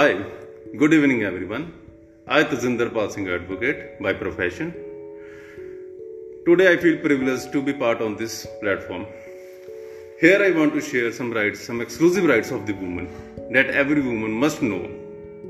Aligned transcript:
Hi, 0.00 0.12
good 0.80 0.94
evening 0.96 1.24
everyone. 1.28 1.64
I 2.26 2.42
Tajinder 2.44 2.86
Singh 3.12 3.28
advocate 3.28 4.00
by 4.00 4.14
profession. 4.14 4.70
Today 6.46 6.72
I 6.72 6.78
feel 6.78 6.96
privileged 7.02 7.52
to 7.52 7.60
be 7.60 7.74
part 7.74 8.00
on 8.00 8.16
this 8.16 8.46
platform. 8.62 9.04
Here 10.18 10.40
I 10.42 10.52
want 10.58 10.72
to 10.72 10.80
share 10.80 11.12
some 11.12 11.30
rights, 11.32 11.60
some 11.60 11.82
exclusive 11.82 12.24
rights 12.32 12.50
of 12.50 12.64
the 12.64 12.72
woman 12.72 13.10
that 13.52 13.66
every 13.82 14.00
woman 14.00 14.32
must 14.32 14.62
know 14.62 14.88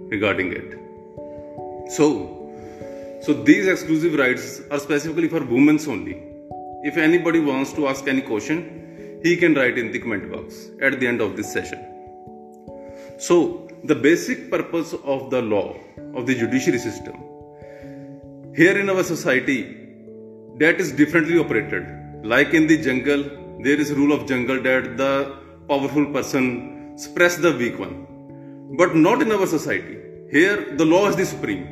regarding 0.09 0.53
it. 0.53 0.77
So, 1.99 2.11
so 3.23 3.33
these 3.33 3.69
exclusive 3.69 4.15
rights 4.25 4.63
are 4.73 4.81
specifically 4.81 5.29
for 5.29 5.45
women 5.45 5.79
only. 5.87 6.21
If 6.83 6.97
anybody 6.97 7.39
wants 7.39 7.73
to 7.75 7.87
ask 7.87 8.09
any 8.09 8.23
question, 8.23 9.21
he 9.23 9.37
can 9.37 9.55
write 9.55 9.79
in 9.79 9.93
the 9.93 10.01
comment 10.01 10.29
box 10.33 10.71
at 10.83 10.99
the 10.99 11.07
end 11.07 11.21
of 11.21 11.37
this 11.37 11.53
session. 11.53 11.87
So, 13.21 13.69
the 13.85 13.95
basic 13.95 14.51
purpose 14.51 14.93
of 15.05 15.31
the 15.31 15.41
law, 15.43 15.75
of 16.15 16.27
the 16.27 16.35
judiciary 16.35 16.79
system. 16.79 17.15
Here 18.55 18.79
in 18.79 18.91
our 18.91 19.03
society, 19.03 19.77
that 20.59 20.79
is 20.81 20.93
differently 20.93 21.39
operated. 21.39 21.87
Like 22.25 22.53
in 22.53 22.67
the 22.67 22.77
jungle, 22.83 23.23
there 23.63 23.81
is 23.81 23.93
rule 23.93 24.13
of 24.13 24.27
jungle 24.27 24.61
that 24.63 24.97
the 24.99 25.35
powerful 25.69 26.05
person 26.13 26.99
suppress 26.99 27.37
the 27.37 27.53
weak 27.57 27.79
one. 27.79 28.07
But 28.77 28.95
not 28.97 29.23
in 29.23 29.33
our 29.33 29.47
society. 29.47 29.99
Here, 30.31 30.77
the 30.77 30.85
law 30.85 31.09
is 31.09 31.17
the 31.17 31.25
supreme. 31.25 31.65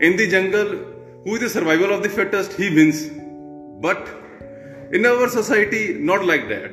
In 0.00 0.16
the 0.16 0.28
jungle, 0.28 0.78
who 1.24 1.34
is 1.34 1.40
the 1.40 1.50
survival 1.50 1.92
of 1.92 2.02
the 2.02 2.08
fittest, 2.08 2.54
he 2.54 2.74
wins. 2.74 3.10
But 3.82 4.08
in 4.92 5.04
our 5.04 5.28
society, 5.28 5.98
not 5.98 6.24
like 6.24 6.48
that. 6.48 6.72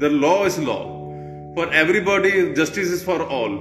The 0.00 0.10
law 0.10 0.46
is 0.46 0.58
law 0.58 0.91
for 1.56 1.70
everybody, 1.70 2.54
justice 2.54 2.88
is 2.96 3.02
for 3.04 3.16
all. 3.36 3.54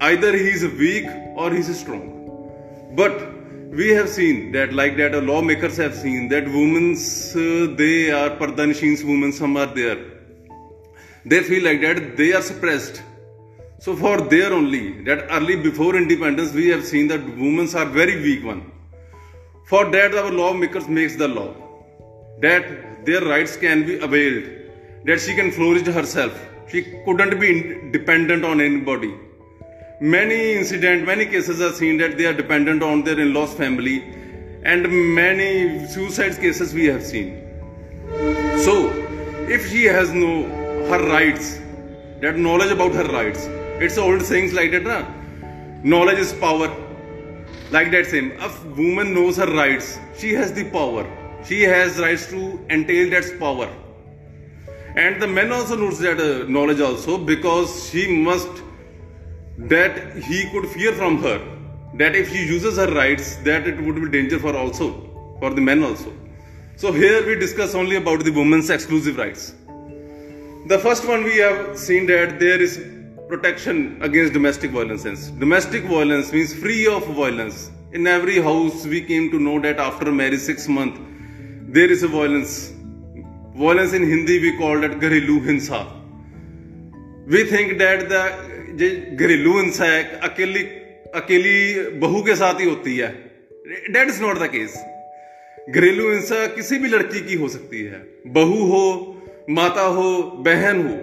Either 0.00 0.30
he 0.36 0.48
is 0.56 0.62
weak 0.82 1.06
or 1.44 1.50
he 1.52 1.58
is 1.62 1.70
strong. 1.78 2.04
But 2.94 3.14
we 3.80 3.88
have 3.88 4.08
seen 4.08 4.52
that, 4.52 4.72
like 4.72 4.96
that, 4.98 5.12
uh, 5.12 5.20
lawmakers 5.30 5.76
have 5.78 5.96
seen 6.02 6.28
that 6.28 6.44
women's 6.46 7.04
uh, 7.34 7.40
they 7.80 8.12
are 8.12 8.30
pardanishins, 8.42 9.02
women 9.04 9.32
some 9.32 9.56
are 9.56 9.66
there. 9.74 9.98
They 11.24 11.42
feel 11.42 11.64
like 11.64 11.80
that 11.80 12.16
they 12.16 12.32
are 12.32 12.42
suppressed. 12.42 13.02
So 13.80 13.96
for 13.96 14.20
there 14.20 14.52
only, 14.52 15.02
that 15.02 15.26
early 15.32 15.56
before 15.56 15.96
independence, 15.96 16.52
we 16.52 16.68
have 16.68 16.84
seen 16.84 17.08
that 17.08 17.24
women 17.46 17.66
are 17.74 17.86
very 17.86 18.20
weak 18.22 18.44
one. 18.44 18.62
For 19.66 19.84
that, 19.96 20.14
our 20.14 20.30
lawmakers 20.30 20.86
makes 20.86 21.16
the 21.16 21.26
law 21.26 21.52
that 22.40 23.04
their 23.04 23.22
rights 23.24 23.56
can 23.56 23.84
be 23.84 23.96
availed, 23.98 24.44
that 25.06 25.18
she 25.20 25.34
can 25.34 25.50
flourish 25.50 25.84
herself. 25.84 26.38
She 26.70 26.82
couldn't 27.06 27.40
be 27.40 27.50
dependent 27.92 28.44
on 28.44 28.60
anybody. 28.60 29.14
Many 30.02 30.52
incidents, 30.52 31.06
many 31.06 31.24
cases 31.24 31.62
are 31.62 31.72
seen 31.72 31.96
that 31.96 32.18
they 32.18 32.26
are 32.26 32.34
dependent 32.34 32.82
on 32.82 33.02
their 33.04 33.18
in 33.18 33.32
laws 33.32 33.54
family, 33.54 34.04
and 34.64 34.82
many 35.20 35.86
suicide 35.88 36.36
cases 36.38 36.74
we 36.74 36.84
have 36.86 37.02
seen. 37.02 37.30
So, 38.66 38.74
if 39.56 39.70
she 39.70 39.84
has 39.86 40.12
no 40.12 40.34
her 40.90 41.00
rights, 41.12 41.58
that 42.20 42.36
knowledge 42.36 42.70
about 42.70 42.92
her 42.92 43.04
rights, 43.16 43.46
it's 43.86 43.96
old 43.96 44.20
sayings 44.20 44.52
like 44.52 44.70
that, 44.72 44.84
na? 44.90 44.98
Knowledge 45.94 46.18
is 46.26 46.32
power. 46.34 46.68
Like 47.70 47.90
that 47.92 48.06
same, 48.14 48.32
if 48.48 48.62
woman 48.82 49.14
knows 49.14 49.36
her 49.38 49.50
rights, 49.54 49.98
she 50.18 50.34
has 50.34 50.52
the 50.52 50.68
power. 50.78 51.06
She 51.44 51.62
has 51.62 51.98
rights 51.98 52.26
to 52.36 52.42
entail 52.70 53.08
that 53.10 53.32
power 53.40 53.70
and 55.04 55.22
the 55.22 55.26
man 55.28 55.52
also 55.52 55.76
knows 55.76 55.98
that 56.04 56.20
uh, 56.20 56.46
knowledge 56.54 56.80
also 56.80 57.16
because 57.32 57.68
she 57.88 58.02
must 58.28 58.62
that 59.74 60.16
he 60.28 60.38
could 60.52 60.66
fear 60.76 60.92
from 61.00 61.18
her 61.22 61.36
that 62.02 62.16
if 62.20 62.30
she 62.32 62.40
uses 62.54 62.76
her 62.82 62.88
rights 62.94 63.36
that 63.48 63.66
it 63.72 63.80
would 63.84 63.98
be 64.04 64.08
danger 64.16 64.38
for 64.44 64.54
also 64.62 64.88
for 65.40 65.50
the 65.58 65.64
men 65.68 65.84
also 65.88 66.12
so 66.84 66.92
here 67.00 67.20
we 67.28 67.36
discuss 67.44 67.74
only 67.82 67.96
about 68.02 68.24
the 68.28 68.32
women's 68.40 68.70
exclusive 68.78 69.16
rights 69.24 69.44
the 70.72 70.78
first 70.86 71.06
one 71.12 71.22
we 71.30 71.36
have 71.36 71.60
seen 71.86 72.06
that 72.14 72.38
there 72.40 72.60
is 72.68 72.74
protection 73.28 73.78
against 74.08 74.32
domestic 74.40 74.72
violence 74.80 75.28
domestic 75.44 75.84
violence 75.94 76.32
means 76.38 76.54
free 76.64 76.82
of 76.96 77.06
violence 77.22 77.70
in 77.92 78.06
every 78.16 78.40
house 78.50 78.80
we 78.94 79.02
came 79.12 79.30
to 79.36 79.40
know 79.48 79.58
that 79.68 79.78
after 79.90 80.10
marriage 80.22 80.46
6 80.56 80.68
month 80.80 80.98
there 81.80 81.92
is 81.98 82.02
a 82.10 82.12
violence 82.18 82.56
Violence 83.60 83.94
in 83.94 84.04
Hindi 84.08 84.36
we 84.38 84.50
called 84.58 84.84
it 84.84 84.98
घरेलू 85.04 85.38
हिंसा 85.44 85.78
we 87.34 87.42
think 87.50 87.70
that 87.78 88.02
the 88.08 88.90
घरेलू 89.22 89.56
हिंसा 89.58 89.84
है 89.84 90.02
अकेली 90.28 90.60
अकेली 91.20 91.56
बहू 92.04 92.22
के 92.28 92.36
साथ 92.42 92.60
ही 92.60 92.68
होती 92.68 92.96
है 92.96 93.08
that 93.96 94.08
is 94.08 94.20
not 94.22 94.38
the 94.42 94.46
case 94.54 94.74
घरेलू 95.74 96.10
हिंसा 96.12 96.46
किसी 96.56 96.78
भी 96.84 96.88
लड़की 96.94 97.20
की 97.30 97.40
हो 97.40 97.48
सकती 97.56 97.82
है 97.88 97.98
बहू 98.38 98.62
हो 98.74 98.84
माता 99.58 99.86
हो 99.98 100.06
बहन 100.50 100.86
हो 100.86 100.94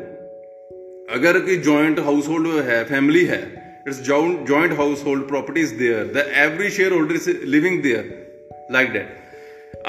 अगर 1.19 1.39
कोई 1.49 1.57
ज्वाइंट 1.69 1.99
हाउस 2.09 2.27
होल्ड 2.35 2.63
है 2.69 2.83
फैमिली 2.93 3.25
है 3.33 3.41
it's 3.87 4.01
joint 4.11 4.77
household 5.11 5.27
property 5.35 5.61
is 5.69 5.73
there 5.83 6.09
the 6.17 6.27
every 6.47 6.69
shareholder 6.99 7.15
is 7.21 7.29
living 7.57 7.81
there 7.89 8.09
like 8.77 8.91
that 8.97 9.23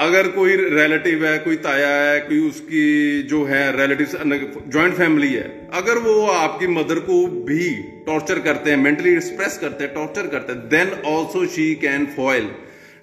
अगर 0.05 0.27
कोई 0.31 0.55
रिलेटिव 0.55 1.25
है 1.25 1.37
कोई 1.39 1.55
ताया 1.65 1.89
है 2.01 2.19
कोई 2.27 2.39
उसकी 2.47 2.85
जो 3.29 3.43
है 3.45 3.61
रिलेटिव 3.79 4.63
ज्वाइंट 4.71 4.93
फैमिली 4.97 5.31
है 5.33 5.43
अगर 5.81 5.97
वो 6.07 6.21
आपकी 6.31 6.67
मदर 6.67 6.99
को 7.09 7.25
भी 7.47 7.69
टॉर्चर 8.07 8.39
करते 8.47 8.69
हैं 8.71 8.77
मेंटली 8.77 9.13
एक्सप्रेस 9.13 9.57
करते 9.61 9.83
हैं 9.83 9.93
टॉर्चर 9.93 10.27
करते 10.35 10.53
हैं 10.53 10.67
then 10.69 10.91
also 11.13 11.45
she 11.55 11.73
can 11.85 12.05
file 12.17 12.49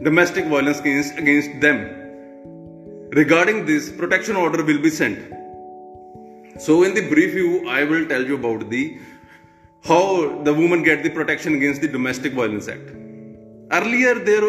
domestic 0.03 0.47
violence 0.51 0.81
against 1.19 1.55
them 1.67 1.81
regarding 3.19 3.63
this 3.67 3.89
protection 4.03 4.37
order 4.47 4.63
will 4.71 4.79
be 4.87 4.91
sent 5.01 6.61
so 6.67 6.85
in 6.85 6.95
the 6.95 7.09
brief 7.13 7.35
you 7.37 7.61
I 7.77 7.85
will 7.95 8.05
tell 8.15 8.27
you 8.31 8.37
about 8.37 8.63
the 8.75 8.85
how 9.89 10.19
the 10.45 10.55
woman 10.61 10.83
get 10.91 11.07
the 11.07 11.13
protection 11.15 11.57
against 11.57 11.83
the 11.89 11.93
domestic 11.93 12.35
violence 12.39 12.69
act 12.69 12.93
earlier 13.73 14.19
there 14.25 14.43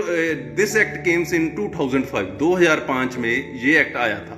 this 0.55 0.75
act 0.77 0.95
comes 1.03 1.33
in 1.33 1.47
2005 1.55 2.23
2005 2.39 3.15
में 3.25 3.53
ये 3.61 3.79
act 3.81 3.95
आया 3.97 4.17
था 4.25 4.37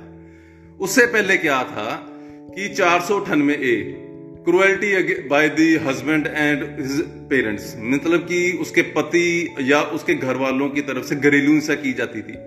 उससे 0.84 1.06
पहले 1.14 1.36
क्या 1.44 1.62
था 1.70 1.86
कि 2.54 2.68
चार 2.74 3.00
सौ 3.08 3.18
अठानवे 3.20 3.54
A 3.54 3.74
cruelty 4.48 5.14
by 5.28 5.48
the 5.58 5.74
husband 5.86 6.26
and 6.26 6.62
parents 7.30 7.74
मतलब 7.94 8.22
कि 8.28 8.40
उसके 8.62 8.82
पति 8.98 9.24
या 9.70 9.80
उसके 9.98 10.14
घर 10.14 10.36
वालों 10.44 10.68
की 10.78 10.82
तरफ 10.92 11.04
से 11.08 11.16
घरेलू 11.16 11.52
हिंसा 11.52 11.74
की 11.82 11.92
जाती 12.02 12.22
थी 12.28 12.38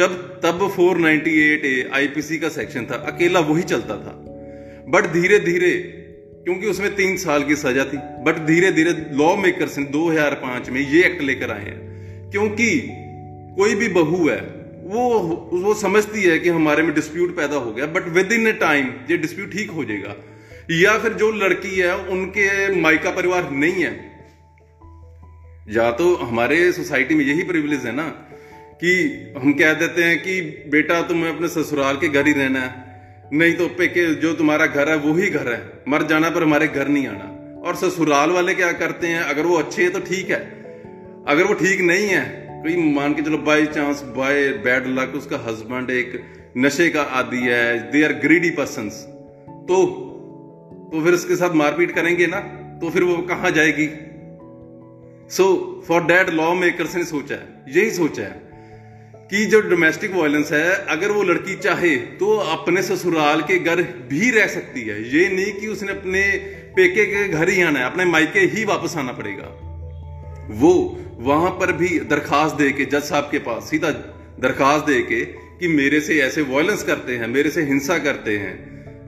जब 0.00 0.16
तब 0.44 0.58
498 0.76 1.28
ए 1.74 1.88
आईपीसी 1.96 2.38
का 2.38 2.48
सेक्शन 2.56 2.86
था 2.90 2.96
अकेला 3.12 3.40
वही 3.50 3.62
चलता 3.74 3.96
था 4.06 4.16
बट 4.96 5.12
धीरे 5.12 5.38
धीरे 5.50 5.72
क्योंकि 6.46 6.66
उसमें 6.70 6.94
तीन 6.96 7.16
साल 7.18 7.42
की 7.44 7.54
सजा 7.60 7.84
थी 7.84 7.96
बट 8.26 8.36
धीरे 8.46 8.70
धीरे 8.72 8.90
लॉ 9.20 9.34
मेकर्स 9.36 9.76
ने 9.78 9.84
पांच 10.42 10.68
में 10.76 10.80
ये 10.80 11.02
एक्ट 11.04 11.22
लेकर 11.22 11.50
आए 11.50 11.62
हैं 11.64 12.28
क्योंकि 12.30 12.68
कोई 13.56 13.74
भी 13.80 13.88
बहू 13.96 14.28
है 14.28 14.38
वो 14.92 15.02
वो 15.64 15.74
समझती 15.80 16.22
है 16.28 16.38
कि 16.44 16.48
हमारे 16.60 16.82
में 16.82 16.94
डिस्प्यूट 17.00 17.34
पैदा 17.36 17.56
हो 17.66 17.72
गया 17.72 17.86
but 17.98 18.08
with 18.18 18.32
in 18.38 18.46
a 18.48 18.52
time 18.62 18.92
ये 19.10 19.16
डिस्प्यूट 19.26 19.52
ठीक 19.52 19.70
हो 19.78 19.84
जाएगा 19.90 20.14
या 20.82 20.96
फिर 21.04 21.12
जो 21.24 21.30
लड़की 21.44 21.74
है 21.78 21.96
उनके 22.18 22.48
मायका 22.86 23.10
परिवार 23.18 23.50
नहीं 23.66 23.82
है 23.84 23.92
या 25.80 25.90
तो 26.02 26.14
हमारे 26.24 26.60
सोसाइटी 26.80 27.14
में 27.14 27.24
यही 27.24 27.42
प्रिविलेज 27.52 27.86
है 27.86 27.94
ना 28.02 28.06
कि 28.84 28.92
हम 29.42 29.52
कह 29.58 29.72
देते 29.84 30.04
हैं 30.04 30.18
कि 30.22 30.40
बेटा 30.70 31.00
तुम्हें 31.08 31.32
अपने 31.34 31.48
ससुराल 31.60 31.96
के 32.04 32.08
घर 32.08 32.26
ही 32.26 32.32
रहना 32.42 32.60
है 32.64 32.85
नहीं 33.32 33.54
तो 33.56 33.66
पेके 33.78 34.04
जो 34.22 34.32
तुम्हारा 34.36 34.66
घर 34.66 34.88
है 34.88 34.96
वो 35.06 35.12
ही 35.14 35.28
घर 35.28 35.48
है 35.52 35.60
मर 35.92 36.02
जाना 36.08 36.28
पर 36.30 36.42
हमारे 36.42 36.66
घर 36.68 36.88
नहीं 36.88 37.06
आना 37.08 37.34
और 37.68 37.76
ससुराल 37.76 38.30
वाले 38.32 38.54
क्या 38.54 38.70
करते 38.82 39.06
हैं 39.06 39.20
अगर 39.20 39.46
वो 39.46 39.56
अच्छे 39.58 39.82
हैं 39.82 39.90
तो 39.92 40.00
ठीक 40.00 40.30
है 40.30 40.38
अगर 41.34 41.44
वो 41.46 41.54
ठीक 41.62 41.80
नहीं 41.88 42.06
है 42.08 42.20
कोई 42.62 42.76
मान 42.94 43.14
के 43.14 43.22
चलो 43.22 43.38
by 43.48 43.66
chance 43.76 44.02
by 44.16 44.48
bad 44.66 44.86
luck 44.98 45.14
उसका 45.16 45.42
हस्बैंड 45.48 45.90
एक 45.90 46.20
नशे 46.64 46.88
का 46.96 47.02
आदि 47.20 47.40
है 47.48 47.90
दे 47.92 48.04
आर 48.04 48.12
ग्रीडी 48.26 48.50
पर्सन 48.60 48.88
तो 49.68 49.84
तो 50.92 51.02
फिर 51.04 51.14
उसके 51.14 51.36
साथ 51.36 51.54
मारपीट 51.62 51.94
करेंगे 51.94 52.26
ना 52.34 52.40
तो 52.80 52.90
फिर 52.90 53.04
वो 53.04 53.16
कहां 53.32 53.52
जाएगी 53.54 53.86
so 55.36 55.44
for 55.88 56.04
that 56.12 56.30
law 56.40 56.52
makers 56.54 56.96
ने 56.96 57.04
सोचा 57.04 57.34
है 57.34 57.76
यही 57.78 57.90
सोचा 57.90 58.22
है 58.22 58.44
कि 59.30 59.44
जो 59.52 59.60
डोमेस्टिक 59.60 60.12
वायलेंस 60.14 60.50
है 60.52 60.72
अगर 60.94 61.10
वो 61.12 61.22
लड़की 61.28 61.54
चाहे 61.60 61.94
तो 62.18 62.36
अपने 62.50 62.82
ससुराल 62.88 63.40
के 63.48 63.56
घर 63.58 63.80
भी 64.10 64.30
रह 64.38 64.46
सकती 64.48 64.80
है 64.88 65.00
ये 65.14 65.28
नहीं 65.28 65.52
कि 65.52 65.66
उसने 65.68 65.92
अपने 65.92 66.20
पेके 66.76 67.04
के 67.12 67.26
घर 67.28 67.48
ही 67.48 67.62
आना 67.62 67.78
है 67.78 67.86
अपने 67.90 68.04
मायके 68.10 68.40
ही 68.52 68.64
वापस 68.64 68.96
आना 68.98 69.12
पड़ेगा 69.12 69.48
वो 70.60 70.70
वहां 71.30 71.50
पर 71.60 71.72
भी 71.80 71.88
दरखास्त 72.12 72.56
दे 72.56 72.70
के 72.80 72.84
जज 72.94 73.04
साहब 73.08 73.28
के 73.30 73.38
पास 73.48 73.68
सीधा 73.70 73.90
दरखास्त 74.46 74.86
दे 74.90 75.00
के 75.10 75.20
कि 75.60 75.68
मेरे 75.74 76.00
से 76.08 76.20
ऐसे 76.26 76.42
वायलेंस 76.52 76.82
करते 76.92 77.16
हैं 77.16 77.26
मेरे 77.34 77.50
से 77.56 77.62
हिंसा 77.72 77.98
करते 78.06 78.36
हैं 78.44 78.54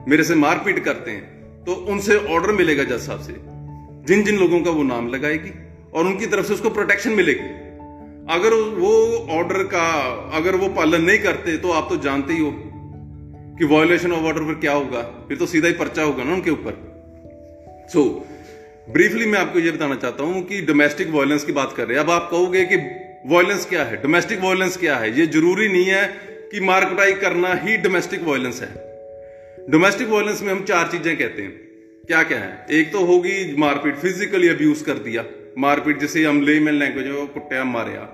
मेरे 0.08 0.24
से 0.24 0.34
मारपीट 0.44 0.84
करते 0.84 1.10
हैं 1.10 1.62
तो 1.66 1.74
उनसे 1.94 2.16
ऑर्डर 2.34 2.52
मिलेगा 2.62 2.84
जज 2.92 3.00
साहब 3.06 3.20
से 3.30 3.36
जिन 4.12 4.24
जिन 4.24 4.38
लोगों 4.38 4.60
का 4.64 4.70
वो 4.80 4.82
नाम 4.92 5.08
लगाएगी 5.14 5.52
और 5.94 6.06
उनकी 6.06 6.26
तरफ 6.34 6.46
से 6.48 6.54
उसको 6.54 6.70
प्रोटेक्शन 6.80 7.10
मिलेगी 7.22 7.54
अगर 8.30 8.54
वो 8.78 8.88
ऑर्डर 9.34 9.62
का 9.66 9.82
अगर 10.36 10.56
वो 10.62 10.68
पालन 10.78 11.02
नहीं 11.02 11.18
करते 11.18 11.56
तो 11.58 11.70
आप 11.72 11.86
तो 11.90 11.96
जानते 12.06 12.32
ही 12.32 12.40
हो 12.40 12.50
कि 13.58 13.64
वायोलेशन 13.66 14.12
ऑफ 14.12 14.24
ऑर्डर 14.30 14.42
पर 14.48 14.54
क्या 14.60 14.72
होगा 14.72 15.02
फिर 15.28 15.36
तो 15.38 15.46
सीधा 15.52 15.68
ही 15.68 15.74
पर्चा 15.74 16.02
होगा 16.02 16.24
ना 16.24 16.32
उनके 16.32 16.50
ऊपर 16.50 16.72
सो 17.92 18.00
so, 18.02 18.92
ब्रीफली 18.94 19.26
मैं 19.26 19.38
आपको 19.38 19.58
ये 19.58 19.70
बताना 19.70 19.94
चाहता 20.02 20.24
हूं 20.24 20.42
कि 20.50 20.60
डोमेस्टिक 20.72 21.10
वायलेंस 21.14 21.44
की 21.44 21.52
बात 21.60 21.72
कर 21.76 21.86
रहे 21.86 21.98
हैं 21.98 22.04
अब 22.04 22.10
आप 22.10 22.28
कहोगे 22.30 22.64
कि 22.72 22.76
वायलेंस 23.34 23.64
क्या 23.70 23.84
है 23.92 24.02
डोमेस्टिक 24.02 24.40
वायलेंस 24.44 24.76
क्या 24.84 24.96
है 25.04 25.16
ये 25.18 25.26
जरूरी 25.38 25.68
नहीं 25.72 25.84
है 25.86 26.04
कि 26.52 26.60
मारकुटाई 26.72 27.12
करना 27.24 27.54
ही 27.64 27.76
डोमेस्टिक 27.86 28.24
वायलेंस 28.28 28.60
है 28.62 28.70
डोमेस्टिक 29.70 30.08
वायलेंस 30.10 30.42
में 30.42 30.52
हम 30.52 30.62
चार 30.72 30.88
चीजें 30.92 31.16
कहते 31.16 31.42
हैं 31.42 31.50
क्या 32.06 32.22
क्या 32.32 32.38
है 32.38 32.66
एक 32.80 32.92
तो 32.92 33.04
होगी 33.06 33.54
मारपीट 33.66 33.96
फिजिकली 34.06 34.48
अब्यूज 34.48 34.82
कर 34.82 34.98
दिया 35.08 35.24
मारपीट 35.66 36.00
जिसे 36.00 36.24
हम 36.24 36.40
लेमैन 36.42 36.74
लैंग्वेज 36.78 37.06
में 37.12 37.26
कुटिया 37.34 37.64
मारिया 37.74 38.06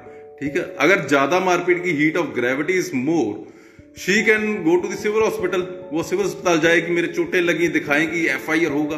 ठीक 0.44 0.56
है 0.56 0.62
अगर 0.84 1.06
ज्यादा 1.08 1.38
मारपीट 1.40 1.82
की 1.82 1.90
heat 1.98 2.16
of 2.16 2.32
gravity 2.34 2.72
is 2.78 2.90
more 2.94 4.00
she 4.00 4.22
can 4.24 4.42
go 4.62 4.74
to 4.80 4.88
their 4.88 5.22
hospital 5.22 5.60
वो 5.92 6.02
सिविल 6.08 6.26
अस्पताल 6.26 6.58
जाएगी 6.60 6.92
मेरे 6.94 7.08
चोटें 7.18 7.40
लगी 7.40 7.68
दिखाएं 7.76 8.00
कि 8.10 8.24
एफ 8.32 8.48
होगा 8.74 8.96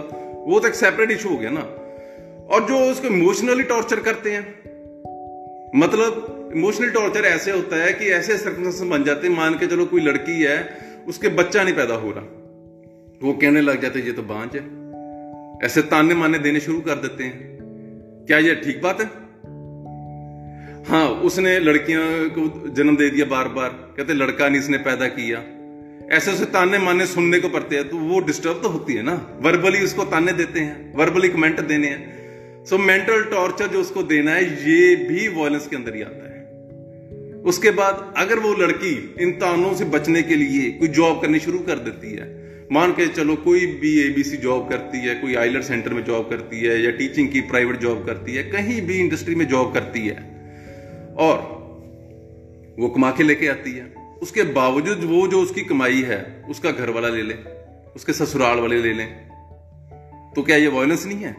वो 0.49 0.59
तो 0.61 0.67
एक 0.69 0.75
सेपरेट 0.79 1.11
इशू 1.17 1.29
हो 1.29 1.37
गया 1.43 1.51
ना 1.59 1.61
और 2.55 2.65
जो 2.69 2.79
उसको 2.93 3.07
इमोशनली 3.19 3.63
टॉर्चर 3.75 4.01
करते 4.09 4.31
हैं 4.33 4.43
मतलब 5.83 6.51
इमोशनल 6.57 6.91
टॉर्चर 6.97 7.25
ऐसे 7.31 7.51
होता 7.57 7.83
है 7.83 7.93
कि 8.01 8.09
ऐसे 8.19 8.37
सर्कमस 8.39 8.81
बन 8.95 9.05
जाते 9.11 9.27
हैं 9.29 9.35
मान 9.37 9.59
के 9.61 9.67
चलो 9.75 9.87
कोई 9.95 10.03
लड़की 10.07 10.41
है 10.43 10.59
उसके 11.15 11.29
बच्चा 11.43 11.63
नहीं 11.69 11.75
पैदा 11.77 11.95
हो 12.07 12.11
रहा 12.17 13.21
वो 13.27 13.33
कहने 13.45 13.61
लग 13.71 13.81
जाते 13.83 14.01
ये 14.09 14.13
तो 14.19 14.23
बांझ 14.35 14.49
है 14.57 14.65
ऐसे 15.71 15.83
ताने 15.95 16.15
माने 16.25 16.39
देने 16.49 16.61
शुरू 16.69 16.81
कर 16.91 17.03
देते 17.07 17.25
हैं 17.31 18.25
क्या 18.33 18.39
यह 18.51 18.61
ठीक 18.65 18.81
बात 18.89 19.01
है 19.05 19.11
हाँ 20.89 21.07
उसने 21.29 21.59
लड़कियां 21.59 22.03
को 22.39 22.69
जन्म 22.75 22.97
दे 22.97 23.09
दिया 23.11 23.25
बार 23.31 23.49
बार 23.55 23.69
कहते 23.97 24.15
लड़का 24.15 24.49
नहीं 24.49 24.59
इसने 24.61 24.77
पैदा 24.83 25.07
किया 25.15 25.39
ऐसे 26.17 26.33
उसे 26.33 26.45
ताने 26.57 26.79
माने 26.79 27.07
सुनने 27.13 27.39
को 27.41 27.49
पड़ते 27.55 27.77
हैं 27.77 27.89
तो 27.91 27.97
वो 28.11 28.21
डिस्टर्ब 28.27 28.61
तो 28.63 28.69
होती 28.75 28.95
है 28.95 29.03
ना 29.09 29.15
वर्बली 29.45 29.81
उसको 29.85 30.05
ताने 30.13 30.33
देते 30.41 30.61
हैं 30.61 30.97
वर्बली 30.99 31.29
कमेंट 31.29 31.61
देने 31.69 31.89
हैं 31.89 32.65
सो 32.71 32.79
मेंटल 32.79 33.25
टॉर्चर 33.31 33.67
जो 33.73 33.81
उसको 33.81 34.03
देना 34.13 34.35
है 34.35 34.45
ये 34.71 34.95
भी 35.09 35.27
वॉयलेंस 35.41 35.67
के 35.73 35.77
अंदर 35.77 35.95
ही 35.97 36.03
आता 36.03 36.31
है 36.35 36.45
उसके 37.53 37.71
बाद 37.81 38.07
अगर 38.27 38.39
वो 38.47 38.55
लड़की 38.65 38.95
इन 39.27 39.33
तानों 39.43 39.75
से 39.81 39.85
बचने 39.97 40.23
के 40.31 40.37
लिए 40.43 40.71
कोई 40.79 40.89
जॉब 41.01 41.21
करनी 41.23 41.39
शुरू 41.49 41.59
कर 41.71 41.79
देती 41.91 42.13
है 42.15 42.29
मान 42.79 42.93
के 43.01 43.09
चलो 43.19 43.37
कोई 43.49 43.67
भी 43.83 43.93
एबीसी 44.07 44.37
जॉब 44.47 44.69
करती 44.71 45.05
है 45.09 45.15
कोई 45.25 45.35
आइलर 45.47 45.63
सेंटर 45.73 45.95
में 45.99 46.05
जॉब 46.05 46.29
करती 46.31 46.61
है 46.61 46.81
या 46.85 46.91
टीचिंग 47.03 47.29
की 47.33 47.41
प्राइवेट 47.53 47.81
जॉब 47.89 48.07
करती 48.07 48.35
है 48.37 48.45
कहीं 48.57 48.81
भी 48.87 48.99
इंडस्ट्री 49.01 49.35
में 49.43 49.47
जॉब 49.49 49.73
करती 49.75 50.07
है 50.07 50.35
और 51.25 51.39
वो 52.79 52.89
कमा 52.95 53.11
के 53.17 53.23
लेके 53.23 53.47
आती 53.49 53.71
है 53.77 53.85
उसके 54.23 54.43
बावजूद 54.59 55.03
वो 55.13 55.27
जो 55.29 55.41
उसकी 55.43 55.63
कमाई 55.65 56.03
है 56.09 56.19
उसका 56.51 56.71
घर 56.71 56.91
वाला 56.97 57.09
ले 57.09 57.23
ले 57.29 57.35
उसके 57.97 58.13
ससुराल 58.13 58.59
वाले 58.61 58.83
ले 58.83 58.93
लें 58.95 59.07
तो 60.37 60.43
क्या 60.43 60.57
ये 60.57 60.67
वायलेंस 60.77 61.07
नहीं 61.07 61.23
है 61.25 61.35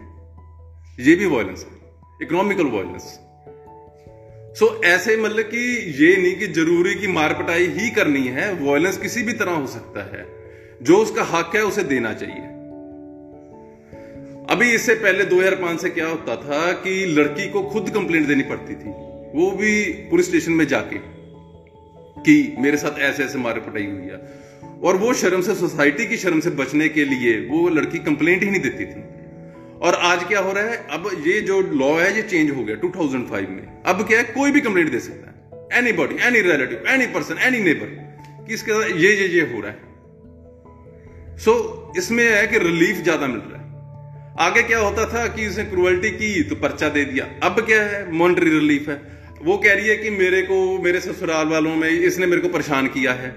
ये 1.10 1.16
भी 1.16 1.26
वायलेंस 1.36 1.66
है 1.70 2.26
इकोनॉमिकल 2.26 2.68
वायलेंस 2.76 3.04
सो 4.60 4.70
ऐसे 4.92 5.16
मतलब 5.18 5.46
कि 5.54 5.58
ये 6.04 6.16
नहीं 6.22 6.36
कि 6.40 6.48
जरूरी 6.60 6.94
की 7.02 7.08
मारपटाई 7.14 7.66
ही 7.80 7.90
करनी 7.98 8.24
है 8.38 8.52
वॉयलेंस 8.64 8.98
किसी 9.02 9.24
भी 9.24 9.34
तरह 9.42 9.52
हो 9.60 9.68
सकता 9.74 10.04
है 10.16 10.26
जो 10.90 10.98
उसका 11.02 11.24
हक 11.38 11.56
है 11.56 11.62
उसे 11.66 11.84
देना 11.94 12.14
चाहिए 12.24 12.56
अभी 14.56 14.72
इससे 14.76 14.96
पहले 15.06 15.24
2005 15.36 15.78
से 15.82 15.90
क्या 15.90 16.08
होता 16.08 16.36
था 16.44 16.72
कि 16.84 17.06
लड़की 17.18 17.48
को 17.52 17.62
खुद 17.70 17.90
कंप्लेंट 18.00 18.28
देनी 18.28 18.44
पड़ती 18.52 18.76
थी 18.84 18.94
वो 19.36 19.50
भी 19.52 19.72
पुलिस 20.10 20.28
स्टेशन 20.28 20.52
में 20.60 20.68
जाके 20.68 21.00
कि 22.28 22.36
मेरे 22.62 22.78
साथ 22.78 23.00
ऐसे 23.08 23.24
ऐसे 23.24 23.38
मारे 23.40 23.60
पटाई 23.62 23.86
हुई 23.86 24.12
है 24.12 24.78
और 24.90 24.98
वो 24.98 25.14
शर्म 25.22 25.42
से 25.48 25.56
सोसाइटी 25.56 26.06
की 26.08 26.18
शर्म 26.18 26.40
से 26.46 26.50
बचने 26.62 26.88
के 26.98 27.06
लिए 27.06 27.36
वो 27.50 27.68
लड़की 27.78 28.00
कंप्लेंट 28.08 28.44
ही 28.44 28.50
नहीं 28.50 28.62
देती 28.62 28.86
थी 28.94 29.02
और 29.88 29.96
आज 30.10 30.24
क्या 30.28 30.40
हो 30.48 30.52
रहा 30.52 30.70
है 30.70 30.78
अब 30.98 31.10
ये 31.28 31.40
जो 31.50 31.60
लॉ 31.82 31.92
है 32.00 32.16
ये 32.16 32.22
चेंज 32.22 32.52
हो 32.52 32.64
गया 32.64 32.76
2005 32.82 33.50
में 33.56 33.84
अब 33.94 34.06
क्या 34.08 34.18
है 34.20 34.24
कोई 34.38 34.52
भी 34.52 34.62
कंप्लेंट 34.68 34.92
दे 34.92 35.00
सकता 35.10 35.76
है 35.76 35.80
anybody 36.00 36.16
any 36.30 36.42
relative 36.48 36.88
any 36.94 37.08
person 37.18 37.38
any 37.50 37.60
neighbour 37.68 37.94
कि 38.48 38.54
इसके 38.54 38.72
साथ 38.72 38.98
ये 39.04 39.12
ये 39.16 39.28
ये 39.38 39.42
हो 39.54 39.60
रहा 39.62 39.72
है 39.72 39.76
सो 41.46 41.52
so, 41.54 41.98
इसमें 42.04 42.24
है 42.30 42.46
कि 42.48 42.60
रिलीफ 42.70 43.04
ज्यादा 43.04 43.28
मिल 43.28 43.42
रहा 43.52 43.62
है 43.62 44.46
आगे 44.48 44.64
क्या 44.64 44.80
होता 44.80 45.06
था 45.14 45.28
कि 45.36 45.48
उसने 45.48 45.64
क्रुअल्टी 45.76 46.10
की 46.22 46.42
तो 46.50 46.56
पर्चा 46.66 46.90
दे 46.98 47.06
दिया 47.14 47.28
अब 47.48 47.60
क्या 47.70 47.82
है 47.94 48.02
मॉनिटरी 48.18 48.50
रिलीफ 48.60 48.90
है 48.90 49.02
वो 49.46 49.58
कह 49.64 49.74
रही 49.76 49.88
है 49.88 49.96
कि 49.98 50.10
मेरे 50.10 50.42
को 50.46 50.56
मेरे 50.84 51.00
ससुराल 51.00 51.48
वालों 51.48 51.76
में 51.78 51.90
इसने 51.90 52.26
मेरे 52.28 52.42
को 52.42 52.48
परेशान 52.54 52.88
किया 52.94 53.12
है 53.14 53.30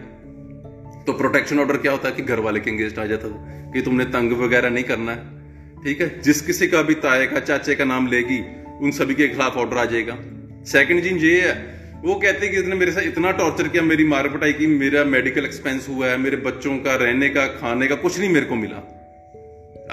तो 1.07 1.13
प्रोटेक्शन 1.19 1.59
ऑर्डर 1.61 1.77
क्या 1.79 1.93
होता 1.93 2.09
है 2.09 2.15
कि 2.15 2.23
घर 2.23 2.41
वाले 2.45 2.61
के 2.61 2.71
इंगेज 2.71 2.99
आ 2.99 3.05
जाता 3.07 3.29
था 3.29 3.71
कि 3.73 3.81
तुमने 3.83 4.05
तंग 4.15 4.33
वगैरह 4.43 4.71
नहीं 4.71 4.85
करना 4.85 5.13
है 5.13 5.39
ठीक 5.85 6.01
है 6.01 6.09
जिस 6.25 6.41
किसी 6.47 6.67
का 6.69 6.83
भी 6.89 6.95
ताए 7.05 7.27
का 7.27 7.41
चाचे 7.41 7.75
का 7.75 7.85
नाम 7.85 8.07
लेगी 8.13 8.39
उन 8.85 8.91
सभी 8.99 9.15
के 9.15 9.29
खिलाफ 9.29 9.57
ऑर्डर 9.63 9.79
आ 9.79 9.85
जाएगा 9.93 10.17
सेकंड 10.73 11.03
चीज 11.05 11.25
ये 11.25 11.41
है 11.49 11.55
वो 12.05 12.15
कहते 12.23 12.47
हैं 12.47 12.55
कि 12.55 12.61
इसने 12.61 12.75
मेरे 12.77 12.93
साथ 12.93 13.07
इतना 13.07 13.31
टॉर्चर 13.41 13.69
किया 13.69 13.83
मेरी 13.83 14.05
मार 14.15 14.29
पटाई 14.37 14.53
की 14.61 14.67
मेरा 14.85 15.05
मेडिकल 15.17 15.45
एक्सपेंस 15.45 15.89
हुआ 15.89 16.07
है 16.09 16.17
मेरे 16.25 16.37
बच्चों 16.49 16.77
का 16.87 16.95
रहने 17.05 17.29
का 17.37 17.47
खाने 17.61 17.87
का 17.89 17.95
कुछ 18.07 18.19
नहीं 18.19 18.31
मेरे 18.35 18.47
को 18.47 18.55
मिला 18.63 18.83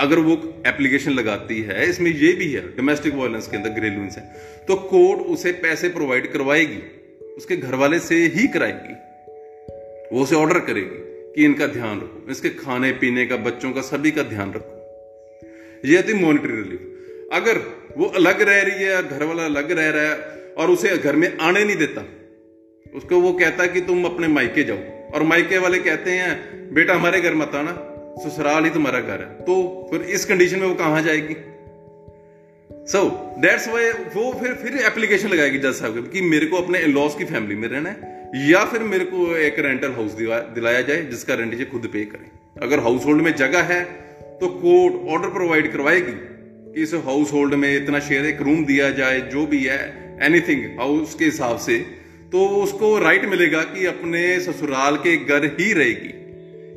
अगर 0.04 0.20
वो 0.26 0.34
एप्लीकेशन 0.68 1.12
लगाती 1.12 1.60
है 1.70 1.86
इसमें 1.90 2.10
ये 2.12 2.32
भी 2.40 2.52
है 2.52 2.62
डोमेस्टिक 2.76 3.14
वायलेंस 3.22 3.48
के 3.52 3.58
अंदर 3.58 3.70
घरेलू 3.70 4.02
हिंसा 4.02 4.22
तो 4.68 4.76
कोर्ट 4.94 5.22
उसे 5.36 5.52
पैसे 5.66 5.90
प्रोवाइड 5.96 6.32
करवाएगी 6.34 6.78
उसके 7.38 7.56
घर 7.68 7.76
वाले 7.84 8.00
से 8.10 8.16
ही 8.36 8.48
कराएगी 8.56 8.94
वो 10.16 10.24
उसे 10.24 10.36
ऑर्डर 10.36 10.60
करेगी 10.70 11.04
कि 11.36 11.46
इनका 11.46 11.68
ध्यान 11.78 11.98
रखो 12.02 12.32
इसके 12.32 12.50
खाने 12.60 12.92
पीने 13.02 13.26
का 13.32 13.36
बच्चों 13.48 13.72
का 13.74 13.82
सभी 13.90 14.12
का 14.12 14.24
ध्यान 14.36 14.54
रखो 14.58 15.88
यह 15.92 16.06
थी 16.08 16.14
मॉनिटरी 16.24 16.56
रिलीफ 16.62 17.34
अगर 17.42 17.58
वो 17.98 18.06
अलग 18.22 18.42
रह 18.50 18.62
रही 18.68 18.84
है 18.84 19.02
घर 19.08 19.24
वाला 19.32 19.46
अलग 19.46 19.72
रह 19.80 19.90
रहा 19.96 20.12
है 20.14 20.36
और 20.62 20.70
उसे 20.72 20.98
घर 20.98 21.16
में 21.24 21.30
आने 21.50 21.64
नहीं 21.64 21.76
देता 21.84 22.06
उसको 22.98 23.20
वो 23.22 23.34
कहता 23.44 23.66
कि 23.74 23.82
तुम 23.90 24.04
अपने 24.06 24.28
मायके 24.38 24.64
जाओ 24.70 24.78
और 25.16 25.24
मायके 25.34 25.58
वाले 25.66 25.80
कहते 25.90 26.12
हैं 26.20 26.32
बेटा 26.74 26.96
हमारे 26.96 27.22
घर 27.22 27.36
मत 27.42 27.56
आना 27.56 27.72
ससुराल 28.24 28.64
ही 28.66 28.70
तुम्हारा 28.74 29.00
घर 29.00 29.20
है 29.22 29.44
तो 29.46 29.56
फिर 29.92 30.02
इस 30.18 30.26
कंडीशन 30.26 30.60
में 30.60 30.68
वो 30.68 30.74
कहां 30.76 31.04
जाएगी 31.04 31.36
सो 32.92 33.02
दैट्स 33.44 33.68
वाई 33.70 33.90
वो 34.16 34.32
फिर 34.40 34.54
फिर 34.62 34.78
एप्लीकेशन 34.86 35.30
लगाएगी 35.30 35.58
जज 35.66 35.74
साहब 35.80 35.96
की 35.96 36.12
कि 36.12 36.22
मेरे 36.34 36.46
को 36.54 36.58
अपने 36.62 36.80
लॉस 36.98 37.16
की 37.18 37.26
फैमिली 37.32 37.56
में 37.64 37.68
रहना 37.70 37.90
है 37.90 38.16
या 38.50 38.64
फिर 38.72 38.82
मेरे 38.94 39.06
को 39.12 39.28
एक 39.48 39.60
रेंटल 39.68 39.92
हाउस 40.00 40.12
दिलाया 40.56 40.82
जाए 40.90 41.02
जिसका 41.12 41.34
रेंट 41.42 41.54
ये 41.60 41.66
खुद 41.76 41.88
पे 41.94 42.04
करें 42.16 42.30
अगर 42.68 42.80
हाउस 42.88 43.06
होल्ड 43.06 43.22
में 43.28 43.34
जगह 43.44 43.74
है 43.74 43.84
तो 44.42 44.48
कोर्ट 44.62 45.08
ऑर्डर 45.14 45.30
प्रोवाइड 45.38 45.72
करवाएगी 45.74 46.12
कि 46.74 46.82
इस 46.84 46.94
हाउस 47.06 47.32
होल्ड 47.34 47.54
में 47.64 47.74
इतना 47.76 48.00
शेयर 48.10 48.26
एक 48.34 48.42
रूम 48.48 48.64
दिया 48.66 48.90
जाए 49.00 49.20
जो 49.36 49.46
भी 49.54 49.64
है 49.66 49.80
एनीथिंग 50.28 50.64
हाउस 50.80 51.16
के 51.20 51.26
हिसाब 51.26 51.58
से 51.70 51.78
तो 52.32 52.46
उसको 52.64 52.98
राइट 53.00 53.26
मिलेगा 53.36 53.62
कि 53.74 53.86
अपने 53.96 54.24
ससुराल 54.50 54.96
के 55.08 55.16
घर 55.34 55.46
ही 55.60 55.72
रहेगी 55.74 56.14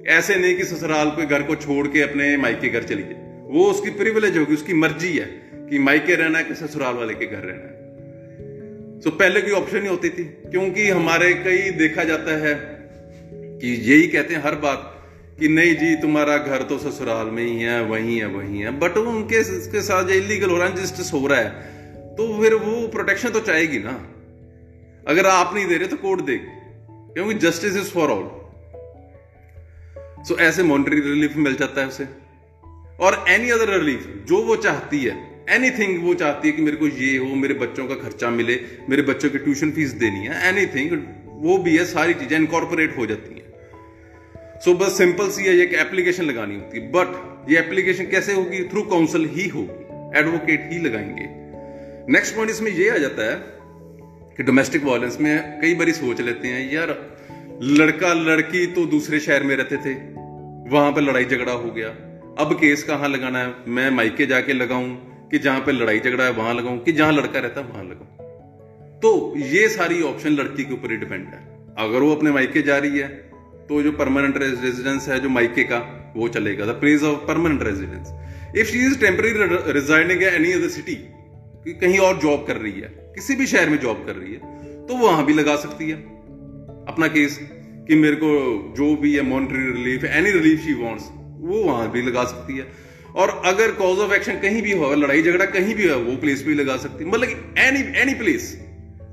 ऐसे 0.09 0.35
नहीं 0.37 0.55
कि 0.57 0.65
ससुराल 0.65 1.11
के 1.17 1.25
घर 1.27 1.43
को 1.47 1.55
छोड़ 1.55 1.87
के 1.93 2.01
अपने 2.03 2.37
मायके 2.43 2.69
घर 2.69 2.83
चली 2.83 3.03
जाए 3.03 3.29
वो 3.55 3.65
उसकी 3.71 3.91
प्रिविलेज 3.99 4.37
होगी 4.39 4.55
उसकी 4.55 4.75
मर्जी 4.75 5.09
है 5.17 5.25
कि 5.71 5.79
मायके 5.79 6.15
रहना 6.23 6.39
है 6.39 6.45
कि 6.45 6.55
ससुराल 6.55 6.95
वाले 6.97 7.15
के 7.15 7.27
घर 7.27 7.43
रहना 7.43 7.65
है 7.73 9.01
सो 9.03 9.11
पहले 9.19 9.41
कोई 9.43 9.53
ऑप्शन 9.61 9.83
ही 9.83 9.89
होती 9.89 10.09
थी 10.19 10.25
क्योंकि 10.51 10.89
हमारे 10.89 11.33
कई 11.47 11.71
देखा 11.79 12.05
जाता 12.05 12.37
है 12.47 12.55
कि 13.35 13.75
यही 13.91 14.07
कहते 14.09 14.35
हैं 14.35 14.43
हर 14.45 14.55
बात 14.65 14.87
कि 15.41 15.49
नहीं 15.49 15.75
जी 15.77 15.95
तुम्हारा 16.01 16.37
घर 16.39 16.63
तो 16.71 16.79
ससुराल 16.79 17.27
में 17.37 17.45
ही 17.47 17.59
है 17.61 17.81
वही 17.91 18.19
है 18.19 18.27
वही 18.39 18.59
है 18.61 18.79
बट 18.79 18.97
वो 18.97 19.11
उनके 19.11 19.41
उसके 19.59 19.81
साथ 19.83 20.05
जो 20.09 20.15
इलीगल 20.15 20.51
हो 20.51 20.57
रहा 20.57 20.69
है 20.69 20.83
जस्टिस 20.83 21.13
हो 21.13 21.27
रहा 21.27 21.39
है 21.41 22.15
तो 22.17 22.27
फिर 22.43 22.55
वो 22.65 22.81
प्रोटेक्शन 22.97 23.31
तो 23.33 23.41
चाहेगी 23.53 23.79
ना 23.85 23.97
अगर 25.09 25.27
आप 25.27 25.55
नहीं 25.55 25.67
दे 25.69 25.77
रहे 25.79 25.89
तो 25.89 25.97
कोर्ट 25.97 26.23
देगी 26.27 26.59
क्योंकि 27.15 27.35
justice 27.47 27.77
is 27.77 27.91
for 27.93 28.11
all 28.11 28.29
so 30.29 30.37
ऐसे 30.47 30.63
मॉनिटरी 30.63 31.01
रिलीफ 31.01 31.37
मिल 31.47 31.55
जाता 31.61 31.81
है 31.81 31.87
उसे 31.89 32.05
और 33.07 33.25
एनी 33.35 33.51
अदर 33.51 33.69
रिलीफ 33.79 34.07
जो 34.29 34.43
वो 34.47 34.57
चाहती 34.67 34.99
है 35.05 35.13
एनीथिंग 35.57 36.03
वो 36.07 36.15
चाहती 36.23 36.49
है 36.49 36.53
कि 36.57 36.63
मेरे 36.63 36.77
को 36.77 36.87
ये 36.87 37.17
हो 37.19 37.35
मेरे 37.45 37.55
बच्चों 37.63 37.87
का 37.87 37.95
खर्चा 38.03 38.31
मिले 38.31 38.59
मेरे 38.89 39.03
बच्चों 39.11 39.31
की 39.31 39.39
ट्यूशन 39.47 39.71
फीस 39.79 39.93
देनी 40.03 40.25
है 40.27 40.49
एनीथिंग 40.49 40.91
वो 41.45 41.57
भी 41.65 41.77
है 41.77 41.85
सारी 41.93 42.15
चीजें 42.23 42.37
इनकॉर्पोरेट 42.37 42.97
हो 42.99 43.07
जाती 43.07 43.35
हैं 43.35 43.39
सो 44.65 44.73
so, 44.73 44.81
बस 44.81 44.99
सिंपल 44.99 45.29
सी 45.37 45.45
है 45.45 45.57
एक 45.63 45.73
एप्लीकेशन 45.87 46.25
लगानी 46.31 46.55
होती 46.55 46.81
है 46.81 46.91
बट 46.97 47.51
ये 47.51 47.59
एप्लीकेशन 47.59 48.07
कैसे 48.11 48.35
होगी 48.41 48.63
थ्रू 48.73 48.83
काउंसिल 48.93 49.25
ही 49.37 49.47
होगी 49.57 50.19
एडवोकेट 50.21 50.69
ही 50.73 50.79
लगाएंगे 50.89 51.27
नेक्स्ट 52.13 52.35
पॉइंट 52.37 52.51
इसमें 52.51 52.71
यह 52.71 52.95
आ 52.95 52.97
जाता 53.07 53.31
है 53.31 53.37
कि 54.37 54.43
डोमेस्टिक 54.51 54.85
वायलेंस 54.85 55.19
में 55.21 55.33
कई 55.63 55.75
बार 55.83 55.93
सोच 56.03 56.21
लेते 56.29 56.49
हैं 56.49 56.71
यार 56.73 56.93
लड़का 57.63 58.13
लड़की 58.15 58.67
तो 58.75 58.85
दूसरे 58.91 59.19
शहर 59.21 59.43
में 59.45 59.55
रहते 59.57 59.77
थे 59.85 59.93
वहां 60.75 60.93
पर 60.95 61.01
लड़ाई 61.03 61.25
झगड़ा 61.25 61.53
हो 61.53 61.71
गया 61.71 61.89
अब 62.45 62.53
केस 62.61 62.83
कहाँ 62.91 63.09
लगाना 63.09 63.39
है 63.39 63.53
मैं 63.79 63.91
माइके 63.97 64.27
जाके 64.27 64.53
लगाऊं 64.53 64.85
कि 65.31 65.39
जहां 65.47 65.61
पर 65.65 65.73
लड़ाई 65.73 65.99
झगड़ा 65.99 66.23
है 66.25 66.31
वहां 66.39 66.55
लगाऊं 66.57 66.79
कि 66.87 66.93
जहां 67.01 67.13
लड़का 67.15 67.39
रहता 67.39 67.61
है 67.61 67.67
वहां 67.73 67.85
लगाऊं 67.89 68.99
तो 69.01 69.11
ये 69.55 69.67
सारी 69.75 70.01
ऑप्शन 70.11 70.33
लड़की 70.39 70.65
के 70.65 70.73
ऊपर 70.75 70.91
ही 70.91 70.97
डिपेंड 71.03 71.27
है 71.35 71.41
अगर 71.87 72.01
वो 72.03 72.15
अपने 72.15 72.31
माइके 72.37 72.63
जा 72.71 72.79
रही 72.87 72.99
है 72.99 73.09
तो 73.69 73.83
जो 73.83 73.93
परमानेंट 73.99 74.39
रेजिडेंस 74.43 75.09
है 75.09 75.19
जो 75.25 75.29
माइके 75.37 75.65
का 75.73 75.79
वो 76.17 76.29
चलेगा 76.39 76.67
the 76.73 76.77
place 76.85 77.03
of 77.13 77.25
permanent 77.29 77.63
residence 77.69 78.55
if 78.61 78.67
she 78.71 78.79
is 78.87 78.97
residing 79.03 79.69
resigning 79.79 80.23
any 80.33 80.53
other 80.61 80.69
city 80.79 80.95
कहीं 81.85 81.99
और 82.09 82.17
जॉब 82.23 82.47
कर 82.47 82.57
रही 82.65 82.81
है 82.81 82.89
किसी 83.15 83.35
भी 83.43 83.47
शहर 83.53 83.69
में 83.71 83.79
जॉब 83.85 84.03
कर 84.07 84.17
रही 84.23 84.33
है 84.35 84.87
तो 84.87 84.97
वहां 85.07 85.25
भी 85.25 85.35
लगा 85.43 85.57
सकती 85.67 85.91
है 85.91 86.19
अपना 86.91 87.07
केस 87.15 87.39
कि 87.89 87.95
मेरे 88.05 88.17
को 88.23 88.29
जो 88.77 88.95
भी 89.03 89.15
है 89.17 89.23
monetary 89.33 89.63
relief 89.73 90.05
any 90.21 90.31
relief 90.39 90.61
she 90.65 90.73
wants 90.83 91.09
वो 91.51 91.63
वहां 91.67 91.89
भी 91.97 92.03
लगा 92.07 92.25
सकती 92.33 92.57
है 92.59 92.67
और 93.23 93.31
अगर 93.51 93.73
कॉज 93.83 93.99
ऑफ 94.07 94.13
एक्शन 94.17 94.39
कहीं 94.45 94.63
भी 94.63 94.73
हो 94.81 94.93
लड़ाई 95.03 95.23
झगड़ा 95.23 95.45
कहीं 95.59 95.75
भी 95.75 95.89
हो 95.91 95.99
वो 96.09 96.17
प्लेस 96.25 96.43
भी 96.49 96.55
लगा 96.63 96.77
सकती 96.87 97.05
है 97.05 97.11
मतलब 97.13 97.55
एनी 97.67 97.83
एनी 98.05 98.15
प्लेस 98.25 98.51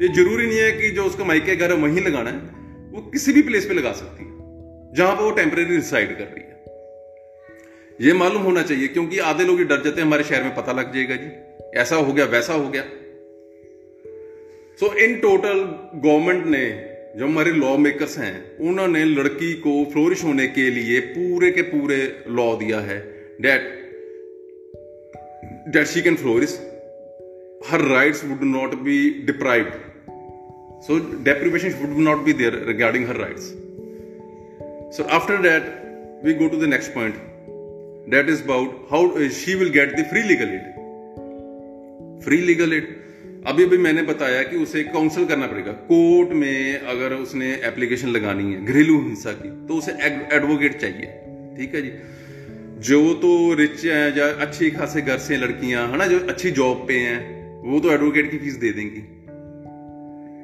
ये 0.02 0.08
जरूरी 0.18 0.48
नहीं 0.48 0.60
है 0.60 0.72
कि 0.82 0.90
जो 0.98 1.06
उसका 1.12 1.24
माइके 1.32 1.56
घर 1.56 1.72
है 1.74 1.78
वहीं 1.86 2.02
लगाना 2.08 2.32
है 2.40 2.92
वो 2.96 3.02
किसी 3.14 3.34
भी 3.38 3.42
प्लेस 3.52 3.66
पे 3.72 3.80
लगा 3.80 3.92
सकती 4.02 4.24
है 4.26 4.94
जहां 5.00 5.16
पर 5.22 5.30
वो 5.30 5.32
टेम्परेरी 5.40 5.76
रिसाइड 5.76 6.18
कर 6.18 6.30
रही 6.34 6.46
है 6.50 8.08
ये 8.08 8.14
मालूम 8.24 8.42
होना 8.50 8.62
चाहिए 8.72 8.88
क्योंकि 8.98 9.20
आधे 9.32 9.46
लोग 9.52 9.58
ही 9.64 9.64
डर 9.72 9.82
जाते 9.88 10.02
हैं 10.02 10.08
हमारे 10.08 10.24
शहर 10.32 10.44
में 10.50 10.56
पता 10.58 10.72
लग 10.82 10.94
जाएगा 10.98 11.16
जी 11.26 11.80
ऐसा 11.86 11.96
हो 12.10 12.14
गया 12.20 12.26
वैसा 12.38 12.60
हो 12.64 12.70
गया 12.76 12.84
सो 14.82 14.94
इन 15.08 15.16
टोटल 15.24 15.60
गवर्नमेंट 16.04 16.46
ने 16.56 16.64
जो 17.18 17.26
हमारे 17.28 17.52
लॉ 17.52 17.72
मेकर्स 17.84 18.18
हैं 18.18 18.34
उन्होंने 18.70 19.04
लड़की 19.06 19.54
को 19.62 19.72
फ्लोरिश 19.94 20.24
होने 20.24 20.46
के 20.58 20.70
लिए 20.72 21.00
पूरे 21.14 21.50
के 21.52 21.62
पूरे 21.70 21.96
लॉ 22.40 22.46
दिया 22.58 22.80
है 22.90 22.98
that 23.46 23.62
that 25.76 25.88
she 25.94 26.02
can 26.08 26.16
flourish 26.24 26.54
her 27.70 27.82
rights 27.94 28.24
would 28.26 28.44
not 28.50 28.76
be 28.90 28.98
deprived 29.32 29.74
so 30.88 31.00
deprivation 31.30 31.74
would 31.82 31.98
not 32.10 32.24
be 32.30 32.34
there 32.44 32.62
regarding 32.68 33.08
her 33.08 33.16
rights 33.24 33.48
so 34.98 35.04
after 35.20 35.42
that 35.50 35.74
we 36.26 36.34
go 36.44 36.48
to 36.56 36.62
the 36.66 36.70
next 36.76 36.94
point 37.00 37.16
that 38.16 38.30
is 38.36 38.44
about 38.44 38.76
how 38.92 39.28
she 39.40 39.56
will 39.64 39.70
get 39.80 39.98
the 40.00 40.06
free 40.14 40.24
legal 40.34 40.54
aid 40.60 40.72
free 42.26 42.38
legal 42.52 42.74
aid 42.80 42.96
अभी 43.48 43.64
अभी 43.64 43.78
मैंने 43.78 44.02
बताया 44.04 44.42
कि 44.44 44.56
उसे 44.64 44.84
council 44.84 45.26
करना 45.26 45.48
पड़ेगा 45.48 45.72
court 45.92 46.30
में 46.36 46.80
अगर 46.90 47.14
उसने 47.14 47.52
एप्लीकेशन 47.68 48.08
लगानी 48.16 48.54
है 48.54 48.64
घरेलू 48.66 48.98
हिंसा 49.02 49.32
की 49.42 49.50
तो 49.68 49.74
उसे 49.78 49.92
एडवोकेट 50.38 50.80
चाहिए 50.82 51.12
ठीक 51.58 51.76
है 51.76 51.82
जी 51.82 51.92
जो 52.88 53.14
तो 53.22 53.30
रिच 53.60 53.86
है 53.86 54.18
या 54.18 54.28
अच्छे 54.46 54.70
खासे 54.72 55.02
घर 55.02 55.18
से 55.28 55.38
लड़कियां 55.38 55.88
है 55.92 55.98
ना 55.98 56.06
जो 56.08 56.20
अच्छी 56.34 56.52
जॉब 56.62 56.86
पे 56.88 56.98
हैं 57.06 57.20
वो 57.72 57.80
तो 57.86 57.92
एडवोकेट 57.92 58.30
की 58.32 58.38
फीस 58.44 58.56
दे 58.66 58.72
देंगी 58.80 59.02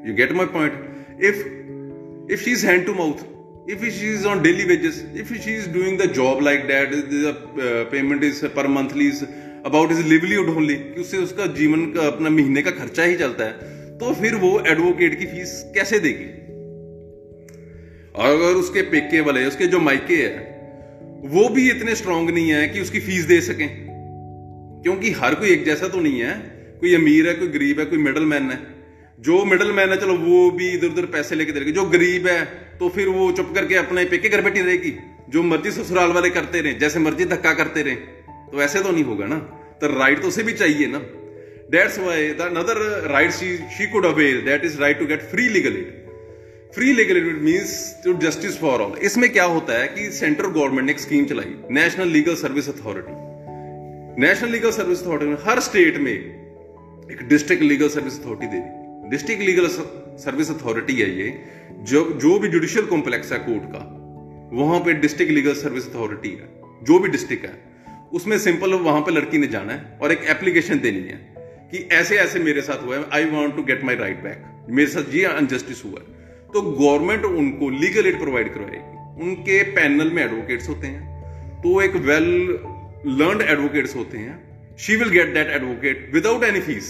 you 0.10 0.16
get 0.16 0.32
my 0.42 0.46
point 0.58 1.20
if 1.32 2.32
if 2.32 2.44
she 2.46 2.52
is 2.52 2.66
hand 2.66 2.86
to 2.86 2.94
mouth 3.04 3.32
if 3.72 3.84
she 3.98 4.08
is 4.14 4.24
on 4.30 4.40
daily 4.46 4.64
wages 4.70 4.96
if 5.22 5.30
she 5.44 5.52
is 5.58 5.68
doing 5.74 5.94
the 6.00 6.06
job 6.16 6.40
like 6.48 6.64
that 6.72 6.96
the 6.96 7.20
is 7.20 8.24
uh, 8.24 8.30
is 8.30 8.40
per 8.56 8.64
monthly 8.78 9.06
about 9.66 9.92
is 9.92 10.00
livelihood 10.08 10.48
only 10.50 10.74
कि 10.78 11.02
उससे 11.02 11.18
उसका 11.18 11.46
जीवन 11.58 11.86
का 11.92 12.06
अपना 12.08 12.30
महीने 12.30 12.62
का 12.62 12.72
खर्चा 12.80 13.04
ही 13.04 13.16
चलता 13.18 13.44
है 13.46 13.98
तो 13.98 14.14
फिर 14.14 14.36
वो 14.40 14.50
एडवोकेट 14.72 15.18
की 15.20 15.26
फीस 15.26 15.52
कैसे 15.76 16.00
देगी 16.06 16.26
और 18.24 18.32
अगर 18.32 18.56
उसके 18.64 18.82
पेके 18.90 19.20
वाले 19.28 19.46
उसके 19.48 19.68
जो 19.76 19.80
मायके 19.80 20.16
है 20.22 21.30
वो 21.36 21.48
भी 21.50 21.70
इतने 21.72 21.96
स्ट्रांग 21.96 22.30
नहीं 22.30 22.50
है 22.50 22.68
कि 22.70 22.82
उसकी 22.82 23.00
फीस 23.06 23.24
दे 23.26 23.40
सके 23.42 23.68
क्योंकि 23.70 25.12
हर 25.22 25.36
कोई 25.44 25.50
एक 25.52 25.64
जैसा 25.66 25.88
तो 25.96 26.00
नहीं 26.02 26.20
है 26.22 26.34
कोई 26.80 26.94
अमीर 26.96 27.28
है 27.28 27.34
कोई 27.36 27.48
गरीब 27.58 27.80
है 27.80 27.86
कोई 27.94 28.00
मिडल 28.08 28.26
मैन 28.36 28.50
है 28.52 28.58
जो 29.30 29.44
मिडल 29.54 29.72
मैन 29.80 29.90
है 29.90 29.98
चलो 30.02 30.16
वो 30.26 30.50
भी 30.58 30.68
इधर 30.78 30.88
उधर 30.88 31.06
पैसे 31.16 31.36
लेके 31.36 31.52
देगी 31.60 31.72
जो 31.80 31.86
गरीब 31.96 32.28
है 32.28 32.40
तो 32.80 32.90
फिर 32.98 33.08
वो 33.20 33.32
चुप 33.40 33.52
करके 33.56 33.76
अपने 33.86 34.04
पेके 34.16 34.30
घर 34.30 34.42
बैठी 34.50 34.62
रहेगी 34.62 34.94
जो 35.38 35.44
मर्जी 35.54 35.72
ससुराल 35.78 36.12
वाले 36.20 36.30
करते 36.40 36.62
रहे 36.62 36.74
जैसे 36.86 37.00
मर्जी 37.08 37.26
धक्का 37.36 37.54
करते 37.62 37.82
रहे 37.90 38.13
तो 38.54 38.62
ऐसे 38.62 38.80
तो 38.84 38.90
नहीं 38.92 39.04
होगा 39.04 39.26
ना 39.26 39.38
तो 39.82 39.88
राइट 39.98 40.22
तो 40.22 40.28
उसे 40.28 40.44
भी 40.48 40.54
चाहिए 40.54 40.88
ना 40.88 41.00
that's 41.76 41.98
why 42.00 42.28
the 42.40 42.42
another 42.42 42.78
right 43.12 43.32
she 43.38 43.56
she 43.78 43.86
could 43.92 44.06
avail 44.06 44.42
that 44.46 44.66
is 44.66 44.80
right 44.82 45.00
to 45.00 45.06
get 45.12 45.22
free 45.32 45.48
legal 45.56 45.78
aid 45.80 46.02
free 46.76 46.92
legal 47.00 47.18
aid 47.18 47.42
means 47.48 47.74
to 48.04 48.14
justice 48.26 48.60
for 48.60 48.82
all 48.82 48.98
इसमें 49.10 49.30
क्या 49.32 49.44
होता 49.56 49.80
है 49.82 49.88
कि 49.96 50.10
सेंट्रल 50.20 50.50
गवर्नमेंट 50.60 50.86
ने 50.86 50.92
एक 50.92 51.00
स्कीम 51.00 51.26
चलाई 51.34 51.56
national 51.80 52.08
legal 52.18 52.36
service 52.44 52.70
authority 52.76 53.16
national 54.26 54.52
legal 54.58 54.72
service 54.78 55.02
authority 55.04 55.32
ने 55.32 55.38
हर 55.48 55.60
स्टेट 55.72 55.98
में 56.08 56.12
एक 56.14 57.28
डिस्ट्रिक्ट 57.34 57.64
लीगल 57.72 57.90
सर्विस 57.98 58.20
अथॉरिटी 58.22 58.48
दे 58.56 58.60
दी 58.70 59.10
डिस्ट्रिक्ट 59.18 59.44
लीगल 59.50 59.68
सर्विस 60.26 60.52
अथॉरिटी 60.58 60.96
है 61.02 61.10
ये 61.20 61.30
जो 61.94 62.04
जो 62.26 62.38
भी 62.46 62.56
जुडिशियल 62.60 62.86
कॉम्प्लेक्स 62.96 63.32
है 63.34 63.40
कोर्ट 63.52 63.72
का 63.76 63.84
वहां 64.64 64.80
पे 64.86 64.94
डिस्ट्रिक्ट 65.08 65.34
लीगल 65.42 65.54
सर्विस 65.68 65.90
अथॉरिटी 65.92 66.30
है 66.42 66.50
जो 66.92 67.00
भी 67.06 67.10
डिस्ट्रिक्ट 67.20 67.46
है 67.46 67.56
उसमें 68.20 68.38
सिंपल 68.40 68.74
वहां 68.86 69.02
पर 69.02 69.12
लड़की 69.12 69.38
ने 69.38 69.48
जाना 69.54 69.74
है 69.74 69.98
और 70.02 70.12
एक 70.12 70.24
एप्लीकेशन 70.32 70.80
देनी 70.80 71.00
है 71.12 71.16
कि 71.72 71.78
ऐसे 72.00 72.18
ऐसे 72.24 72.40
मेरे 72.40 72.62
साथ 72.66 72.86
हुआ 72.86 72.98
है 72.98 73.06
I 73.20 73.26
want 73.30 73.56
to 73.56 73.64
get 73.70 73.84
my 73.90 73.96
right 74.02 74.22
back 74.24 74.66
मेरे 74.80 74.88
साथ 74.96 75.14
ये 75.16 75.24
अनजस्टिस 75.26 75.84
हुआ 75.86 76.00
है 76.00 76.52
तो 76.54 76.62
गवर्नमेंट 76.62 77.26
उनको 77.26 77.70
लीगल 77.84 78.08
एड 78.08 78.18
प्रोवाइड 78.20 78.54
करवाएगी 78.54 79.24
उनके 79.28 79.62
पैनल 79.78 80.12
में 80.18 80.24
एडवोकेट्स 80.24 80.70
होते 80.70 80.88
हैं 80.88 81.62
तो 81.64 81.80
एक 81.82 81.96
वेल 82.10 82.30
लर्न 83.22 83.42
एडवोकेट्स 83.56 83.96
होते 83.96 84.18
हैं 84.18 84.38
she 84.86 84.96
will 85.04 85.10
get 85.18 85.34
that 85.34 85.48
advocate 85.62 86.10
without 86.14 86.44
any 86.50 86.60
fees 86.70 86.90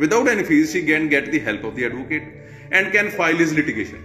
without 0.00 0.28
any 0.28 0.42
fees 0.50 0.72
she 0.72 0.82
can 0.90 1.08
get 1.12 1.30
the 1.36 1.42
help 1.48 1.68
of 1.70 1.78
the 1.78 1.84
advocate 1.90 2.74
and 2.80 2.90
can 2.96 3.12
file 3.20 3.38
his 3.44 3.54
litigation 3.60 4.02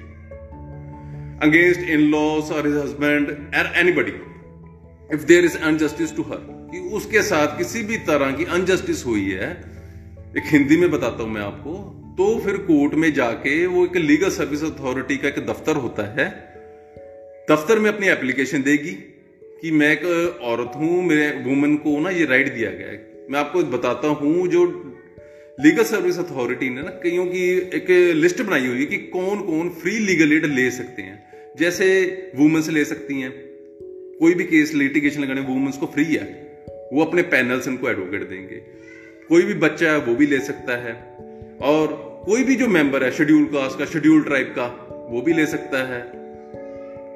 against 1.49 1.91
in-laws 1.95 2.51
or 2.57 2.61
his 2.67 2.77
husband 2.83 3.33
or 3.61 4.27
if 5.13 5.19
there 5.31 5.45
is 5.45 5.55
injustice 5.69 6.15
to 6.15 6.23
her 6.29 6.45
कि 6.73 6.79
उसके 6.99 7.21
साथ 7.31 7.57
किसी 7.57 7.81
भी 7.89 7.97
तरह 8.11 8.31
की 8.37 8.45
injustice 8.57 9.05
हुई 9.05 9.25
है 9.41 9.49
एक 10.37 10.43
हिंदी 10.53 10.77
में 10.83 10.89
बताता 10.91 11.23
हूं 11.23 11.29
मैं 11.35 11.41
आपको 11.47 11.73
तो 12.17 12.27
फिर 12.45 12.57
कोर्ट 12.69 12.93
में 13.03 13.11
जाके 13.13 13.53
वो 13.75 13.85
एक 13.85 13.95
लीगल 14.05 14.29
सर्विस 14.37 14.63
अथॉरिटी 14.69 15.17
का 15.23 15.27
एक 15.27 15.39
दफ्तर 15.51 15.75
होता 15.85 16.05
है 16.19 16.25
दफ्तर 17.51 17.79
में 17.85 17.89
अपनी 17.91 18.07
एप्लीकेशन 18.15 18.63
देगी 18.69 18.93
कि 19.61 19.71
मैं 19.81 19.91
एक 19.91 20.05
औरत 20.53 20.71
हूं 20.81 20.91
मेरे 21.11 21.29
वुमेन 21.47 21.75
को 21.85 21.99
ना 22.07 22.09
ये 22.19 22.25
राइट 22.33 22.53
दिया 22.53 22.69
गया 22.81 22.87
है 22.93 23.27
मैं 23.31 23.39
आपको 23.39 23.61
बताता 23.77 24.07
हूं 24.21 24.47
जो 24.55 24.65
लीगल 25.65 25.83
सर्विस 25.93 26.17
अथॉरिटी 26.19 26.69
ने 26.75 26.81
ना 26.83 26.91
कईयों 27.05 27.25
की 27.33 27.43
एक 27.79 27.89
लिस्ट 28.25 28.41
बनाई 28.47 28.67
हुई 28.67 28.79
है 28.79 28.85
कि 28.93 28.97
कौन 29.15 29.41
कौन 29.49 29.69
फ्री 29.81 29.97
लीगल 30.11 30.33
एड 30.37 30.45
ले 30.59 30.69
सकते 30.79 31.01
हैं 31.09 31.21
जैसे 31.59 31.89
वुमेन्स 32.37 32.69
ले 32.77 32.85
सकती 32.91 33.19
हैं 33.21 33.33
कोई 34.19 34.33
भी 34.39 34.43
केस 34.45 34.73
लिटिगेशन 34.73 35.21
लगाने 35.21 35.41
वुमेंस 35.41 35.77
को 35.77 35.85
फ्री 35.93 36.03
है 36.05 36.23
वो 36.93 37.03
अपने 37.05 37.21
पैनल 37.33 37.59
से 37.61 37.69
उनको 37.69 37.89
एडवोकेट 37.89 38.27
देंगे 38.29 38.55
कोई 39.29 39.45
भी 39.45 39.53
बच्चा 39.63 39.91
है 39.91 39.99
वो 40.07 40.13
भी 40.15 40.25
ले 40.33 40.39
सकता 40.49 40.75
है 40.83 40.93
और 41.69 41.93
कोई 42.25 42.43
भी 42.43 42.55
जो 42.55 42.67
मेंबर 42.75 43.03
है 43.03 43.11
शेड्यूल 43.19 43.45
कास्ट 43.53 43.79
का 43.79 43.85
शेड्यूल 43.93 44.21
ट्राइब 44.23 44.53
का 44.57 44.65
वो 45.11 45.21
भी 45.25 45.33
ले 45.33 45.45
सकता 45.55 45.83
है 45.93 46.01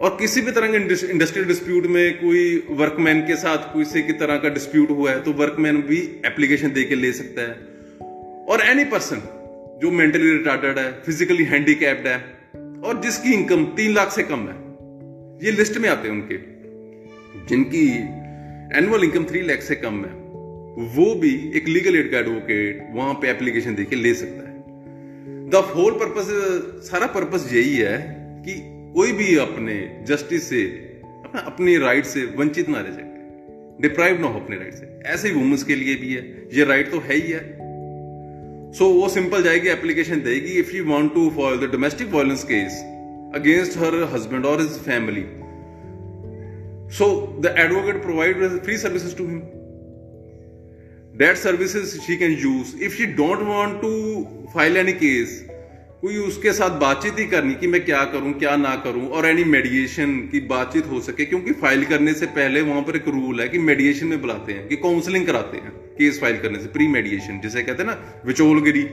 और 0.08 0.16
किसी 0.20 0.42
भी 0.48 0.52
तरह 0.58 0.72
के 0.78 1.06
इंडस्ट्रियल 1.12 1.48
डिस्प्यूट 1.48 1.86
में 1.98 2.18
कोई 2.22 2.76
वर्कमैन 2.82 3.22
के 3.28 3.36
साथ 3.44 3.68
किसी 3.76 4.02
की 4.08 4.14
तरह 4.24 4.38
का 4.42 4.50
डिस्प्यूट 4.58 4.90
हुआ 4.98 5.12
है 5.12 5.22
तो 5.24 5.32
वर्कमैन 5.46 5.82
भी 5.92 5.98
एप्लीकेशन 6.34 6.72
दे 6.74 6.84
के 6.92 6.96
ले 6.96 7.12
सकता 7.22 7.48
है 7.50 8.06
और 8.54 8.62
एनी 8.72 8.84
पर्सन 8.98 9.22
जो 9.82 9.92
मेंटली 10.02 10.32
रिटार्टेड 10.32 10.78
है 10.80 10.92
फिजिकली 11.06 11.44
हैंडीकैप्ड 11.54 12.08
है 12.08 12.18
और 12.90 13.02
जिसकी 13.02 13.34
इनकम 13.34 13.66
तीन 13.78 13.94
लाख 13.96 14.12
से 14.20 14.24
कम 14.34 14.48
है 14.50 14.56
ये 15.46 15.52
लिस्ट 15.58 15.78
में 15.82 15.90
आते 15.90 16.08
हैं 16.08 16.16
उनके 16.16 16.36
जिनकी 17.50 17.84
एनुअल 18.78 19.04
इनकम 19.04 19.26
थ्री 19.26 19.42
लैख 19.48 19.62
से 19.64 19.76
कम 19.84 20.04
है 20.06 20.16
वो 20.96 21.14
भी 21.22 21.32
एक 21.58 21.68
लीगल 21.68 21.96
एड 21.98 22.12
का 22.12 22.18
एडवोकेट 22.18 22.88
वहां 22.96 23.14
पे 23.22 23.30
एप्लीकेशन 23.30 23.76
देके 23.76 23.96
ले 23.96 24.14
सकता 24.22 24.50
है 24.50 24.56
द 25.52 25.64
होल 25.76 25.94
पर्पस 26.00 26.28
सारा 26.90 27.08
पर्पस 27.18 27.50
यही 27.54 27.76
है 27.76 27.98
कि 28.48 28.56
कोई 28.96 29.12
भी 29.22 29.36
अपने 29.46 29.74
जस्टिस 30.08 30.50
से 30.50 30.64
अपना 31.28 31.42
अपने 31.52 31.78
राइट 31.80 32.06
से 32.16 32.26
वंचित 32.40 32.70
ना 32.70 32.80
रह 32.80 32.92
सके 32.96 33.86
डिप्राइव 33.88 34.22
ना 34.22 34.28
हो 34.28 34.40
अपने 34.40 34.58
राइट 34.58 34.74
से 34.74 34.92
ऐसे 35.14 35.28
ही 35.30 35.34
वुमेंस 35.36 35.64
के 35.72 35.76
लिए 35.76 35.96
भी 36.04 36.14
है 36.14 36.22
ये 36.58 36.64
राइट 36.74 36.92
तो 36.92 37.00
है 37.08 37.16
ही 37.16 37.32
है 37.32 37.40
सो 38.78 38.84
so, 38.86 38.92
वो 39.02 39.10
सिंपल 39.10 39.44
जाएगी 39.44 39.70
एप्लीकेशन 39.70 40.22
देगी 40.30 40.58
if 40.60 40.74
you 40.76 40.84
want 40.86 41.14
to 41.14 41.30
fall 41.36 41.58
the 41.68 41.72
domestic 41.72 42.12
violence 42.14 42.44
case 42.52 42.80
against 43.42 43.78
her 43.80 44.02
husband 44.14 44.46
और 44.46 44.62
his 44.62 44.78
family 44.90 45.22
So 46.90 47.36
the 47.42 47.58
advocate 47.58 48.02
provides 48.02 48.64
free 48.66 48.78
services 48.78 49.14
to 49.16 49.26
him. 49.28 49.44
That 51.16 51.38
services 51.38 52.02
she 52.06 52.16
can 52.18 52.32
use. 52.32 52.74
If 52.80 52.96
she 52.96 53.08
don't 53.08 53.48
want 53.48 53.82
to 53.82 54.48
file 54.54 54.78
any 54.78 54.94
case, 55.04 55.44
कोई 56.02 56.18
उसके 56.22 56.52
साथ 56.54 56.78
बातचीत 56.80 57.18
ही 57.20 57.26
करनी 57.28 57.54
कि 57.62 57.68
मैं 57.68 57.84
क्या 57.86 58.04
करूं 58.12 58.34
क्या 58.40 58.56
ना 58.56 58.76
करूं 58.84 59.08
और 59.18 59.26
एनी 59.26 59.44
मेडिएशन 59.44 60.14
की 60.32 60.40
बातचीत 60.48 60.86
हो 60.90 61.00
सके 61.02 61.26
क्योंकि 61.26 61.52
फाइल 61.62 61.86
करने 61.90 62.14
से 62.14 62.26
पहले 62.36 62.62
वहां 62.68 62.82
पर 62.90 62.96
एक 62.96 63.08
रूल 63.16 63.40
है 63.42 63.48
कि 63.50 63.60
मेडिएशन 63.70 64.08
में 64.08 64.22
बुलाते 64.22 64.54
हैं 64.54 64.68
कि 64.68 64.76
काउंसलिंग 64.84 65.26
कराते 65.28 65.58
हैं 65.64 65.72
केस 65.98 66.20
फाइल 66.22 66.38
करने 66.42 66.60
से 66.60 66.68
प्री 66.76 66.88
मेडिएशन 66.88 67.40
जिसे 67.44 67.64
कहते 67.64 67.84
हैं 67.84 67.90
ना 67.90 68.22
विचोलगिरी 68.26 68.84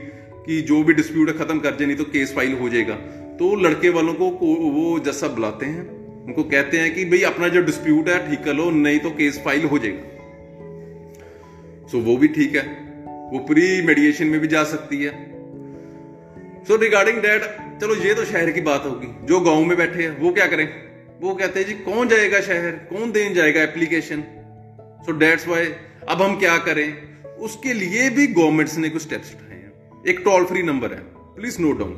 कि 0.47 0.61
जो 0.71 0.83
भी 0.83 0.93
डिस्प्यूट 1.01 1.27
है 1.29 1.37
खत्म 1.43 1.59
कर 1.59 1.75
जाए 1.75 1.85
नहीं 1.87 1.97
तो 1.97 2.03
केस 2.17 2.33
फाइल 2.35 2.53
हो 2.61 2.69
जाएगा 2.69 2.95
तो 3.39 3.53
लड़के 3.67 3.89
वालों 3.99 4.13
को, 4.13 4.29
को 4.29 4.45
वो 4.79 4.97
जैसा 5.05 5.27
बुलाते 5.35 5.65
हैं 5.65 5.94
उनको 6.27 6.43
कहते 6.49 6.79
हैं 6.79 6.93
कि 6.93 7.03
भाई 7.05 7.21
अपना 7.27 7.47
जो 7.55 7.61
डिस्प्यूट 7.65 8.07
है 8.09 8.13
ठीक 8.29 8.39
कर 8.43 8.53
लो 8.59 8.63
नहीं 8.75 8.99
तो 8.99 9.09
केस 9.17 9.41
फाइल 9.45 9.65
हो 9.73 9.77
जाएगा 9.79 11.25
सो 11.91 11.99
वो 12.07 12.15
भी 12.23 12.27
ठीक 12.37 12.55
है 12.55 12.63
वो 13.33 13.39
प्री 13.49 13.65
मेडिएशन 13.85 14.27
में 14.33 14.37
भी 14.39 14.47
जा 14.53 14.63
सकती 14.71 15.01
है 15.03 15.11
सो 16.67 16.75
रिगार्डिंग 16.83 17.17
डेट 17.25 17.43
चलो 17.81 17.95
ये 18.05 18.13
तो 18.21 18.25
शहर 18.29 18.49
की 18.55 18.61
बात 18.69 18.85
होगी 18.87 19.07
जो 19.33 19.39
गांव 19.49 19.59
में 19.65 19.75
बैठे 19.77 20.01
हैं 20.03 20.07
वो 20.21 20.31
क्या 20.39 20.47
करें 20.55 20.63
वो 21.21 21.33
कहते 21.35 21.59
हैं 21.59 21.65
जी 21.67 21.73
कौन 21.89 22.07
जाएगा 22.15 22.39
शहर 22.49 22.71
कौन 22.93 23.11
दे 23.17 23.27
जाएगा 23.33 23.61
एप्लीकेशन 23.69 24.23
सो 25.05 25.11
डेट्स 25.25 25.45
वाई 25.47 25.65
अब 26.15 26.21
हम 26.23 26.33
क्या 26.45 26.55
करें 26.71 26.81
उसके 27.49 27.73
लिए 27.83 28.09
भी 28.17 28.25
गवर्नमेंट्स 28.41 28.77
ने 28.87 28.91
कुछ 28.97 29.01
स्टेप्स 29.05 29.33
उठाए 29.35 29.57
हैं 29.59 30.01
एक 30.13 30.19
टोल 30.25 30.45
फ्री 30.53 30.63
नंबर 30.73 30.93
है 30.97 30.97
please 31.37 31.57
note 31.67 31.79
down 31.85 31.93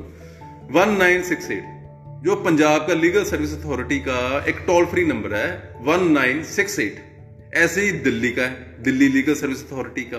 one 0.80 0.94
nine 1.00 1.24
six 1.32 1.50
eight 1.52 1.76
जो 2.24 2.36
पंजाब 2.44 2.86
का 2.86 2.94
लीगल 3.00 3.24
सर्विस 3.30 3.52
अथॉरिटी 3.54 3.98
का 4.08 4.20
एक 4.50 4.60
टोल 4.68 4.86
फ्री 4.94 5.04
नंबर 5.06 5.34
है 5.36 5.50
वन 5.86 6.08
नाइन 6.12 6.42
सिक्स 6.52 6.78
एट 6.80 7.52
ऐसे 7.64 7.82
ही 7.86 7.92
दिल्ली 8.08 8.32
का 8.34 8.44
है 8.44 8.82
दिल्ली 8.84 9.08
लीगल 9.16 9.34
सर्विस 9.42 9.62
अथॉरिटी 9.66 10.04
का 10.14 10.18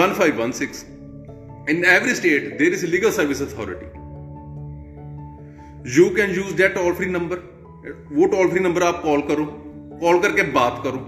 one 0.00 0.12
five 0.18 0.42
one 0.42 0.50
six 0.58 0.84
in 1.74 1.84
every 1.94 2.14
state 2.14 2.52
there 2.58 2.72
is 2.72 2.84
legal 2.94 3.10
service 3.20 3.40
authority 3.42 3.86
you 5.98 6.08
can 6.16 6.34
use 6.36 6.52
that 6.60 6.74
toll 6.74 6.92
free 7.00 7.06
number 7.16 7.38
वो 8.18 8.26
toll 8.36 8.48
free 8.50 8.60
number 8.64 8.82
आप 8.90 9.00
call 9.04 9.20
करो 9.32 9.44
call 10.02 10.20
करके 10.26 10.42
बात 10.58 10.80
करो 10.84 10.98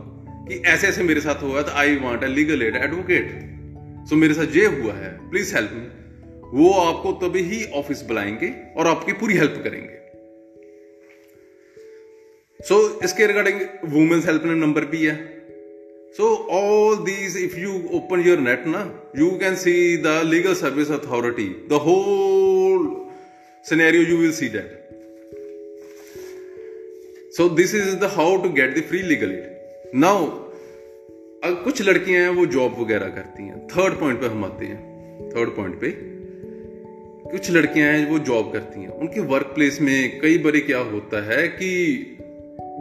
कि 0.48 0.62
ऐसे 0.76 0.88
ऐसे 0.88 1.02
मेरे 1.12 1.20
साथ 1.28 1.42
हुआ 1.42 1.58
है 1.58 1.64
तो 1.64 1.72
I 1.84 1.96
want 2.06 2.22
a 2.24 2.28
legal 2.36 2.62
aid 2.72 2.76
advocate 2.82 4.08
so 4.10 4.16
मेरे 4.24 4.34
साथ 4.40 4.56
ये 4.56 4.66
हुआ 4.80 4.94
है 5.02 5.12
प्लीज 5.30 5.54
हेल्प 5.54 5.72
मी 5.74 5.86
वो 6.54 6.70
आपको 6.80 7.12
तभी 7.26 7.40
ही 7.42 7.62
ऑफिस 7.78 8.02
बुलाएंगे 8.08 8.52
और 8.80 8.86
आपकी 8.86 9.12
पूरी 9.20 9.34
हेल्प 9.36 9.60
करेंगे 9.62 10.02
सो 12.68 12.74
so, 12.74 13.04
इसके 13.04 13.26
रिगार्डिंग 13.26 13.60
वुमेन्स 13.94 14.26
हेल्पलाइन 14.26 14.58
नंबर 14.58 14.84
भी 14.92 15.04
है 15.06 15.14
so 16.18 16.28
all 16.58 16.96
these 17.08 17.36
if 17.44 17.56
you 17.58 17.72
open 17.98 18.20
your 18.26 18.38
net 18.46 18.66
ना 18.76 18.82
you 19.22 19.30
can 19.42 19.54
see 19.64 19.74
the 20.06 20.20
legal 20.30 20.54
service 20.62 20.90
authority 20.98 21.48
the 21.74 21.80
whole 21.88 22.88
scenario 23.70 24.02
you 24.12 24.16
will 24.22 24.32
see 24.38 24.48
that 24.54 24.80
so 27.36 27.48
this 27.62 27.74
is 27.82 27.94
the 28.06 28.10
how 28.16 28.36
to 28.42 28.48
get 28.62 28.76
the 28.78 28.82
free 28.88 29.02
legal 29.12 29.32
aid 29.40 29.92
now 30.06 30.26
कुछ 31.64 31.82
लड़कियां 31.88 32.22
हैं 32.22 32.28
वो 32.40 32.46
job 32.56 32.78
वगैरह 32.80 33.08
करती 33.20 33.42
हैं 33.48 33.66
third 33.76 33.98
point 34.00 34.20
पे 34.20 34.26
हम 34.36 34.44
आते 34.52 34.66
हैं 34.66 35.30
थर्ड 35.36 35.56
पॉइंट 35.56 35.80
पे 35.80 35.96
कुछ 37.30 37.50
लड़कियां 37.50 37.88
हैं 37.92 38.06
वो 38.08 38.18
जॉब 38.28 38.50
करती 38.52 38.80
हैं 38.80 38.88
उनके 38.88 39.20
वर्क 39.28 39.52
प्लेस 39.54 39.80
में 39.82 40.18
कई 40.20 40.38
बार 40.46 40.56
क्या 40.66 40.78
होता 40.92 41.22
है 41.28 41.46
कि 41.48 41.66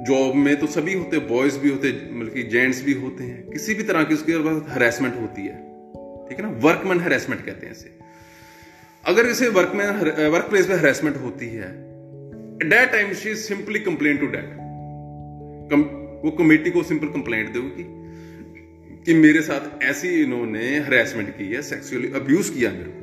जॉब 0.08 0.36
में 0.46 0.56
तो 0.60 0.68
सभी 0.74 0.94
होते 0.94 1.20
बॉयज 1.30 1.56
भी 1.58 1.70
होते 1.70 1.92
बल्कि 2.20 2.44
जेंट्स 2.56 2.84
भी 2.86 2.94
होते 3.04 3.24
हैं 3.24 3.46
किसी 3.52 3.74
भी 3.76 3.84
तरह 3.92 4.04
की 4.10 4.14
उसके 4.14 4.32
हरेसमेंट 4.74 5.20
होती 5.20 5.42
है 5.46 5.54
ठीक 6.30 6.40
है 6.40 6.44
ना 6.46 6.50
वर्कमैन 6.66 7.00
हरेसमेंट 7.02 7.46
कहते 7.46 7.66
हैं 7.66 7.74
इसे 7.74 7.92
अगर 9.12 9.30
इसे 9.30 9.48
वर्कमैन 9.60 10.06
वर्क 10.34 10.50
प्लेस 10.50 10.68
में 10.70 10.76
हरेसमेंट 10.76 11.18
होती 11.24 11.48
है 11.54 11.70
that 12.70 12.92
time 12.92 13.14
she 13.22 13.36
simply 13.46 13.80
complain 13.90 14.18
to 14.18 14.28
that 14.34 14.52
वो 16.26 16.32
कमेटी 16.44 16.72
को 16.72 16.84
सिंपल 16.92 17.08
कंप्लेंट 17.18 17.50
देगी 17.58 17.86
कि 19.06 19.14
मेरे 19.22 19.42
साथ 19.52 19.84
ऐसी 19.94 20.10
इन्होंने 20.24 20.66
हरेसमेंट 20.90 21.32
की 21.38 21.48
है 21.56 21.62
सेक्सुअली 21.70 22.12
अब्यूज 22.22 22.50
किया 22.50 22.72
मेरे 22.72 22.90
को 22.92 23.03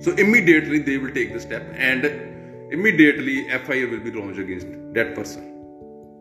So 0.00 0.12
immediately 0.12 0.78
they 0.80 0.98
will 0.98 1.12
take 1.12 1.32
the 1.32 1.40
step 1.40 1.62
and 1.76 2.04
immediately 2.70 3.36
FIA 3.66 3.86
will 3.88 4.00
be 4.00 4.10
launched 4.10 4.38
against 4.38 4.66
that 4.94 5.14
person. 5.14 5.42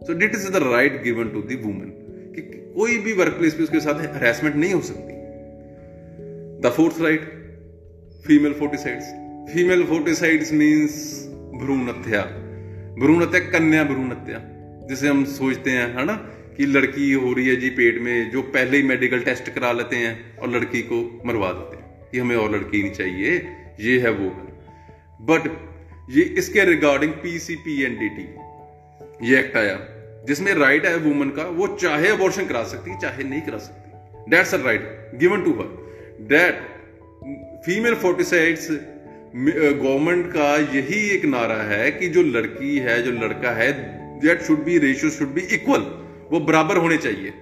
So 0.05 0.13
that 0.13 0.33
is 0.33 0.49
the 0.49 0.61
right 0.61 1.03
given 1.03 1.33
to 1.33 1.41
the 1.49 1.57
woman. 1.63 1.91
कि 2.35 2.41
कोई 2.75 2.97
भी 3.03 3.13
वर्क 3.19 3.33
प्लेस 3.39 3.53
पे 3.55 3.63
उसके 3.63 3.79
साथ 3.85 3.99
हरेसमेंट 4.15 4.55
नहीं 4.55 4.71
हो 4.73 4.79
सकती 4.87 5.13
the 6.65 6.71
fourth 6.77 6.99
right 7.01 7.27
female 8.25 8.53
foeticides 8.61 9.05
female 9.53 9.83
foeticides 9.91 10.51
means 10.61 10.95
भ्रूण 11.61 11.87
हत्या 11.89 12.21
भ्रूण 13.03 13.21
हत्या 13.23 13.39
कन्या 13.55 13.83
भ्रूण 13.91 14.11
हत्या 14.11 14.39
जिसे 14.89 15.07
हम 15.07 15.23
सोचते 15.35 15.71
हैं 15.77 15.87
है 15.97 16.05
ना 16.05 16.13
कि 16.57 16.65
लड़की 16.71 17.11
हो 17.11 17.33
रही 17.33 17.47
है 17.47 17.55
जी 17.63 17.69
पेट 17.81 18.01
में 18.07 18.15
जो 18.31 18.41
पहले 18.57 18.77
ही 18.77 18.83
मेडिकल 18.93 19.19
टेस्ट 19.29 19.49
करा 19.59 19.71
लेते 19.81 19.95
हैं 20.05 20.11
और 20.39 20.49
लड़की 20.57 20.81
को 20.91 21.01
मरवा 21.29 21.51
देते 21.61 21.81
हैं 21.83 22.09
कि 22.11 22.19
हमें 22.19 22.35
और 22.43 22.51
लड़की 22.55 22.81
नहीं 22.83 22.91
चाहिए 23.01 23.37
ये 23.79 23.97
है 23.99 24.09
वो 24.17 24.27
है 24.35 25.25
बट 25.29 25.47
ये 26.17 26.23
इसके 26.41 26.63
रिगार्डिंग 26.65 27.11
पीसीपी 27.23 27.81
एंड 27.83 28.01
ये 29.29 29.39
एक्ट 29.39 29.57
आया 29.57 29.77
जिसमें 30.27 30.53
राइट 30.53 30.85
है 30.85 30.95
वुमन 30.99 31.29
का 31.35 31.43
वो 31.57 31.67
चाहे 31.81 32.07
अबॉर्शन 32.11 32.45
करा 32.47 32.63
सकती 32.73 32.97
चाहे 33.01 33.23
नहीं 33.23 33.41
करा 33.41 33.57
सकती 33.65 34.31
that's 34.31 34.53
a 34.53 34.57
right 34.65 35.11
given 35.19 35.41
to 35.43 35.51
her 35.59 36.25
that 36.29 36.59
female 37.65 37.95
foeticides 38.03 38.67
government 38.71 40.31
का 40.33 40.55
यही 40.75 40.99
एक 41.17 41.25
नारा 41.35 41.55
है 41.73 41.91
कि 41.91 42.07
जो 42.17 42.21
लड़की 42.37 42.77
है 42.87 43.01
जो 43.03 43.11
लड़का 43.25 43.51
है 43.61 43.71
that 44.25 44.41
should 44.47 44.63
be 44.63 44.77
ratio 44.87 45.11
should 45.11 45.33
be 45.33 45.41
equal 45.55 45.81
वो 46.31 46.39
बराबर 46.45 46.77
होने 46.85 46.97
चाहिए 47.07 47.33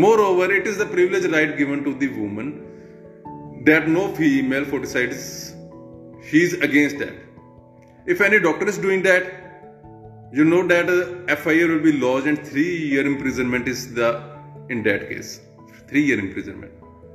moreover 0.20 0.54
it 0.54 0.66
is 0.66 0.78
the 0.80 0.90
privilege 0.92 1.32
right 1.34 1.56
given 1.56 1.80
to 1.82 1.92
woman 2.02 2.18
woman 2.20 2.52
that 3.64 3.88
no 3.88 4.14
female 4.14 4.64
foticides, 4.64 5.54
she 6.28 6.42
is 6.42 6.54
against 6.54 6.98
that. 6.98 7.12
If 8.06 8.20
any 8.20 8.38
doctor 8.38 8.66
is 8.68 8.78
doing 8.78 9.02
that, 9.02 9.32
you 10.32 10.44
know 10.44 10.66
that 10.68 10.88
uh, 10.88 11.34
FIR 11.36 11.68
will 11.74 11.80
be 11.82 11.92
lodged 11.92 12.26
and 12.26 12.46
three 12.46 12.76
year 12.88 13.06
imprisonment 13.06 13.66
is 13.66 13.94
the 13.94 14.22
in 14.68 14.82
that 14.84 15.08
case. 15.08 15.40
Three 15.88 16.04
year 16.04 16.18
imprisonment. 16.18 16.72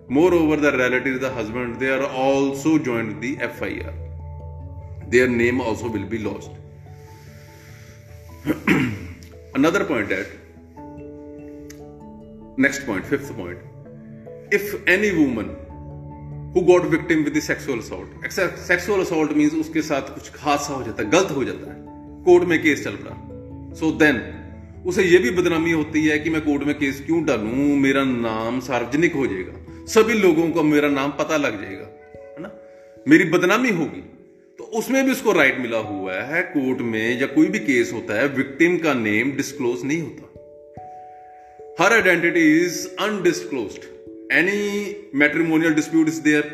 Moreover, 0.10 0.56
the 0.58 0.78
relatives, 0.78 1.20
the 1.22 1.30
husband, 1.32 1.80
they 1.80 1.90
are 1.90 2.06
also 2.06 2.78
joined 2.78 3.22
the 3.22 3.36
FIR. 3.38 3.94
Their 5.08 5.28
name 5.28 5.62
also 5.62 5.90
will 5.90 6.06
be 6.06 6.18
lost. 6.18 6.52
Another 9.56 9.86
point 9.86 10.10
that 10.10 10.28
next 12.58 12.86
point, 12.86 13.06
fifth 13.06 13.36
point. 13.36 13.60
If 14.52 14.86
any 14.88 15.16
woman 15.16 15.56
who 16.56 16.62
got 16.62 16.84
victim 16.90 17.22
with 17.24 17.38
sexual 17.42 17.80
assault 17.80 18.58
sexual 18.66 19.00
assault 19.02 19.32
mean 19.38 19.60
उसके 19.60 19.82
साथ 19.82 20.10
कुछ 20.16 20.30
हादसा 20.40 20.74
हो 20.74 20.84
जाता 20.84 21.02
है 21.04 21.10
गलत 21.12 21.32
हो 21.36 21.44
जाता 21.44 21.70
है 21.72 21.78
कोर्ट 22.26 22.44
में 22.48 22.62
केस 22.64 22.84
चल 22.84 22.98
रहा 23.06 23.74
सो 23.76 23.86
so 23.86 23.92
देन 24.00 24.20
उसे 24.92 25.04
यह 25.04 25.20
भी 25.22 25.32
बदनामी 25.42 25.72
होती 25.72 26.04
है 26.06 26.18
कि 26.26 26.30
मैं 26.36 26.42
कोर्ट 26.46 26.64
में 26.68 26.74
केस 26.80 27.00
क्यों 27.06 27.24
डालू 27.26 27.66
मेरा 27.86 28.04
नाम 28.10 28.60
सार्वजनिक 28.68 29.16
हो 29.22 29.26
जाएगा 29.28 29.86
सभी 29.94 30.18
लोगों 30.20 30.50
को 30.58 30.64
मेरा 30.64 30.90
नाम 31.00 31.12
पता 31.22 31.38
लग 31.46 31.60
जाएगा 31.62 31.88
है 32.36 32.42
ना 32.44 32.52
मेरी 33.14 33.26
बदनामी 33.38 33.72
होगी 33.80 34.02
तो 34.58 34.64
उसमें 34.82 35.04
भी 35.06 35.12
उसको 35.12 35.32
राइट 35.40 35.60
मिला 35.60 35.78
हुआ 35.90 36.20
है 36.34 36.42
कोर्ट 36.52 36.82
में 36.92 37.20
या 37.22 37.28
कोई 37.40 37.48
भी 37.56 37.60
केस 37.72 37.94
होता 37.94 38.20
है 38.20 38.28
विक्टिम 38.38 38.78
का 38.86 38.94
नेम 39.06 39.32
डिस्क्लोज 39.42 39.86
नहीं 39.86 40.02
होता 40.02 40.32
her 41.84 41.94
identity 41.94 42.48
is 42.62 42.86
undisclosed 43.08 43.92
any 44.42 44.96
matrimonial 45.22 45.74
dispute 45.80 46.08
is 46.12 46.20
there 46.28 46.46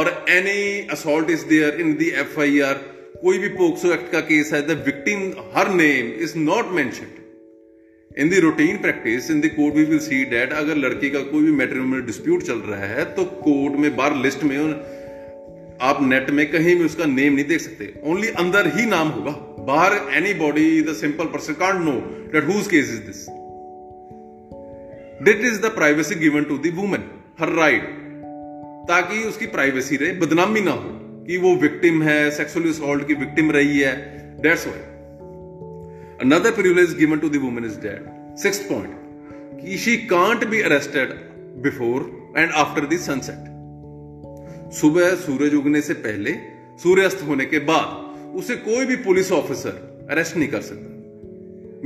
or 0.00 0.04
any 0.38 0.58
assault 0.96 1.28
is 1.28 1.44
there 1.54 1.72
in 1.84 1.96
the 2.02 2.10
FIR, 2.34 2.74
कोई 3.22 3.38
भी 3.38 3.48
पोक्सो 3.60 3.92
एक्ट 3.92 4.10
का 4.12 4.20
केस 4.30 4.52
है 4.52 4.60
the 4.66 4.70
victim 4.86 5.20
her 5.56 5.68
name 5.74 6.10
is 6.24 6.32
not 6.36 6.72
mentioned 6.78 8.18
in 8.22 8.30
the 8.30 8.40
routine 8.44 8.76
practice 8.82 9.30
in 9.30 9.40
the 9.40 9.48
court 9.54 9.74
we 9.74 9.84
will 9.92 9.98
see 10.06 10.24
that 10.32 10.52
अगर 10.62 10.76
लड़की 10.84 11.10
का 11.10 11.20
कोई 11.30 11.42
भी 11.42 11.52
matrimonial 11.60 12.02
dispute 12.06 12.42
चल 12.50 12.58
रहा 12.72 12.86
है 12.92 13.04
तो 13.14 13.24
कोर्ट 13.46 13.76
में 13.84 13.96
बार 13.96 14.16
लिस्ट 14.26 14.42
में 14.52 14.56
आप 15.92 16.02
नेट 16.12 16.30
में 16.40 16.44
कहीं 16.50 16.76
भी 16.78 16.84
उसका 16.84 17.04
नेम 17.14 17.32
नहीं 17.32 17.44
देख 17.54 17.60
सकते 17.60 17.92
ओनली 18.12 18.28
अंदर 18.44 18.68
ही 18.78 18.86
नाम 18.94 19.08
होगा 19.16 19.32
बाहर 19.72 19.98
anybody 20.44 20.68
the 20.90 20.94
simple 21.02 21.34
person 21.36 21.60
can't 21.64 21.82
know 21.88 21.98
that 22.38 22.50
whose 22.54 22.66
case 22.76 22.90
is 22.94 22.98
this 23.10 23.26
that 25.24 25.40
is 25.46 25.60
the 25.60 25.66
privacy 25.74 26.14
given 26.20 26.44
to 26.44 26.56
the 26.64 26.70
women 26.78 27.04
her 27.40 27.48
right 27.58 27.84
ताकि 28.88 29.22
उसकी 29.28 29.46
प्राइवेसी 29.54 29.96
रहे 29.96 30.10
बदनामी 30.20 30.60
ना 30.60 30.70
हो 30.70 30.90
कि 31.26 31.36
वो 31.44 31.54
विक्टिम 31.62 32.02
है 32.02 32.18
सेक्सुअली 32.36 32.70
असोल्ट 32.70 33.06
की 33.06 33.14
विक्टिम 33.24 33.50
रही 33.52 33.78
है 33.78 33.92
that's 34.42 34.66
why 34.66 34.82
another 36.24 36.50
privilege 36.60 36.94
given 36.98 37.18
to 37.18 37.28
the 37.28 37.38
women 37.44 37.64
is 37.64 37.78
that 37.86 38.38
six 38.42 38.58
point 38.70 39.60
कि 39.60 39.78
she 39.84 39.96
can't 40.12 40.44
be 40.48 40.60
arrested 40.70 41.12
before 41.68 42.02
and 42.36 42.50
after 42.64 42.86
the 42.90 42.98
sunset 43.06 44.74
सुबह 44.80 45.14
सूरज 45.24 45.54
उगने 45.54 45.80
से 45.88 45.94
पहले 46.08 46.34
सूर्यास्त 46.82 47.22
होने 47.28 47.44
के 47.54 47.58
बाद 47.72 48.36
उसे 48.42 48.56
कोई 48.68 48.84
भी 48.86 48.96
पुलिस 49.08 49.32
ऑफिसर 49.32 50.06
अरेस्ट 50.10 50.36
नहीं 50.36 50.48
कर 50.48 50.60
सकता 50.68 50.94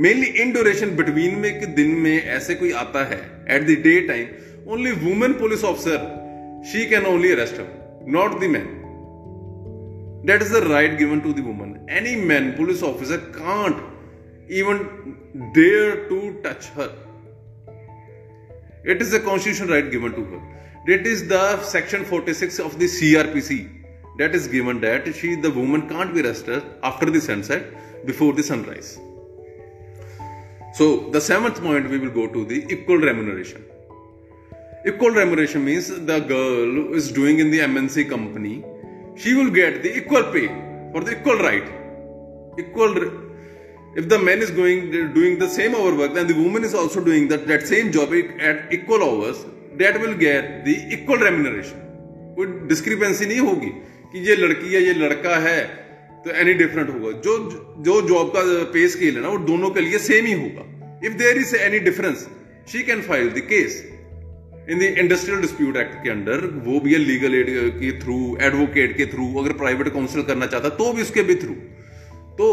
मेनली 0.01 0.25
इन 0.41 0.51
ड्यूरेशन 0.51 0.89
बिटवीन 0.95 1.35
में 1.39 1.59
कि 1.59 1.65
दिन 1.79 1.89
में 2.03 2.11
ऐसे 2.35 2.53
कोई 2.61 2.71
आता 2.83 3.03
है 3.09 3.17
at 3.55 3.63
the 3.65 3.71
day 3.81 3.99
time 4.07 4.71
only 4.73 4.91
women 5.01 5.33
police 5.41 5.63
officer 5.71 6.05
she 6.71 6.85
can 6.89 7.05
only 7.05 7.31
arrest 7.31 7.59
her 7.59 8.05
not 8.15 8.39
the 8.41 8.49
man 8.53 8.63
that 10.29 10.41
is 10.41 10.51
the 10.53 10.63
right 10.67 10.97
given 10.99 11.19
to 11.25 11.33
the 11.39 11.43
woman 11.47 11.75
any 11.97 12.15
man 12.31 12.49
police 12.57 12.81
officer 12.89 13.17
can't 13.37 14.51
even 14.61 14.79
dare 15.59 15.93
to 16.09 16.19
touch 16.47 16.71
her 16.77 16.89
it 18.91 19.01
is 19.01 19.15
the 19.15 19.21
constitution 19.27 19.71
right 19.73 19.89
given 19.91 20.11
to 20.17 20.21
her 20.31 20.83
that 20.87 21.07
is 21.11 21.23
the 21.33 21.41
section 21.75 22.03
forty 22.15 22.33
six 22.41 22.59
of 22.67 22.79
the 22.79 22.87
C 22.97 23.13
R 23.23 23.27
P 23.35 23.41
C 23.51 23.59
that 24.17 24.35
is 24.41 24.49
given 24.51 24.79
that 24.87 25.09
she 25.21 25.35
the 25.47 25.53
woman 25.61 25.81
can't 25.95 26.13
be 26.15 26.21
arrested 26.27 26.75
after 26.91 27.09
the 27.19 27.23
sunset 27.29 27.71
before 28.07 28.35
the 28.41 28.51
sunrise 28.51 28.93
So 30.73 30.85
the 31.11 31.19
seventh 31.19 31.61
point 31.61 31.89
we 31.89 31.97
will 31.99 32.11
go 32.11 32.27
to 32.27 32.45
the 32.45 32.65
equal 32.73 32.95
remuneration. 32.97 33.65
Equal 34.87 35.09
remuneration 35.11 35.65
means 35.65 35.87
the 35.89 36.19
girl 36.21 36.69
who 36.77 36.93
is 36.93 37.11
doing 37.11 37.39
in 37.39 37.51
the 37.51 37.59
MNC 37.59 38.07
company, 38.09 38.63
she 39.17 39.33
will 39.33 39.49
get 39.49 39.83
the 39.83 39.97
equal 39.97 40.23
pay 40.31 40.47
for 40.93 41.01
the 41.03 41.19
equal 41.19 41.37
right. 41.47 41.67
Equal. 42.57 43.11
If 43.97 44.07
the 44.07 44.17
man 44.17 44.37
is 44.39 44.49
going 44.51 44.91
doing 45.13 45.37
the 45.39 45.49
same 45.49 45.75
hour 45.75 45.93
work, 45.93 46.13
then 46.13 46.27
the 46.27 46.35
woman 46.35 46.63
is 46.63 46.73
also 46.73 47.03
doing 47.03 47.27
that, 47.27 47.45
that 47.49 47.67
same 47.67 47.91
job 47.91 48.13
at 48.39 48.71
equal 48.73 49.03
hours. 49.03 49.45
That 49.77 49.99
will 49.99 50.15
get 50.25 50.63
the 50.69 50.77
equal 50.97 51.23
remuneration. 51.29 51.77
कोई 52.37 52.45
discrepancy 52.67 53.25
नहीं 53.27 53.39
होगी 53.49 53.69
कि 54.11 54.19
ये 54.29 54.35
लड़की 54.35 54.73
है 54.73 54.81
ये 54.83 54.93
लड़का 54.93 55.37
है 55.47 55.59
तो 56.25 56.31
एनी 56.41 56.53
डिफरेंट 56.53 56.89
होगा 56.89 57.11
जो 57.25 57.35
जो 57.85 58.01
जॉब 58.07 58.27
का 58.35 58.41
पे 58.73 58.87
स्केल 58.95 59.15
है 59.15 59.21
ना 59.21 59.29
वो 59.29 59.37
दोनों 59.45 59.69
के 59.77 59.81
लिए 59.81 59.99
सेम 60.07 60.25
ही 60.25 60.33
होगा 60.41 60.65
if 61.09 61.13
there 61.21 61.37
is 61.43 61.53
any 61.67 61.79
difference 61.87 62.27
she 62.71 62.81
can 62.89 63.01
file 63.07 63.29
the 63.37 63.43
case 63.53 63.77
in 64.69 64.79
the 64.79 64.89
industrial 65.03 65.41
dispute 65.41 65.77
act 65.83 65.93
के 66.03 66.09
अंडर 66.09 66.45
वो 66.65 66.79
भी 66.83 66.93
है 66.93 66.99
लीगल 67.05 67.35
एड 67.35 67.49
के 67.79 67.91
थ्रू 68.03 68.17
एडवोकेट 68.49 68.95
के 68.97 69.05
थ्रू 69.13 69.25
अगर 69.43 69.53
प्राइवेट 69.63 69.89
काउंसिल 69.95 70.21
करना 70.29 70.45
चाहता 70.53 70.69
तो 70.83 70.91
भी 70.99 71.01
उसके 71.01 71.23
भी 71.31 71.35
थ्रू 71.45 71.55
तो 72.41 72.51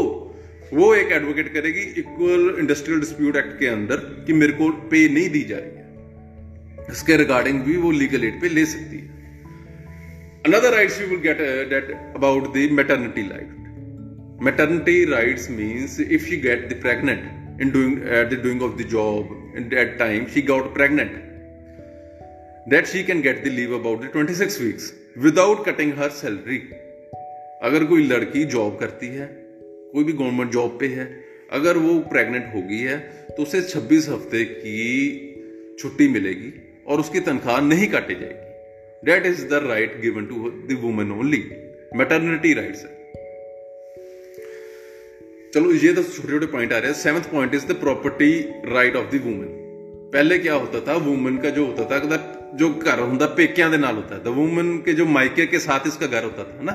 वो 0.73 0.95
एक 0.95 1.13
एडवोकेट 1.19 1.53
करेगी 1.53 1.83
इक्वल 2.05 2.49
इंडस्ट्रियल 2.65 3.01
डिस्प्यूट 3.07 3.37
एक्ट 3.43 3.59
के 3.61 3.67
अंदर 3.67 4.01
कि 4.27 4.33
मेरे 4.43 4.53
को 4.63 4.71
पे 4.95 5.09
नहीं 5.19 5.29
दी 5.37 5.43
जा 5.53 5.59
रही 5.67 5.77
है 5.77 6.97
इसके 6.97 7.17
रिगार्डिंग 7.25 7.61
भी 7.69 7.77
वो 7.87 7.91
लीगल 8.01 8.25
एड 8.25 8.41
पे 8.41 8.49
ले 8.57 8.65
सकती 8.75 8.97
है 8.99 9.17
another 10.47 10.75
rights 10.75 11.01
you 11.01 11.07
will 11.09 11.19
get 11.31 11.39
that 11.77 11.91
about 12.17 12.53
the 12.57 12.59
the 12.59 13.31
life 13.31 13.58
maternity 14.47 15.05
rights 15.11 15.49
means 15.49 15.99
if 15.99 16.27
she 16.29 16.37
get 16.41 16.69
the 16.71 16.75
pregnant 16.83 17.61
in 17.61 17.71
doing 17.77 17.95
at 18.17 18.31
the 18.31 18.37
doing 18.37 18.61
of 18.67 18.77
the 18.81 18.85
job 18.91 19.27
in 19.61 19.65
that 19.73 19.97
time 20.03 20.27
she 20.35 20.43
got 20.51 20.69
pregnant 20.77 21.15
that 22.75 22.87
she 22.91 23.03
can 23.09 23.21
get 23.21 23.43
the 23.47 23.51
leave 23.51 23.73
about 23.79 24.01
the 24.05 24.11
26 24.13 24.61
weeks 24.65 24.85
without 25.27 25.63
cutting 25.69 25.93
her 26.03 26.11
salary 26.21 26.61
अगर 27.69 27.85
कोई 27.91 28.07
लड़की 28.09 28.45
job 28.55 28.77
करती 28.81 29.07
है 29.15 29.27
कोई 29.93 30.05
भी 30.05 30.13
government 30.21 30.53
job 30.53 30.77
पे 30.81 30.89
है 30.93 31.07
अगर 31.59 31.77
वो 31.87 31.99
प्रेग्नेंट 32.13 32.53
हो 32.55 32.61
गई 32.69 32.79
है 32.83 32.99
तो 33.37 33.43
उसे 33.43 33.63
26 33.71 34.09
हफ्ते 34.09 34.45
की 34.51 34.85
छुट्टी 35.83 36.09
मिलेगी 36.19 36.53
और 36.91 37.01
उसकी 37.07 37.21
तनख्वाह 37.31 37.61
नहीं 37.73 37.89
काटी 37.97 38.15
जाएगी 38.21 39.09
that 39.13 39.27
is 39.33 39.43
the 39.55 39.61
right 39.67 40.01
given 40.03 40.27
to 40.35 40.51
the 40.75 40.79
women 40.85 41.11
only 41.19 41.43
maternity 42.03 42.53
rights 42.63 42.85
है 42.85 42.97
चलो 45.54 45.72
ये 45.78 45.94
तो 45.94 46.04
छोटे 46.04 46.30
छोटे 46.30 46.46
पॉइंट 46.52 46.74
आ 46.74 46.78
रहे 46.78 46.92
हैं 46.92 46.98
seventh 47.00 47.32
point 47.32 47.56
is 47.56 47.66
the 47.66 47.80
property 47.80 48.32
right 48.74 48.96
of 48.96 49.12
the 49.12 49.22
women 49.26 49.60
पहले 50.14 50.38
क्या 50.40 50.54
होता 50.56 50.80
था 50.88 50.96
वुमेन 51.04 51.38
का 51.38 51.50
जो 51.52 51.66
होता 51.68 51.86
था 51.92 52.00
जो 52.56 52.68
घर 52.82 53.00
ਹੁੰਦਾ 53.02 53.28
पेकिया 53.38 53.68
ਦੇ 53.70 53.78
ਨਾਲ 53.78 53.96
होता 53.96 54.16
है 54.16 54.22
द 54.24 54.34
वुमेन 54.34 54.68
के 54.86 54.94
जो 54.94 55.06
मायके 55.08 55.46
के 55.48 55.60
साथ 55.60 55.88
इसका 55.88 56.08
घर 56.08 56.24
होता 56.24 56.44
था 56.44 56.66
ना 56.68 56.74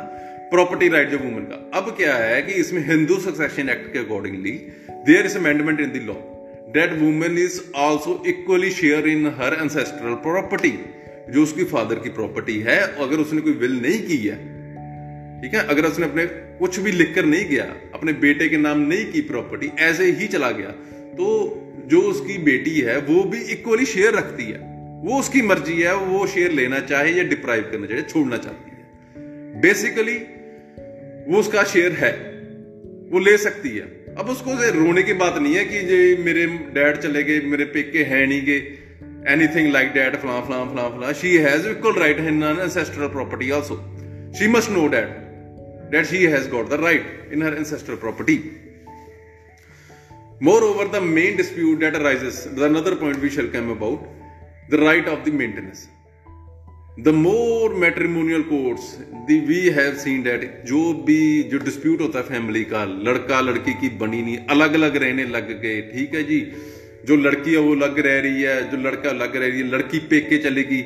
प्रॉपर्टी 0.53 0.89
राइट 0.89 1.11
जो 1.11 1.19
वुमेन 1.19 1.45
का 1.45 1.59
अब 1.79 1.91
क्या 1.97 2.15
है 2.17 2.41
कि 2.43 2.53
इसमें 2.63 2.81
हिंदू 2.87 3.19
सक्सेशन 3.21 3.69
एक्ट 3.69 3.87
के 3.93 3.99
accordingly 3.99 4.55
there 5.07 5.27
is 5.27 5.37
amendment 5.37 5.81
in 5.81 5.93
the 5.93 6.03
law 6.09 6.17
that 6.73 6.99
women 7.01 7.39
is 7.39 7.61
also 7.85 8.17
equally 8.29 8.71
share 8.73 9.09
in 9.09 9.33
her 9.39 9.59
ancestral 9.61 10.15
property 10.27 10.73
जो 11.33 11.43
उसकी 11.43 11.65
फादर 11.73 12.03
की 12.05 12.11
प्रॉपर्टी 12.19 12.59
है 12.69 12.79
अगर 13.07 13.25
उसने 13.27 13.41
कोई 13.41 13.57
विल 13.63 13.81
नहीं 13.81 14.03
की 14.05 14.19
है 14.19 14.37
ठीक 15.41 15.55
है 15.55 15.67
अगर 15.69 15.87
उसने 15.87 16.07
अपने 16.07 16.27
कुछ 16.60 16.80
भी 16.80 16.92
लिखकर 16.92 17.26
नहीं 17.26 17.46
गया 17.50 17.64
अपने 17.94 18.14
बेटे 18.24 18.48
के 18.50 18.58
नाम 18.58 18.80
नहीं 18.90 19.06
की 19.12 19.22
प्रॉपर्टी 19.30 19.72
ऐसे 19.84 20.12
ही 20.20 20.28
चला 20.34 20.50
गया 20.60 20.70
तो 21.18 21.28
जो 21.92 22.02
उसकी 22.10 22.38
बेटी 22.48 22.80
है 22.90 22.98
वो 23.08 23.24
भी 23.32 23.42
इक्वली 23.54 23.86
शेयर 23.94 24.14
रखती 24.16 24.44
है 24.52 24.60
वो 25.06 25.20
उसकी 25.20 25.42
मर्जी 25.48 25.82
है 25.82 25.96
वो 25.96 26.26
शेयर 26.34 26.52
लेना 26.60 26.80
चाहे 26.92 27.12
या 27.14 27.24
डिप्राइव 27.34 27.64
करना 27.72 27.88
चाहे 27.88 28.02
छोड़ना 28.12 28.38
चाहती 28.46 28.72
है 28.76 29.62
बेसिकली 29.62 30.16
वो 31.32 31.40
उसका 31.40 31.64
शेयर 31.74 31.92
है 32.04 32.12
वो 33.12 33.20
ले 33.26 33.38
सकती 33.38 33.70
है 33.76 33.86
अब 34.20 34.30
उसको 34.30 34.54
रोने 34.80 35.04
की 35.04 35.14
बात 35.22 35.38
नहीं 35.42 35.54
है 35.56 35.64
कि 35.66 35.80
जे 35.88 36.00
मेरे 36.26 36.46
डैड 36.74 36.98
चले 37.02 37.24
गए 37.30 37.40
मेरे 37.54 37.66
पेके 37.76 38.04
हैं 38.12 38.26
नहीं 38.28 38.42
गए 38.46 38.78
एनीथिंग 39.34 39.72
लाइक 39.74 39.92
डैड 39.94 40.16
flan, 40.22 40.42
फलां 40.48 40.64
flan, 40.74 40.98
flan. 41.00 41.14
She 41.22 41.36
has 41.48 41.68
equal 41.68 42.00
right 42.06 42.20
in 42.32 42.44
an 42.52 42.64
ancestral 42.68 43.14
property 43.18 43.52
also. 43.60 43.80
She 44.40 44.48
must 44.58 44.72
that 45.94 46.08
she 46.12 46.20
has 46.34 46.46
got 46.54 46.66
the 46.74 46.80
right 46.88 47.06
in 47.36 47.42
her 47.46 47.54
ancestral 47.62 47.98
property. 48.06 48.36
Moreover, 50.50 50.86
the 50.96 51.00
main 51.02 51.38
dispute 51.42 51.80
that 51.84 51.96
arises, 52.00 52.38
the 52.60 52.66
another 52.70 52.96
point 53.02 53.20
we 53.26 53.30
shall 53.36 53.50
come 53.56 53.70
about, 53.78 54.00
the 54.74 54.80
right 54.90 55.08
of 55.14 55.20
the 55.26 55.32
maintenance. 55.42 55.88
The 57.08 57.14
more 57.26 57.70
matrimonial 57.84 58.44
courts, 58.54 58.88
the 59.28 59.38
we 59.52 59.60
have 59.80 59.96
seen 60.06 60.20
that 60.30 60.44
जो 60.72 60.82
भी 61.08 61.20
जो 61.52 61.60
dispute 61.68 62.02
होता 62.02 62.20
है 62.20 62.26
family 62.28 62.64
का 62.74 62.84
लड़का 63.10 63.40
लड़की 63.50 63.74
की 63.84 63.90
बनी 64.04 64.22
नहीं 64.28 64.38
अलग 64.56 64.74
अलग 64.82 64.98
रहने 65.04 65.24
लग 65.38 65.50
गए 65.62 65.82
ठीक 65.94 66.14
है 66.16 66.24
जी 66.32 66.40
जो 67.12 67.16
लड़की 67.28 67.52
है 67.54 67.60
वो 67.70 67.74
लग 67.86 68.00
रह 68.08 68.20
रही 68.28 68.42
है 68.50 68.58
जो 68.72 68.78
लड़का 68.90 69.12
लग 69.24 69.36
रह 69.36 69.48
रही 69.48 69.60
है 69.62 69.68
लड़की 69.78 70.00
पेके 70.14 70.38
चलेगी 70.48 70.84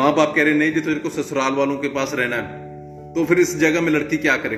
माँ 0.00 0.12
बाप 0.14 0.32
कह 0.36 0.42
रहे 0.48 0.54
नहीं 0.62 0.72
जी 0.74 0.80
तेरे 0.88 0.98
को 1.08 1.10
ससुराल 1.20 1.52
वालों 1.62 1.76
के 1.84 1.88
पास 1.98 2.14
रहना 2.22 2.36
है 2.48 2.64
तो 3.16 3.24
फिर 3.24 3.38
इस 3.40 3.56
जगह 3.58 3.80
में 3.80 3.90
लड़की 3.92 4.16
क्या 4.24 4.36
करे 4.36 4.56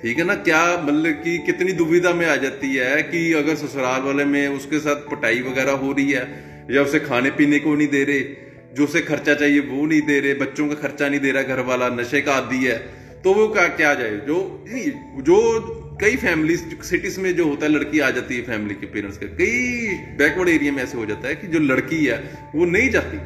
ठीक 0.00 0.18
है 0.18 0.24
ना 0.26 0.34
क्या 0.46 0.62
मतलब 0.84 1.20
कि 1.24 1.36
कितनी 1.46 1.72
दुविधा 1.80 2.12
में 2.20 2.24
आ 2.28 2.34
जाती 2.44 2.68
है 2.74 3.02
कि 3.10 3.18
अगर 3.40 3.54
ससुराल 3.56 4.00
वाले 4.02 4.24
में 4.30 4.46
उसके 4.56 4.78
साथ 4.86 5.04
पटाई 5.10 5.40
वगैरह 5.42 5.76
हो 5.82 5.90
रही 5.98 6.10
है 6.10 6.24
या 6.76 6.82
उसे 6.82 7.00
खाने 7.00 7.30
पीने 7.40 7.58
को 7.66 7.74
नहीं 7.74 7.86
दे 7.88 8.02
रहे 8.08 8.18
जो 8.78 8.84
उसे 8.84 9.00
खर्चा 9.10 9.34
चाहिए 9.42 9.60
वो 9.68 9.84
नहीं 9.86 10.00
दे 10.08 10.18
रहे 10.20 10.34
बच्चों 10.42 10.66
का 10.68 10.74
खर्चा 10.82 11.08
नहीं 11.08 11.20
दे 11.26 11.32
रहा 11.36 11.56
घर 11.56 11.60
वाला 11.70 11.88
नशे 11.98 12.20
का 12.28 12.34
आदि 12.42 12.62
है 12.64 12.76
तो 13.24 13.34
वो 13.34 13.46
क्या 13.58 13.66
क्या 13.82 13.92
जाए 14.02 14.16
जो 14.30 14.38
जो 15.30 15.38
कई 16.00 16.16
फैमिली 16.24 16.56
सिटीज 16.90 17.18
में 17.26 17.34
जो 17.36 17.46
होता 17.50 17.66
है 17.66 17.70
लड़की 17.72 18.00
आ 18.00 18.10
जाती 18.18 18.36
है 18.36 18.42
फैमिली 18.50 18.74
के 18.80 18.86
पेरेंट्स 18.96 19.18
के 19.18 19.26
कई 19.42 19.94
बैकवर्ड 20.24 20.48
एरिया 20.56 20.72
में 20.78 20.82
ऐसे 20.82 20.98
हो 20.98 21.06
जाता 21.12 21.28
है 21.28 21.34
कि 21.44 21.52
जो 21.54 21.58
लड़की 21.72 22.04
है 22.04 22.18
वो 22.54 22.64
नहीं 22.76 22.90
जाती 22.98 23.20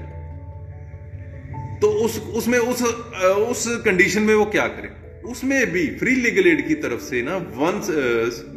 तो 1.80 1.88
उस 2.04 2.18
उसमें 2.36 2.58
उस 2.58 2.82
उस 3.28 3.64
कंडीशन 3.84 4.22
में 4.22 4.34
वो 4.34 4.44
क्या 4.54 4.66
करे 4.76 4.88
उसमें 5.30 5.66
भी 5.72 5.86
फ्री 5.98 6.14
लीगल 6.14 6.46
एड 6.48 6.66
की 6.68 6.74
तरफ 6.84 7.00
से 7.08 7.22
ना 7.22 7.36
one 7.62 7.80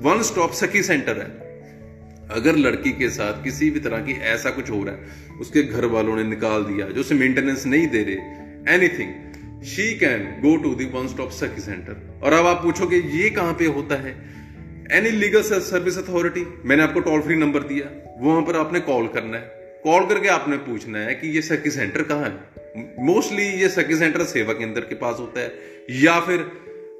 one 0.04 0.22
stop 0.24 0.52
Sakhi 0.60 0.84
centre 0.90 1.18
है 1.18 2.38
अगर 2.40 2.56
लड़की 2.66 2.92
के 3.02 3.10
साथ 3.10 3.44
किसी 3.44 3.70
भी 3.76 3.80
तरह 3.88 4.02
की 4.06 4.14
ऐसा 4.34 4.50
कुछ 4.60 4.70
हो 4.72 4.84
रहा 4.84 4.96
है 4.96 5.38
उसके 5.42 5.64
घर 5.64 5.86
वालों 5.96 6.16
ने 6.16 6.24
निकाल 6.24 6.64
दिया 6.66 6.88
जो 6.98 7.02
उसे 7.02 7.16
मेंटेनेंस 7.24 7.66
नहीं 7.74 7.88
दे 7.96 8.04
रहे 8.10 8.76
anything 8.76 9.64
she 9.72 9.94
can 10.00 10.24
go 10.44 10.56
to 10.64 10.74
the 10.82 10.86
one 10.94 11.08
stop 11.16 11.30
Sakhi 11.40 11.62
centre 11.62 12.20
और 12.26 12.34
अब 12.34 12.46
आप 12.52 12.62
पूछोगे 12.64 12.98
ये 13.22 13.30
कहाँ 13.40 13.54
पे 13.60 13.66
होता 13.80 13.96
है 14.06 14.16
एनी 15.00 15.10
लीगल 15.24 15.42
सर्विस 15.72 15.98
अथॉरिटी 16.04 16.46
मैंने 16.72 16.84
आपको 16.84 17.00
टोल 17.10 17.20
फ्री 17.28 17.36
नंबर 17.44 17.64
दिया 17.74 17.90
वहां 18.22 18.42
पर 18.46 18.56
आपने 18.60 18.80
कॉल 18.92 19.08
करना 19.18 19.38
है 19.38 19.58
कॉल 19.84 20.06
करके 20.06 20.28
आपने 20.38 20.58
पूछना 20.72 21.00
है 21.10 21.14
कि 21.16 21.28
ये 21.36 21.42
सखी 21.52 21.70
सेंटर 21.72 22.02
कहाँ 22.14 22.24
है 22.30 22.58
मोस्टली 22.78 23.44
ये 23.62 23.68
सखी 23.70 23.96
सेंटर 23.98 24.24
सेवा 24.26 24.54
केंद्र 24.54 24.82
के 24.90 24.96
पास 24.96 25.16
होता 25.20 25.42
है 25.42 25.52
या 26.02 26.20
फिर 26.26 26.40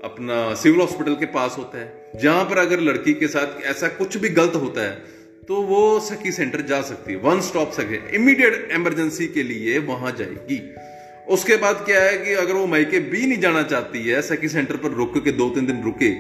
अपना 0.04 0.54
सिविल 0.56 0.80
हॉस्पिटल 0.80 1.16
के 1.16 1.26
पास 1.36 1.56
होता 1.58 1.80
है 1.80 2.12
जहां 2.22 2.44
पर 2.50 2.58
अगर 2.58 2.80
लड़की 2.82 3.14
के 3.14 3.28
साथ 3.28 3.62
ऐसा 3.72 3.88
कुछ 3.98 4.18
भी 4.18 4.30
गलत 4.40 4.56
होता 4.64 4.82
है 4.90 5.18
तो 5.48 5.62
वो 5.68 6.00
सखी 6.08 6.32
सेंटर 6.32 6.62
जा 6.72 6.82
सकती 6.90 7.14
है 7.14 7.20
one 7.20 7.42
stop 7.42 7.72
Sakhi 7.74 8.00
immediate 8.16 8.70
emergency 8.76 9.28
के 9.38 9.44
लिए 9.44 9.78
वहां 9.92 10.16
जाएगी 10.16 10.60
उसके 11.34 11.56
बाद 11.64 11.84
क्या 11.86 12.02
है 12.04 12.18
कि 12.26 12.34
अगर 12.44 12.54
वो 12.54 12.66
मायके 12.68 13.00
भी 13.14 13.26
नहीं 13.26 13.40
जाना 13.42 13.64
चाहती 13.74 14.04
है 14.08 14.22
सखी 14.30 14.48
सेंटर 14.56 14.78
पर 14.86 14.92
रुक 15.02 15.24
के 15.24 15.32
दो 15.42 15.50
तीन 15.56 15.66
दिन 15.68 15.84
रुके 15.84 16.12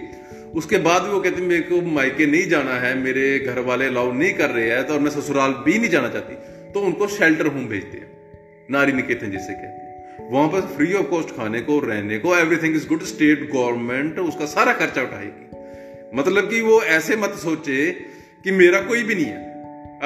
उसके 0.59 0.77
बाद 0.89 1.01
भी 1.03 1.09
वो 1.11 1.19
कहती 1.21 1.41
मेरे 1.47 1.61
को 1.71 1.81
मायके 1.95 2.25
नहीं 2.25 2.47
जाना 2.49 2.79
है 2.85 2.93
मेरे 3.01 3.37
घर 3.39 3.59
वाले 3.71 3.85
अलाउ 3.87 4.11
नहीं 4.19 4.33
कर 4.37 4.49
रहे 4.49 4.69
हैं 4.71 4.85
तो 4.87 4.93
और 4.93 4.99
मैं 4.99 5.11
ससुराल 5.19 5.51
भी 5.65 5.77
नहीं 5.79 5.89
जाना 5.89 6.09
चाहती 6.17 6.71
तो 6.73 6.79
उनको 6.85 7.07
शेल्टर 7.17 7.45
होम 7.55 7.67
भेजते 7.67 7.97
हैं 7.97 8.07
नारी 8.71 8.91
निकेतन 8.93 9.31
जिसे 9.31 9.53
कहते 9.59 9.67
हैं 9.83 10.27
वहां 10.31 10.47
पर 10.49 10.61
फ्री 10.75 10.93
ऑफ 10.93 11.07
कॉस्ट 11.09 11.29
खाने 11.35 11.59
को 11.69 11.79
रहने 11.85 12.17
को 12.25 12.35
everything 12.37 12.75
is 12.75 12.87
good 12.87 13.03
state 13.11 13.49
government 13.53 14.19
उसका 14.19 14.45
सारा 14.55 14.73
खर्चा 14.81 15.01
उठाएगी 15.03 16.17
मतलब 16.17 16.49
कि 16.49 16.61
वो 16.67 16.81
ऐसे 16.97 17.15
मत 17.23 17.33
सोचे 17.43 17.85
कि 18.43 18.51
मेरा 18.59 18.81
कोई 18.87 19.03
भी 19.03 19.15
नहीं 19.15 19.25
है 19.25 19.47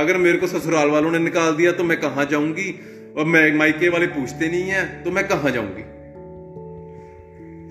अगर 0.04 0.18
मेरे 0.18 0.38
को 0.38 0.48
ससुराल 0.48 0.90
वालों 0.90 1.12
ने 1.12 1.20
निकाल 1.20 1.56
दिया 1.56 1.72
तो 1.80 1.84
मैं 1.92 2.00
कहां 2.02 2.26
जाऊंगी 2.30 2.70
और 3.18 3.26
मैं 3.36 3.44
माइके 3.58 3.90
वाले 3.96 4.08
पूछते 4.16 4.50
नहीं 4.50 4.70
है 4.78 4.86
तो 5.04 5.12
मैं 5.18 5.28
कहा 5.28 5.50
जाऊंगी 5.58 5.92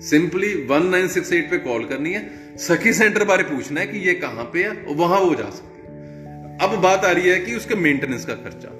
simply 0.09 0.53
one 0.69 0.85
nine 0.91 1.07
six 1.17 1.33
eight 1.33 1.49
पे 1.51 1.57
कॉल 1.67 1.83
करनी 1.91 2.13
है 2.13 2.23
सखी 2.67 2.93
सेंटर 3.01 3.23
बारे 3.33 3.43
पूछना 3.51 3.79
है 3.79 3.87
कि 3.87 4.07
ये 4.07 4.13
कहां 4.27 4.45
पे 4.53 4.63
है 4.63 4.93
वहां 5.03 5.19
वो 5.25 5.33
जा 5.41 5.49
सके 5.57 6.65
अब 6.65 6.79
बात 6.87 7.05
आ 7.05 7.11
रही 7.11 7.29
है 7.29 7.39
कि 7.47 7.55
उसके 7.55 7.75
मेंटेनेंस 7.87 8.25
का 8.25 8.33
खर्चा 8.45 8.79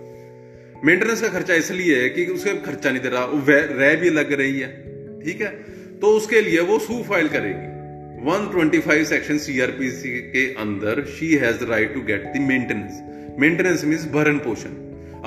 मेंटेनेंस 0.85 1.21
का 1.21 1.27
खर्चा 1.33 1.53
इसलिए 1.55 2.01
है 2.01 2.07
कि 2.15 2.25
उसके 2.31 2.53
खर्चा 2.61 2.89
नहीं 2.91 3.01
दे 3.01 3.09
रहा 3.09 3.25
वह 3.49 3.67
रह 3.79 3.93
भी 3.99 4.09
लग 4.09 4.31
रही 4.39 4.59
है 4.59 4.67
ठीक 5.23 5.41
है 5.41 5.51
तो 5.99 6.07
उसके 6.17 6.41
लिए 6.47 6.59
वो 6.71 6.79
सू 6.87 7.01
फाइल 7.09 7.27
करेगी 7.35 8.81
125 8.81 9.05
सेक्शन 9.11 9.37
सीआरपीसी 9.45 10.09
के 10.33 10.41
अंदर 10.63 11.03
she 11.19 11.33
has 11.43 11.63
right 11.69 11.93
to 11.93 12.01
get 12.09 12.25
the 12.33 12.41
maintenance 12.49 13.37
maintenance 13.43 13.83
means 13.91 14.05
भरण 14.15 14.37
पोषण 14.49 14.75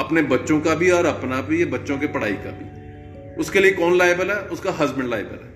अपने 0.04 0.22
बच्चों 0.34 0.60
का 0.68 0.74
भी 0.82 0.90
और 0.98 1.06
अपना 1.14 1.40
भी 1.48 1.64
बच्चों 1.76 1.98
के 2.04 2.12
पढ़ाई 2.18 2.36
का 2.46 2.50
भी 2.58 3.34
उसके 3.46 3.60
लिए 3.60 3.72
कौन 3.80 3.96
लाइबल 3.98 4.30
है 4.32 4.38
उसका 4.58 4.72
हस्बैंड 4.82 5.08
लाइबल 5.10 5.44
है 5.46 5.54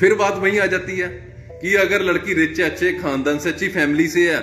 फिर 0.00 0.14
बात 0.24 0.36
वही 0.46 0.58
आ 0.58 0.66
जाती 0.76 0.98
है 0.98 1.08
कि 1.62 1.74
अगर 1.86 2.02
लड़की 2.10 2.32
रिच 2.42 2.58
है 2.60 2.70
अच्छे 2.70 2.92
खानदान 3.04 3.38
से 3.38 3.48
अच्छी 3.48 3.68
फैमिली 3.78 4.08
से 4.18 4.28
है 4.34 4.40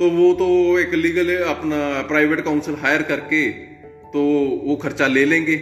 तो 0.00 0.08
वो 0.10 0.32
तो 0.38 0.46
एक 0.78 0.92
लीगल 0.94 1.34
अपना 1.48 1.76
प्राइवेट 2.08 2.40
काउंसिल 2.44 2.74
हायर 2.80 3.02
करके 3.10 3.46
तो 4.16 4.22
वो 4.64 4.74
खर्चा 4.82 5.06
ले 5.08 5.24
लेंगे 5.24 5.56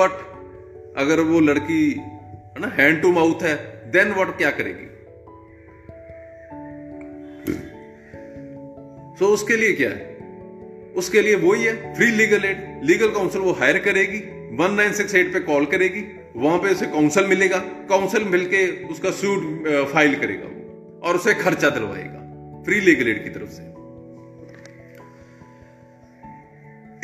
बट 0.00 0.18
अगर 1.02 1.20
वो 1.30 1.40
लड़की 1.40 1.80
है 1.92 2.60
ना 2.60 2.66
हैंड 2.78 3.00
टू 3.02 3.12
माउथ 3.12 3.42
है 3.42 3.54
देन 3.92 4.12
वट 4.18 4.36
क्या 4.38 4.50
करेगी 4.60 4.88
सो 9.18 9.26
so, 9.26 9.30
उसके 9.34 9.56
लिए 9.62 9.72
क्या 9.80 9.88
है 9.90 10.08
उसके 11.00 11.20
लिए 11.22 11.34
वही 11.46 11.64
है 11.64 11.72
free 11.96 12.06
legal 12.20 12.44
aid 12.50 12.84
legal 12.90 13.10
counsel 13.16 13.40
वो 13.40 13.52
हायर 13.62 13.78
करेगी 13.88 14.18
वन 14.62 14.74
नाइन 14.82 14.92
सिक्स 15.00 15.14
एट 15.14 15.32
पे 15.32 15.40
कॉल 15.48 15.66
करेगी 15.76 16.04
वहां 16.36 16.58
पे 16.62 16.72
उसे 16.72 16.86
काउंसिल 16.98 17.26
मिलेगा 17.34 17.58
काउंसिल 17.96 18.24
मिलके 18.36 18.64
उसका 18.92 19.10
सूट 19.24 19.66
फाइल 19.94 20.18
करेगा 20.20 20.56
और 21.08 21.16
उसे 21.16 21.34
खर्चा 21.42 21.70
दिलवाएगा 21.80 22.18
फ्री 22.64 22.80
लीगल 22.86 23.08
एड 23.08 23.22
की 23.24 23.30
तरफ 23.38 23.48
से 23.50 23.68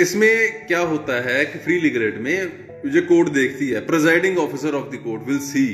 इसमें 0.01 0.67
क्या 0.67 0.79
होता 0.89 1.21
है 1.27 1.45
कि 1.53 1.59
फ्री 1.59 1.79
लिगरेट 1.81 2.17
में 2.25 2.91
जो 2.93 3.01
कोर्ट 3.07 3.29
देखती 3.33 3.69
है 3.69 3.81
presiding 3.87 4.39
officer 4.39 4.75
of 4.75 4.91
the 4.93 4.97
court 5.05 5.23
will 5.29 5.39
see 5.47 5.67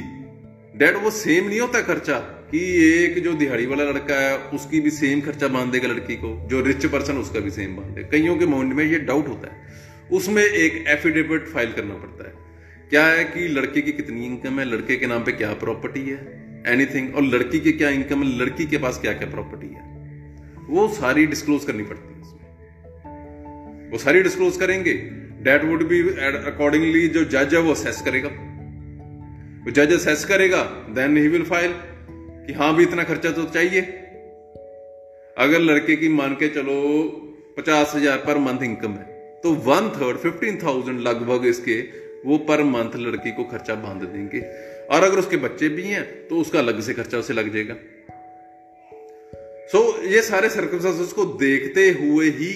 that 0.82 0.96
वो 1.04 1.10
सेम 1.16 1.48
नहीं 1.48 1.58
होता 1.60 1.80
खर्चा 1.88 2.18
कि 2.52 2.58
एक 2.98 3.22
जो 3.24 3.32
दिहाड़ी 3.40 3.66
वाला 3.66 3.84
लड़का 3.90 4.20
है 4.20 4.36
उसकी 4.58 4.80
भी 4.80 4.90
सेम 5.00 5.20
खर्चा 5.30 5.48
बांध 5.56 5.72
देगा 5.72 5.88
लड़की 5.92 6.16
को 6.24 6.30
जो 6.50 6.60
रिच 6.68 6.86
पर्सन 6.94 7.18
उसका 7.24 7.40
भी 7.46 7.50
सेम 7.58 7.76
बांध 7.76 7.88
देगा 7.94 8.08
कईयों 8.12 8.36
के 8.38 8.46
माउंड 8.54 8.72
में 8.80 8.84
ये 8.84 8.98
डाउट 9.10 9.28
होता 9.28 9.50
है 9.54 10.06
उसमें 10.20 10.42
एक 10.44 10.84
एफिडेविट 10.96 11.48
फाइल 11.54 11.72
करना 11.80 11.94
पड़ता 12.04 12.26
है 12.28 12.34
क्या 12.90 13.04
है 13.06 13.24
कि 13.34 13.48
लड़के 13.58 13.82
की 13.82 13.92
कितनी 13.92 14.26
इनकम 14.26 14.60
है 14.60 14.64
लड़के 14.74 14.96
के 15.02 15.06
नाम 15.14 15.24
पे 15.24 15.32
क्या 15.42 15.52
प्रॉपर्टी 15.64 16.00
है 16.10 16.20
एनीथिंग 16.74 17.14
और 17.16 17.22
लड़की 17.34 17.60
की 17.68 17.72
क्या 17.82 17.88
इनकम 18.00 18.22
है 18.24 18.38
लड़की 18.44 18.66
के 18.74 18.78
पास 18.86 19.00
क्या 19.02 19.12
क्या 19.22 19.30
प्रॉपर्टी 19.36 19.74
है 19.74 19.90
वो 20.70 20.88
सारी 21.02 21.26
डिस्क्लोज 21.36 21.64
करनी 21.64 21.82
पड़ती 21.92 22.06
है 22.06 22.11
वो 23.92 23.98
सारी 23.98 24.20
डिस्क्लोज 24.22 24.56
करेंगे 24.60 24.92
डेट 25.46 25.62
वुड 25.70 25.82
बी 25.88 25.98
अकॉर्डिंगली 26.52 27.00
जो 27.16 27.24
जज 27.34 27.50
है 27.54 27.60
वो 27.66 27.72
असेस 27.72 27.98
करेगा 28.06 28.28
वो 29.64 29.70
जज 29.78 29.92
असेस 29.94 30.22
करेगा 30.30 30.60
देन 30.98 31.16
ही 31.16 31.24
विल 31.34 31.42
फाइल 31.50 31.72
कि 32.46 32.52
हाँ 32.60 32.70
भी 32.76 32.82
इतना 32.90 33.04
खर्चा 33.10 33.30
तो 33.40 33.44
चाहिए 33.58 33.80
अगर 35.46 35.58
लड़के 35.70 35.96
की 35.96 36.08
मान 36.18 36.34
के 36.42 36.48
चलो 36.56 36.76
पचास 37.58 37.92
हजार 37.94 38.22
पर 38.28 38.38
मंथ 38.48 38.62
इनकम 38.70 38.92
है 39.00 39.08
तो 39.42 39.52
वन 39.70 39.88
थर्ड 40.00 40.18
फिफ्टीन 40.26 40.56
थाउजेंड 40.62 41.00
लगभग 41.08 41.44
इसके 41.54 41.76
वो 42.28 42.38
पर 42.50 42.62
मंथ 42.72 42.96
लड़की 43.06 43.32
को 43.36 43.44
खर्चा 43.54 43.74
बांध 43.86 44.02
देंगे 44.02 44.40
और 44.96 45.04
अगर 45.06 45.18
उसके 45.24 45.36
बच्चे 45.48 45.68
भी 45.78 45.84
हैं 45.88 46.02
तो 46.28 46.38
उसका 46.42 46.58
अलग 46.58 46.80
से 46.88 46.94
खर्चा 46.98 47.18
उसे 47.24 47.34
लग 47.34 47.48
जाएगा 47.54 47.74
सो 47.74 47.80
so, 49.78 49.82
ये 50.12 50.20
सारे 50.22 50.48
सर्कमस्टांसेस 50.58 51.12
को 51.20 51.24
देखते 51.42 51.88
हुए 52.02 52.26
ही 52.38 52.50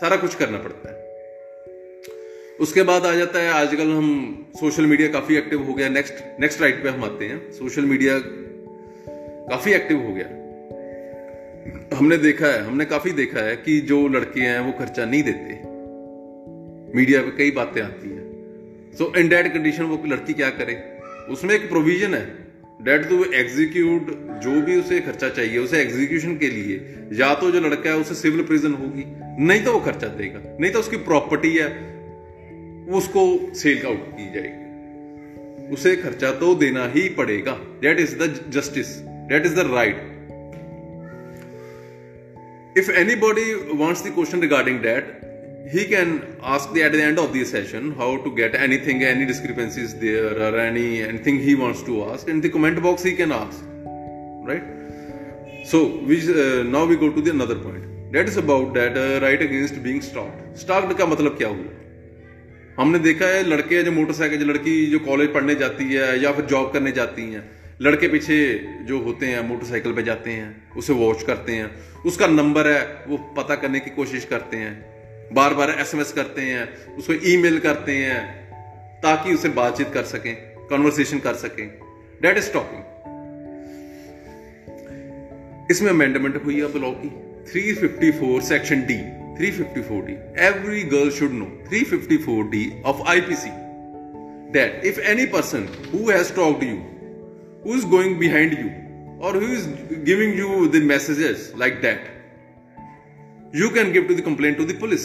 सारा 0.00 0.16
कुछ 0.16 0.34
करना 0.40 0.58
पड़ता 0.64 0.90
है 0.90 2.58
उसके 2.66 2.82
बाद 2.90 3.06
आ 3.06 3.14
जाता 3.14 3.38
है 3.42 3.48
आजकल 3.52 3.90
हम 3.96 4.06
सोशल 4.60 4.86
मीडिया 4.92 5.08
काफी 5.12 5.36
एक्टिव 5.36 5.62
हो 5.66 5.74
गया 5.80 5.88
नेक्स्ट 5.96 6.22
नेक्स्ट 6.40 6.60
राइट 6.60 6.82
पे 6.82 6.88
हम 6.88 7.04
आते 7.04 7.26
हैं 7.32 7.36
सोशल 7.58 7.84
मीडिया 7.90 8.14
काफी 9.50 9.72
एक्टिव 9.78 10.00
हो 10.06 10.12
गया 10.18 11.98
हमने 11.98 12.16
देखा 12.24 12.46
है 12.52 12.62
हमने 12.66 12.84
काफी 12.94 13.12
देखा 13.20 13.42
है 13.48 13.56
कि 13.66 13.80
जो 13.92 13.98
लड़के 14.16 14.40
हैं 14.40 14.58
वो 14.66 14.72
खर्चा 14.78 15.04
नहीं 15.04 15.22
देते 15.30 15.58
मीडिया 16.98 17.20
पे 17.26 17.36
कई 17.42 17.50
बातें 17.60 17.80
आती 17.82 18.10
हैं 18.10 18.26
सो 18.98 19.12
इन 19.22 19.28
डैट 19.28 19.52
कंडीशन 19.54 19.92
वो 19.94 20.00
लड़की 20.14 20.34
क्या 20.42 20.50
करे 20.60 20.78
उसमें 21.34 21.54
एक 21.54 21.68
प्रोविजन 21.70 22.14
है 22.14 22.24
डेट 22.84 23.02
टू 23.08 23.16
तो 23.24 23.32
एग्जीक्यूट 23.38 24.06
जो 24.42 24.50
भी 24.66 24.76
उसे 24.80 25.00
खर्चा 25.06 25.28
चाहिए 25.28 25.58
उसे 25.58 25.80
एग्जीक्यूशन 25.80 26.36
के 26.42 26.48
लिए 26.50 26.76
या 27.20 27.32
तो 27.40 27.50
जो 27.52 27.60
लड़का 27.60 27.88
है 27.90 27.96
उसे 27.96 28.14
सिविल 28.20 28.42
प्रिजन 28.50 28.74
होगी 28.82 29.04
नहीं 29.46 29.64
तो 29.64 29.72
वो 29.72 29.80
खर्चा 29.86 30.06
देगा 30.20 30.40
नहीं 30.60 30.70
तो 30.72 30.78
उसकी 30.78 30.96
प्रॉपर्टी 31.08 31.52
है 31.56 31.66
उसको 33.00 33.24
सेल 33.62 33.86
आउट 33.86 34.06
की 34.16 34.30
जाएगी 34.34 35.68
उसे 35.74 35.94
खर्चा 35.96 36.30
तो 36.38 36.54
देना 36.62 36.86
ही 36.94 37.08
पड़ेगा 37.18 37.56
that 37.82 38.00
is 38.00 38.14
the 38.22 38.30
justice 38.56 38.96
that 39.32 39.46
is 39.46 39.54
the 39.58 39.70
right 39.74 40.06
if 42.78 42.90
anybody 43.26 43.52
wants 43.84 44.04
the 44.06 44.14
question 44.14 44.40
regarding 44.40 44.80
that 44.82 45.16
he 45.68 45.84
can 45.86 46.36
ask 46.42 46.72
the 46.72 46.82
at 46.82 46.92
the 46.92 47.02
end 47.02 47.18
of 47.18 47.32
the 47.32 47.44
session 47.44 47.92
how 47.92 48.16
to 48.24 48.30
get 48.34 48.54
anything 48.54 49.02
any 49.04 49.26
discrepancies 49.26 49.94
there 49.96 50.32
or 50.48 50.58
any 50.58 51.02
anything 51.02 51.38
he 51.38 51.54
wants 51.54 51.82
to 51.82 52.04
ask 52.10 52.28
in 52.28 52.40
the 52.40 52.48
comment 52.48 52.82
box 52.82 53.02
he 53.02 53.12
can 53.12 53.30
ask 53.30 53.60
right 54.44 54.62
so 55.66 55.86
we 56.06 56.18
uh, 56.30 56.62
now 56.62 56.84
we 56.86 56.96
go 56.96 57.10
to 57.12 57.20
the 57.20 57.30
another 57.30 57.56
point 57.56 57.84
that 58.12 58.26
is 58.26 58.38
about 58.38 58.72
that 58.72 58.96
uh, 58.96 59.20
right 59.24 59.42
against 59.42 59.82
being 59.82 60.00
stalked 60.10 60.58
stalked 60.64 60.96
ka 61.02 61.08
matlab 61.16 61.38
kya 61.42 61.52
hua 61.60 61.76
हमने 62.78 62.98
देखा 63.04 63.26
है 63.28 63.42
लड़के 63.48 63.82
जो 63.84 63.90
motorcycle 63.92 64.38
जो 64.40 64.44
लड़की 64.46 64.74
जो 64.90 64.98
college 65.06 65.32
पढ़ने 65.32 65.54
जाती 65.62 65.84
है 65.88 66.06
या 66.22 66.30
फिर 66.32 66.44
जॉब 66.52 66.70
करने 66.72 66.92
जाती 66.98 67.22
हैं 67.32 67.42
लड़के 67.82 68.08
पीछे 68.08 68.36
जो 68.90 68.98
होते 69.04 69.26
हैं 69.32 69.40
मोटरसाइकिल 69.48 69.92
पे 69.94 70.02
जाते 70.02 70.30
हैं 70.36 70.46
उसे 70.82 70.92
वॉच 71.02 71.22
करते 71.30 71.52
हैं 71.58 71.70
उसका 72.12 72.26
नंबर 72.38 72.68
है 72.72 72.80
वो 73.08 73.16
पता 73.38 73.54
करने 73.64 73.80
की 73.86 73.90
कोशिश 73.98 74.24
करते 74.30 74.56
हैं 74.56 74.72
बार 75.34 75.54
बार 75.54 75.70
एसएमएस 75.80 76.10
करते 76.12 76.42
हैं 76.42 76.96
उसको 76.98 77.12
ईमेल 77.32 77.58
करते 77.66 77.94
हैं 77.96 78.22
ताकि 79.02 79.34
उसे 79.34 79.48
बातचीत 79.58 79.90
कर 79.94 80.04
सकें 80.12 80.34
कन्वर्सेशन 80.70 81.18
कर 81.26 81.34
सकें 81.42 81.66
डेट 82.22 82.38
इज 82.38 82.52
टॉकिंग 82.52 82.82
इसमें 85.70 85.90
अमेंडमेंट 85.90 86.44
हुई 86.44 86.56
है 86.60 86.72
ब्लॉक 86.72 87.00
की 87.04 87.12
354 87.52 88.40
section 88.48 88.82
D 88.90 88.96
354 89.44 90.04
D 90.06 90.12
every 90.46 90.82
girl 90.96 91.10
should 91.18 91.32
know 91.42 91.46
354 91.76 92.50
D 92.56 92.64
of 92.92 93.02
IPC 93.14 93.50
that 94.58 94.84
if 94.92 94.98
any 95.14 95.26
person 95.36 95.68
who 95.92 96.08
has 96.10 96.34
talked 96.36 96.64
you 96.68 96.76
who 97.66 97.78
is 97.80 97.84
going 97.98 98.16
behind 98.28 98.58
you 98.60 99.26
और 99.28 99.42
who 99.44 99.52
is 99.52 99.68
giving 100.10 100.38
you 100.38 100.66
the 100.78 100.82
messages 100.94 101.52
like 101.64 101.80
that 101.82 102.18
you 103.56 103.68
can 103.74 103.90
give 103.92 104.02
to 104.08 104.14
the 104.14 104.22
complaint 104.26 104.56
to 104.60 104.64
the 104.66 104.74
police 104.80 105.04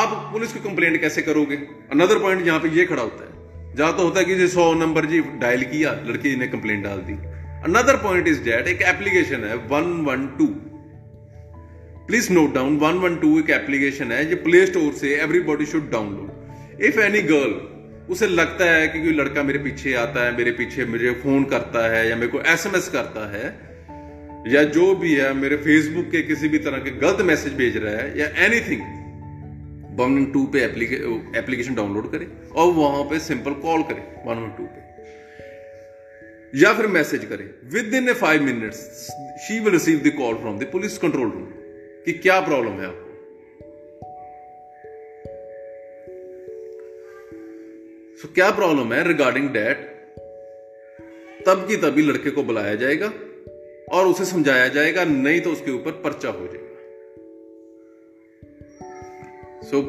आप 0.00 0.12
police 0.32 0.52
की 0.52 0.60
complaint 0.66 1.00
कैसे 1.00 1.22
करोगे 1.28 1.56
another 1.92 2.18
point 2.22 2.46
यहां 2.46 2.60
पे 2.60 2.68
ये 2.76 2.84
खड़ा 2.90 3.02
होता 3.02 3.24
है 3.24 3.76
जहां 3.76 3.92
तो 3.96 4.04
होता 4.04 4.18
है 4.20 4.24
कि 4.26 4.34
जी 4.40 4.46
सौ 4.52 4.72
नंबर 4.82 5.06
जी 5.14 5.20
डायल 5.40 5.62
किया 5.72 5.92
लड़की 6.10 6.34
ने 6.42 6.46
कंप्लेन 6.52 6.82
डाल 6.82 6.98
दी 7.08 7.12
अनदर 7.70 7.96
पॉइंट 8.02 8.28
इज 8.28 8.42
डेट 8.44 8.68
एक 8.74 8.82
एप्लीकेशन 8.94 9.44
है 9.50 9.56
one 9.74 9.90
one 10.10 10.26
two 10.38 10.46
please 12.10 12.30
note 12.38 12.54
down 12.54 12.76
one 12.86 12.98
one 13.06 13.16
two 13.24 13.38
एक 13.40 13.50
एप्लीकेशन 13.58 14.12
है 14.18 14.24
जो 14.30 14.36
प्ले 14.44 14.64
स्टोर 14.66 14.92
से 15.02 15.14
everybody 15.22 15.66
should 15.74 15.90
download 15.92 16.84
if 16.90 16.98
any 17.08 17.22
girl 17.32 17.60
उसे 18.12 18.26
लगता 18.28 18.70
है 18.74 18.86
कि 18.94 19.00
कोई 19.02 19.12
लड़का 19.24 19.42
मेरे 19.50 19.58
पीछे 19.68 19.94
आता 20.06 20.24
है 20.26 20.36
मेरे 20.38 20.50
पीछे 20.62 20.84
मुझे 20.94 21.10
फोन 21.24 21.44
करता 21.56 21.86
है 21.96 22.08
या 22.08 22.16
मेरे 22.22 22.32
को 22.38 22.40
एस 22.54 22.66
करता 22.94 23.30
है 23.36 23.44
या 24.50 24.62
जो 24.74 24.94
भी 25.00 25.14
है 25.14 25.32
मेरे 25.34 25.56
फेसबुक 25.56 26.04
के 26.10 26.20
किसी 26.28 26.48
भी 26.48 26.58
तरह 26.58 26.78
के 26.84 26.90
गलत 26.98 27.20
मैसेज 27.24 27.52
भेज 27.56 27.76
रहा 27.84 27.96
है 28.00 28.18
या 28.18 28.26
एनीथिंग 28.46 28.80
वन 30.00 30.24
टू 30.32 30.44
पे 30.54 30.62
एप्लीकेशन 30.64 31.74
डाउनलोड 31.74 32.10
करें 32.12 32.26
और 32.62 32.72
वहां 32.80 33.04
पे 33.10 33.18
सिंपल 33.28 33.54
कॉल 33.66 33.82
करें 33.92 34.02
वन 34.26 34.34
वन 34.38 34.50
टू 34.58 34.64
पे 34.64 34.90
या 36.62 36.72
फिर 36.76 36.86
मैसेज 36.98 37.24
करें 37.32 37.44
within 37.94 38.08
a 38.08 38.12
five 38.26 38.42
minutes 38.44 38.78
she 39.46 39.60
will 39.64 39.72
receive 39.72 39.98
the 40.08 40.12
call 40.18 40.34
from 40.42 40.58
the 40.58 40.68
police 40.72 40.98
control 41.06 41.30
room 41.32 41.44
कि 42.06 42.12
क्या 42.26 42.40
प्रॉब्लम 42.50 42.80
है 42.80 42.86
आपको 42.86 43.10
so, 48.28 48.34
क्या 48.34 48.50
प्रॉब्लम 48.62 48.92
है 48.92 49.06
रिगार्डिंग 49.08 49.48
डैट 49.58 49.90
तब 51.46 51.66
की 51.68 51.76
तभी 51.86 52.02
लड़के 52.08 52.30
को 52.30 52.42
बुलाया 52.50 52.74
जाएगा 52.84 53.12
और 53.92 54.06
उसे 54.06 54.24
समझाया 54.24 54.68
जाएगा 54.74 55.04
नहीं 55.04 55.40
तो 55.40 55.50
उसके 55.52 55.70
ऊपर 55.70 55.92
पर्चा 56.04 56.28
हो 56.28 56.46
जाएगा 56.52 56.70
so 59.70 59.80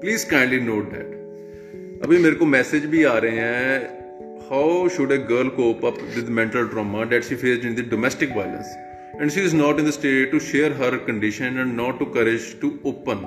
please 0.00 0.24
kindly 0.30 0.60
note 0.60 0.90
that 0.92 2.04
अभी 2.04 2.18
मेरे 2.18 2.34
को 2.36 2.46
मैसेज 2.46 2.84
भी 2.94 3.04
आ 3.12 3.16
रहे 3.24 3.36
हैं 3.38 4.48
how 4.50 4.88
should 4.96 5.12
a 5.12 5.16
girl 5.30 5.48
cope 5.60 5.84
up 5.86 5.98
with 6.16 6.28
mental 6.40 6.66
trauma 6.74 7.04
that 7.14 7.24
she 7.24 7.36
face 7.44 7.64
in 7.64 7.74
the 7.74 7.88
domestic 7.90 8.36
violence 8.36 8.74
and 9.20 9.30
she 9.30 9.40
is 9.44 9.54
not 9.54 9.80
in 9.80 9.86
the 9.88 9.90
state 10.00 10.30
to 10.32 10.38
share 10.52 10.72
her 10.82 10.96
condition 11.06 11.58
and 11.58 11.72
not 11.80 11.98
to 11.98 12.04
courage 12.18 12.54
to 12.60 12.70
open 12.86 13.24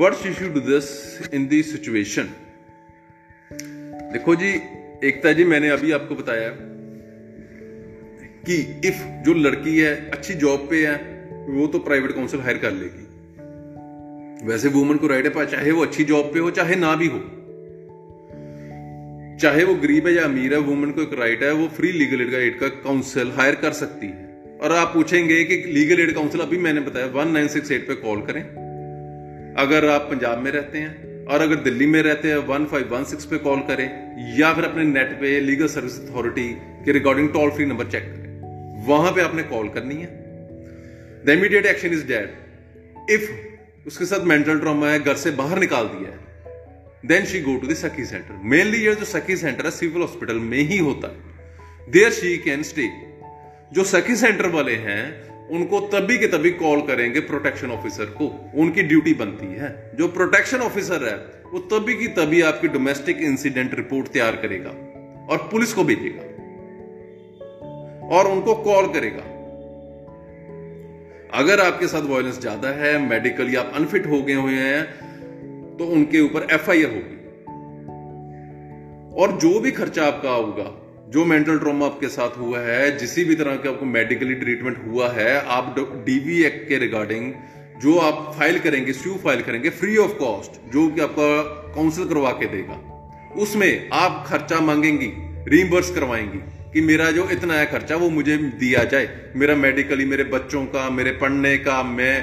what 0.00 0.14
she 0.22 0.32
should 0.34 0.52
do 0.54 0.60
this 0.70 0.86
in 1.34 1.46
situation 1.48 2.32
देखो 4.12 4.34
जी 4.36 4.50
एकता 5.08 5.32
जी 5.32 5.44
मैंने 5.52 5.68
अभी 5.70 5.92
आपको 5.92 6.14
बताया 6.14 6.48
कि 8.48 8.54
if 8.88 9.00
जो 9.24 9.32
लड़की 9.34 9.76
है 9.78 9.94
अच्छी 10.10 10.34
जॉब 10.44 10.66
पे 10.70 10.86
है 10.86 10.94
वो 11.54 11.66
तो 11.72 11.78
प्राइवेट 11.88 12.12
काउंसिल 12.14 12.40
हायर 12.40 12.58
कर 12.58 12.70
लेगी 12.72 13.08
वैसे 14.50 14.68
वुमन 14.76 14.96
को 15.02 15.06
राइट 15.06 15.36
है 15.36 15.46
चाहे 15.50 15.70
वो 15.78 15.82
अच्छी 15.84 16.04
जॉब 16.10 16.30
पे 16.34 16.38
हो 16.38 16.50
चाहे 16.58 16.76
ना 16.84 16.94
भी 17.02 17.06
हो 17.14 17.18
चाहे 19.42 19.64
वो 19.64 19.74
गरीब 19.82 20.06
है 20.06 20.12
या 20.14 20.24
अमीर 20.24 20.54
है 20.54 20.60
वुमेन 20.68 20.90
को 20.92 21.02
एक 21.02 21.12
राइट 21.18 21.42
है 21.42 21.52
वो 21.60 21.66
फ्री 21.76 21.92
लीगल 21.92 22.20
एड 22.22 22.30
का 22.30 22.38
एड 22.46 22.58
का 22.60 22.68
काउंसिल 22.86 23.30
हायर 23.36 23.54
कर 23.64 23.72
सकती 23.82 24.06
है 24.06 24.28
और 24.62 24.72
आप 24.76 24.90
पूछेंगे 24.94 25.42
कि 25.50 25.56
लीगल 25.74 26.00
एड 26.02 26.12
काउंसिल 26.14 26.40
अभी 26.40 26.58
मैंने 26.68 26.80
बताया 26.88 27.06
वन 27.14 27.30
नाइन 27.32 27.48
सिक्स 27.56 27.70
एट 27.72 27.86
पर 27.88 27.94
कॉल 28.06 28.20
करें 28.30 28.42
अगर 29.66 29.88
आप 29.90 30.08
पंजाब 30.12 30.38
में 30.44 30.50
रहते 30.50 30.78
हैं 30.78 31.08
और 31.34 31.40
अगर 31.42 31.56
दिल्ली 31.68 31.86
में 31.86 32.00
रहते 32.02 32.28
हैं 32.30 32.36
वन 32.46 32.64
फाइव 32.72 32.94
वन 32.94 33.04
सिक्स 33.14 33.24
पे 33.32 33.36
कॉल 33.48 33.60
करें 33.68 33.86
या 34.38 34.52
फिर 34.54 34.64
अपने 34.64 34.84
नेट 34.96 35.12
पे 35.20 35.38
लीगल 35.50 35.66
सर्विस 35.76 35.98
अथॉरिटी 36.08 36.48
के 36.84 36.92
regarding 36.98 37.28
toll 37.38 37.50
free 37.58 37.66
number 37.66 37.90
check 37.90 38.02
करें 38.12 38.28
वहां 38.86 39.10
पे 39.12 39.20
आपने 39.22 39.42
कॉल 39.52 39.68
करनी 39.76 39.94
है 39.94 40.06
the 41.24 41.30
immediate 41.38 41.66
action 41.66 41.92
is 41.92 42.06
that 42.10 43.08
if 43.16 43.86
उसके 43.86 44.04
साथ 44.10 44.24
मेंटल 44.32 44.58
ट्रॉमा 44.60 44.88
है 44.90 44.98
घर 45.00 45.14
से 45.22 45.30
बाहर 45.40 45.58
निकाल 45.58 45.86
दिया 45.94 46.10
है 46.10 47.08
देन 47.10 47.24
शी 47.32 47.40
गो 47.40 47.56
टू 47.56 47.66
दखी 47.66 47.74
सखी 47.82 48.04
सेंटर 48.04 48.40
मेनली 48.54 48.78
ये 48.84 48.94
जो 49.00 49.04
सखी 49.12 49.36
सेंटर 49.42 49.64
है 49.64 49.70
सिविल 49.80 50.00
हॉस्पिटल 50.02 50.38
में 50.52 50.58
ही 50.70 50.78
होता 50.78 51.08
है 51.14 51.90
देयर 51.92 52.10
शी 52.20 52.36
कैन 52.48 52.62
स्टे 52.70 52.88
जो 53.74 53.84
सखी 53.92 54.16
सेंटर 54.22 54.46
वाले 54.56 54.74
हैं 54.88 55.02
उनको 55.58 55.80
तभी 55.94 56.18
के 56.18 56.26
तभी 56.36 56.50
कॉल 56.64 56.80
करेंगे 56.92 57.20
प्रोटेक्शन 57.30 57.70
ऑफिसर 57.76 58.10
को 58.20 58.26
उनकी 58.64 58.82
ड्यूटी 58.92 59.14
बनती 59.22 59.46
है 59.60 59.70
जो 59.98 60.08
प्रोटेक्शन 60.18 60.60
ऑफिसर 60.70 61.06
है 61.08 61.16
वो 61.52 61.58
तभी 61.74 61.94
की 62.02 62.08
तभी 62.20 62.40
आपकी 62.52 62.68
डोमेस्टिक 62.78 63.20
इंसिडेंट 63.30 63.74
रिपोर्ट 63.84 64.08
तैयार 64.18 64.36
करेगा 64.46 64.70
और 65.34 65.48
पुलिस 65.50 65.72
को 65.78 65.84
भेजेगा 65.92 66.28
और 68.18 68.26
उनको 68.30 68.54
कॉल 68.66 68.86
करेगा 68.94 69.22
अगर 71.38 71.60
आपके 71.64 71.86
साथ 71.88 72.08
वायलेंस 72.10 72.40
ज्यादा 72.42 72.68
है 72.82 72.96
मेडिकली 73.08 73.54
आप 73.56 73.70
अनफिट 73.80 74.06
हो 74.12 74.20
गए 74.28 74.34
हुए 74.44 74.54
हैं 74.58 75.76
तो 75.78 75.86
उनके 75.96 76.20
ऊपर 76.20 76.46
एफ 76.54 76.68
होगी 76.68 77.18
और 79.22 79.32
जो 79.44 79.58
भी 79.60 79.70
खर्चा 79.78 80.06
आपका 80.06 80.30
होगा 80.34 80.66
जो 81.14 81.24
मेंटल 81.30 81.58
ट्रॉमा 81.58 81.86
आपके 81.86 82.08
साथ 82.08 82.36
हुआ 82.38 82.58
है 82.64 82.82
जिस 82.98 83.14
भी 83.28 83.34
तरह 83.36 83.56
का 83.62 83.70
आपको 83.70 83.86
मेडिकली 83.94 84.34
ट्रीटमेंट 84.42 84.78
हुआ 84.86 85.08
है 85.12 85.30
आप 85.54 85.74
डीवी 86.06 86.42
एक्ट 86.50 86.68
के 86.68 86.78
रिगार्डिंग 86.84 87.32
जो 87.82 87.96
आप 88.08 88.20
फाइल 88.38 88.58
करेंगे 88.66 88.92
स्यू 88.92 89.14
फाइल 89.24 89.42
करेंगे 89.48 89.70
फ्री 89.82 89.96
ऑफ 90.06 90.16
कॉस्ट 90.18 90.60
जो 90.72 90.86
कि 90.94 91.00
आपका 91.08 91.28
काउंसिल 91.78 92.08
करवा 92.08 92.30
के 92.42 92.46
देगा 92.56 92.80
उसमें 93.46 93.70
आप 94.04 94.24
खर्चा 94.28 94.60
मांगेंगी 94.70 95.12
रीम्बर्स 95.56 95.90
करवाएंगी 95.98 96.40
कि 96.74 96.80
मेरा 96.88 97.10
जो 97.10 97.28
इतना 97.34 97.54
है 97.54 97.64
खर्चा 97.66 97.96
वो 98.00 98.08
मुझे 98.16 98.36
दिया 98.58 98.82
जाए 98.90 99.06
मेरा 99.42 99.54
मेडिकली 99.62 100.04
मेरे 100.10 100.24
बच्चों 100.34 100.64
का 100.74 100.88
मेरे 100.98 101.12
पढ़ने 101.22 101.56
का 101.68 101.82
मैं 101.94 102.14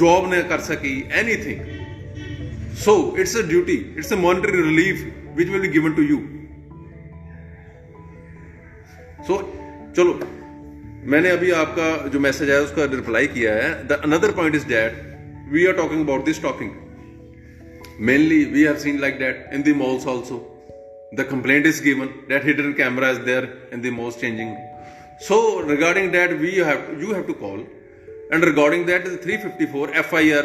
जॉब 0.00 0.32
न 0.32 0.40
कर 0.48 0.60
सकी 0.66 0.90
anything 1.20 2.74
so 2.84 2.94
it's 3.20 3.36
a 3.36 3.42
duty 3.52 3.74
it's 3.98 4.12
a 4.12 4.16
monetary 4.24 4.60
relief 4.62 5.00
which 5.36 5.48
will 5.48 5.60
be 5.60 5.68
given 5.78 5.92
to 6.00 6.02
you 6.10 6.18
so 9.28 9.40
चलो 9.96 10.18
मैंने 11.14 11.30
अभी 11.38 11.50
आपका 11.62 11.88
जो 12.12 12.20
मैसेज 12.26 12.50
आया 12.50 12.60
उसका 12.68 12.84
रिप्लाई 12.96 13.26
किया 13.38 13.54
है 13.62 13.72
the 13.88 14.00
another 14.10 14.32
point 14.42 14.54
is 14.60 14.66
that 14.74 15.00
we 15.52 15.66
are 15.66 15.72
talking 15.82 16.04
about 16.04 16.24
this 16.24 16.42
talking 16.42 16.70
mainly 18.12 18.44
we 18.54 18.62
have 18.70 18.76
seen 18.86 19.00
like 19.06 19.18
that 19.26 19.50
in 19.54 19.62
the 19.70 19.72
malls 19.84 20.06
also 20.14 20.38
the 21.12 21.24
complaint 21.24 21.64
is 21.66 21.80
given 21.80 22.08
that 22.28 22.44
hidden 22.44 22.74
camera 22.74 23.10
is 23.10 23.20
there 23.24 23.44
in 23.72 23.80
the 23.80 23.90
most 23.90 24.20
changing 24.20 24.54
so 25.18 25.60
regarding 25.60 26.10
that 26.12 26.38
we 26.38 26.56
have 26.56 26.80
you 27.02 27.12
have 27.14 27.26
to 27.26 27.32
call 27.34 27.60
and 28.30 28.44
regarding 28.44 28.84
that 28.84 29.04
the 29.06 29.16
354 29.16 29.88
fir 30.04 30.42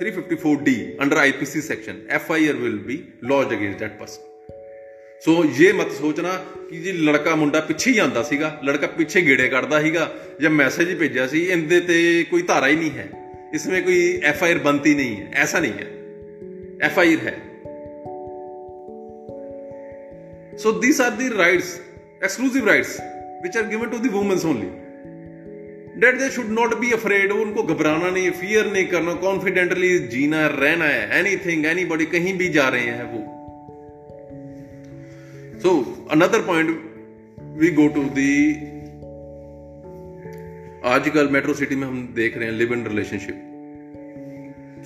354d 0.00 0.96
under 1.00 1.16
ipc 1.28 1.62
section 1.62 2.08
fir 2.26 2.54
will 2.62 2.78
be 2.90 3.04
lodged 3.32 3.52
against 3.58 3.80
that 3.84 3.96
person 4.00 4.26
ਸੋ 5.24 5.32
ਇਹ 5.44 5.72
ਮਤ 5.78 5.90
ਸੋਚਣਾ 5.92 6.30
ਕਿ 6.68 6.78
ਜੀ 6.82 6.92
ਲੜਕਾ 7.06 7.34
ਮੁੰਡਾ 7.36 7.60
ਪਿੱਛੇ 7.60 7.90
ਹੀ 7.90 7.94
ਜਾਂਦਾ 7.96 8.22
ਸੀਗਾ 8.28 8.48
ਲੜਕਾ 8.64 8.86
ਪਿੱਛੇ 8.98 9.20
ਗੇੜੇ 9.22 9.48
ਕੱਢਦਾ 9.54 9.80
ਸੀਗਾ 9.82 10.08
ਜਾਂ 10.40 10.50
ਮੈਸੇਜ 10.50 10.94
ਭੇਜਿਆ 10.98 11.26
ਸੀ 11.32 11.40
ਇਹਦੇ 11.46 11.80
ਤੇ 11.90 11.98
ਕੋਈ 12.30 12.42
ਧਾਰਾ 12.48 12.68
ਹੀ 12.68 12.76
ਨਹੀਂ 12.76 12.90
ਹੈ 12.96 13.08
ਇਸ 13.54 13.66
ਵਿੱਚ 13.66 13.84
ਕੋਈ 13.84 13.98
ਐਫ 14.30 14.42
ਆਈ 14.44 14.52
ਆਰ 14.52 14.58
ਬਣਤੀ 14.68 14.94
ਨਹੀਂ 14.94 15.16
ਹੈ 15.16 15.30
ਐਸਾ 15.42 15.60
ਨਹੀਂ 15.60 15.72
ਹੈ 15.72 16.78
ਐਫ 16.86 16.98
ਆਈ 16.98 17.14
ਆਰ 17.14 17.26
ਹੈ 17.26 17.34
So 20.58 20.70
these 20.80 20.98
are 21.00 21.10
the 21.12 21.28
rights 21.38 21.68
exclusive 22.24 22.64
rights, 22.68 22.96
which 23.42 23.56
are 23.60 23.64
given 23.72 23.90
to 23.92 23.98
the 24.04 24.10
women's 24.16 24.44
that 26.00 26.14
they 26.18 26.28
should 26.30 26.46
not 26.58 26.74
be 26.80 26.90
afraid 26.92 27.32
उनको 27.32 27.62
घबराना 27.62 28.10
नहीं 28.10 28.30
फियर 28.40 28.70
नहीं 28.72 28.84
करना 28.88 29.12
कॉन्फिडेंटली 29.24 29.98
जीना 30.12 30.36
है 30.40 30.48
रहना 30.60 30.84
है 30.84 31.18
एनी 31.18 31.36
थिंग 31.46 31.66
एनी 31.72 31.84
बॉडी 31.92 32.04
कहीं 32.14 32.32
भी 32.38 32.48
जा 32.56 32.68
रहे 32.74 32.84
हैं 32.98 33.04
वो 33.12 33.20
so 35.66 35.74
another 36.16 36.42
point 36.46 36.70
we 37.64 37.70
go 37.80 37.86
to 37.98 38.02
the 38.20 38.30
आजकल 40.94 41.28
मेट्रो 41.36 41.54
सिटी 41.62 41.76
में 41.76 41.86
हम 41.88 42.02
देख 42.22 42.36
रहे 42.38 42.48
हैं 42.50 42.54
live 42.58 42.72
in 42.74 42.84
relationship 42.86 43.46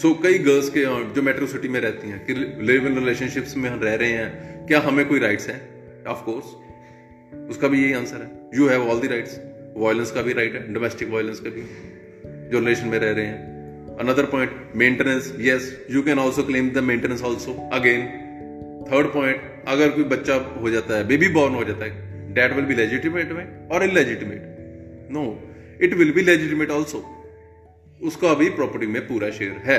so 0.03 0.09
so, 0.09 0.17
कई 0.23 0.39
गर्ल्स 0.47 0.69
के 0.77 0.81
जो 1.15 1.23
मेट्रो 1.23 1.47
सिटी 1.47 1.69
में 1.75 1.79
रहती 1.81 2.09
हैं 2.11 2.19
कि 2.27 2.35
लिव 2.69 2.87
इन 2.87 2.95
रिलेशनशिप्स 2.99 3.57
में 3.57 3.69
हम 3.69 3.81
रह 3.83 3.95
रहे 4.01 4.13
हैं 4.13 4.67
क्या 4.67 4.81
हमें 4.87 5.05
कोई 5.09 5.19
राइट्स 5.25 5.49
हैं 5.49 6.05
ऑफ 6.15 6.23
कोर्स 6.25 7.39
उसका 7.51 7.69
भी 7.75 7.83
यही 7.83 7.93
आंसर 8.01 8.23
है 8.23 8.59
you 8.61 8.69
have 8.69 8.89
all 8.91 9.01
the 9.01 9.11
rights 9.11 9.39
violence 9.85 10.11
का 10.17 10.23
भी 10.29 10.33
राइट 10.41 10.55
है 10.55 10.73
डोमेस्टिक 10.75 11.11
वायलेंस 11.13 11.41
का 11.47 11.51
भी 11.59 11.63
जो 12.51 12.59
रिलेशन 12.59 12.89
में 12.95 12.99
रह 12.99 13.13
रहे 13.19 13.27
हैं 13.27 13.97
another 14.07 14.27
point 14.35 14.61
maintenance 14.85 15.33
yes 15.49 15.73
you 15.91 16.03
can 16.11 16.19
also 16.27 16.43
claim 16.51 16.71
the 16.79 16.83
maintenance 16.91 17.23
also 17.31 17.53
again 17.81 18.05
third 18.93 19.13
point 19.15 19.51
अगर 19.77 19.91
कोई 19.99 20.05
बच्चा 20.17 20.35
हो 20.61 20.71
जाता 20.71 20.97
है 20.97 21.07
बेबी 21.09 21.29
बॉर्न 21.41 21.55
हो 21.55 21.65
जाता 21.73 21.85
है 21.85 22.35
डैट 22.35 22.53
विल 22.57 22.65
बी 22.73 22.83
लेजिटिमेट 22.85 23.33
में 23.39 23.45
और 23.79 23.85
illegitimate 23.91 25.11
no 25.19 25.27
it 25.87 25.95
will 26.03 26.13
be 26.15 26.23
legitimate 26.33 26.71
also 26.71 27.05
उसका 28.07 28.31
अभी 28.31 28.49
प्रॉपर्टी 28.57 28.87
में 28.95 29.01
पूरा 29.09 29.31
शेयर 29.39 29.61
है 29.67 29.79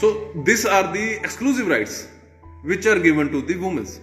so 0.00 0.08
this 0.46 0.64
are 0.78 0.86
the 0.96 1.06
exclusive 1.12 1.70
rights 1.72 2.06
which 2.66 2.88
are 2.88 2.98
given 3.06 3.28
to 3.34 3.40
the 3.50 3.54
women's 3.62 4.00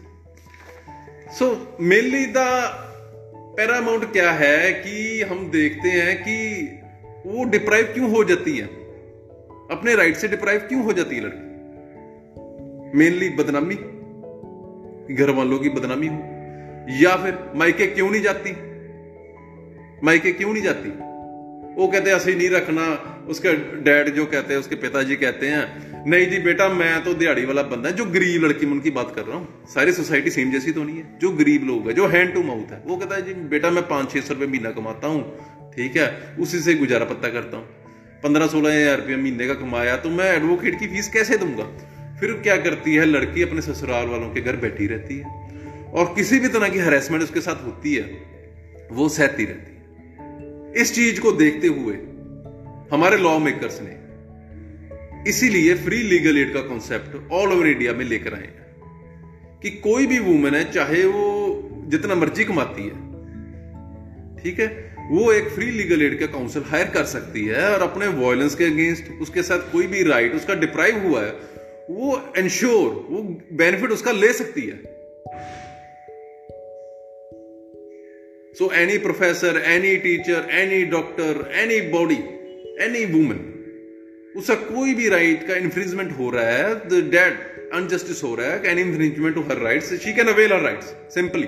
so 1.39 1.49
mainly 1.91 2.25
the 2.37 2.45
paramount 3.57 4.11
क्या 4.13 4.31
है 4.43 4.71
कि 4.85 4.95
हम 5.31 5.47
देखते 5.51 5.89
हैं 5.89 6.15
कि 6.25 6.37
वो 7.29 7.43
डिप्राइव 7.57 7.91
क्यों 7.93 8.09
हो 8.15 8.23
जाती 8.31 8.57
है 8.57 8.67
अपने 9.77 9.95
राइट 9.95 10.15
से 10.23 10.27
डिप्राइव 10.27 10.65
क्यों 10.69 10.83
हो 10.85 10.93
जाती 10.93 11.15
है 11.15 11.21
लड़की 11.25 12.97
मेनली 12.99 13.29
बदनामी 13.41 13.75
घर 15.15 15.29
वालों 15.37 15.59
की 15.59 15.69
बदनामी 15.79 16.07
हो 16.15 16.95
या 17.03 17.15
फिर 17.23 17.37
मायके 17.59 17.87
क्यों 17.95 18.09
नहीं 18.11 18.21
जाती 18.21 18.55
मायके 20.05 20.31
क्यों 20.41 20.53
नहीं 20.53 20.63
जाती 20.63 20.91
वो 21.75 21.87
कहते 21.87 22.09
हैं 22.09 22.15
असली 22.15 22.33
नहीं 22.35 22.49
रखना 22.49 22.85
उसके 23.29 23.51
डैड 23.83 24.09
जो 24.15 24.25
कहते 24.31 24.53
हैं 24.53 24.59
उसके 24.59 24.75
पिताजी 24.79 25.15
कहते 25.15 25.47
हैं 25.47 26.05
नहीं 26.11 26.27
जी 26.29 26.39
बेटा 26.47 26.67
मैं 26.79 27.03
तो 27.03 27.13
दिहाड़ी 27.21 27.45
वाला 27.45 27.61
बंदा 27.73 27.89
है 27.89 27.95
जो 27.95 28.05
गरीब 28.15 28.43
लड़की 28.45 28.65
मन 28.65 28.79
की 28.87 28.91
बात 28.97 29.13
कर 29.15 29.23
रहा 29.25 29.37
हूँ 29.37 29.65
सारी 29.73 29.93
सोसाइटी 29.99 30.29
सेम 30.37 30.51
जैसी 30.51 30.71
तो 30.77 30.83
नहीं 30.83 30.97
है 30.97 31.17
जो 31.21 31.31
गरीब 31.41 31.63
लोग 31.67 31.87
है 31.87 31.93
जो 31.99 32.07
हैंड 32.15 32.33
टू 32.33 32.43
माउथ 32.43 32.71
है 32.71 32.81
वो 32.87 32.97
कहता 32.97 33.15
है 33.15 33.21
जी 33.27 33.33
बेटा 33.53 33.69
मैं 33.77 33.87
पांच 33.87 34.11
छह 34.13 34.19
सौ 34.21 34.33
रुपये 34.33 34.47
महीना 34.47 34.71
कमाता 34.79 35.07
हूँ 35.13 35.71
ठीक 35.75 35.95
है 35.97 36.09
उसी 36.47 36.59
से 36.67 36.73
गुजारा 36.83 37.05
पत्ता 37.13 37.29
करता 37.39 37.57
हूँ 37.57 37.67
पंद्रह 38.23 38.47
सोलह 38.47 38.79
हजार 38.81 38.97
रुपये 38.99 39.15
महीने 39.17 39.47
का 39.47 39.53
कमाया 39.63 39.95
तो 40.05 40.09
मैं 40.19 40.25
एडवोकेट 40.35 40.79
की 40.79 40.87
फीस 40.87 41.07
कैसे 41.13 41.37
दूंगा 41.43 41.69
फिर 42.19 42.33
क्या 42.43 42.57
करती 42.67 42.95
है 42.95 43.05
लड़की 43.05 43.41
अपने 43.43 43.61
ससुराल 43.69 44.07
वालों 44.07 44.29
के 44.33 44.41
घर 44.41 44.55
बैठी 44.65 44.87
रहती 44.93 45.17
है 45.17 45.39
और 46.01 46.13
किसी 46.15 46.39
भी 46.39 46.47
तरह 46.47 46.69
की 46.75 46.79
हरेसमेंट 46.79 47.23
उसके 47.23 47.41
साथ 47.49 47.65
होती 47.65 47.95
है 47.95 48.03
वो 48.99 49.07
सहती 49.09 49.45
रहती 49.45 49.75
है 49.75 49.79
इस 50.79 50.93
चीज 50.95 51.17
को 51.19 51.31
देखते 51.39 51.67
हुए 51.67 51.93
हमारे 52.91 53.17
लॉ 53.21 53.37
मेकर्स 53.39 53.79
ने 53.81 53.99
इसीलिए 55.29 55.73
फ्री 55.85 55.97
लीगल 56.11 56.37
एड 56.37 56.53
का 56.53 56.61
कॉन्सेप्ट 56.67 57.31
ऑल 57.33 57.51
ओवर 57.53 57.67
इंडिया 57.67 57.93
में 57.93 58.03
लेकर 58.05 58.33
आए 58.33 58.49
कि 59.63 59.69
कोई 59.87 60.05
भी 60.07 60.19
वूमेन 60.27 60.55
है 60.55 60.63
चाहे 60.71 61.03
वो 61.05 61.25
जितना 61.91 62.15
मर्जी 62.15 62.43
कमाती 62.45 62.83
है 62.83 63.09
ठीक 64.43 64.59
है 64.59 64.67
वो 65.11 65.31
एक 65.33 65.49
फ्री 65.55 65.65
लीगल 65.71 66.01
एड 66.01 66.19
का 66.19 66.25
काउंसिल 66.37 66.63
हायर 66.69 66.87
कर 66.93 67.03
सकती 67.15 67.45
है 67.45 67.67
और 67.73 67.81
अपने 67.89 68.07
वॉयलेंस 68.23 68.55
के 68.55 68.65
अगेंस्ट 68.73 69.11
उसके 69.21 69.43
साथ 69.49 69.71
कोई 69.71 69.87
भी 69.93 70.03
राइट 70.09 70.35
उसका 70.35 70.53
डिप्राइव 70.63 71.07
हुआ 71.07 71.23
है 71.25 71.31
वो 71.89 72.21
इंश्योर 72.37 73.05
वो 73.09 73.21
बेनिफिट 73.63 73.91
उसका 73.91 74.11
ले 74.21 74.31
सकती 74.33 74.61
है 74.67 74.79
any 78.75 78.97
professor 79.05 79.61
any 79.71 79.95
teacher 80.05 80.47
any 80.59 80.83
doctor 80.95 81.49
anybody 81.91 82.15
any 82.85 83.03
women 83.13 83.47
उसका 84.37 84.55
कोई 84.55 84.93
भी 84.95 85.07
राइट 85.09 85.47
का 85.47 85.55
इन्फ्रिजमेंट 85.57 86.11
हो 86.17 86.29
रहा 86.35 86.45
है 86.57 86.73
द 86.89 87.01
डेड 87.13 87.39
अनजस्टिस 87.77 88.23
हो 88.23 88.33
रहा 88.35 88.51
है 88.51 88.71
any 88.71 88.81
infringement 88.81 89.37
of 89.37 89.49
her 89.51 89.57
right 89.63 89.83
she 90.05 90.13
can 90.13 90.27
avail 90.33 90.53
her 90.53 90.61
right 90.61 90.83
simply 91.13 91.47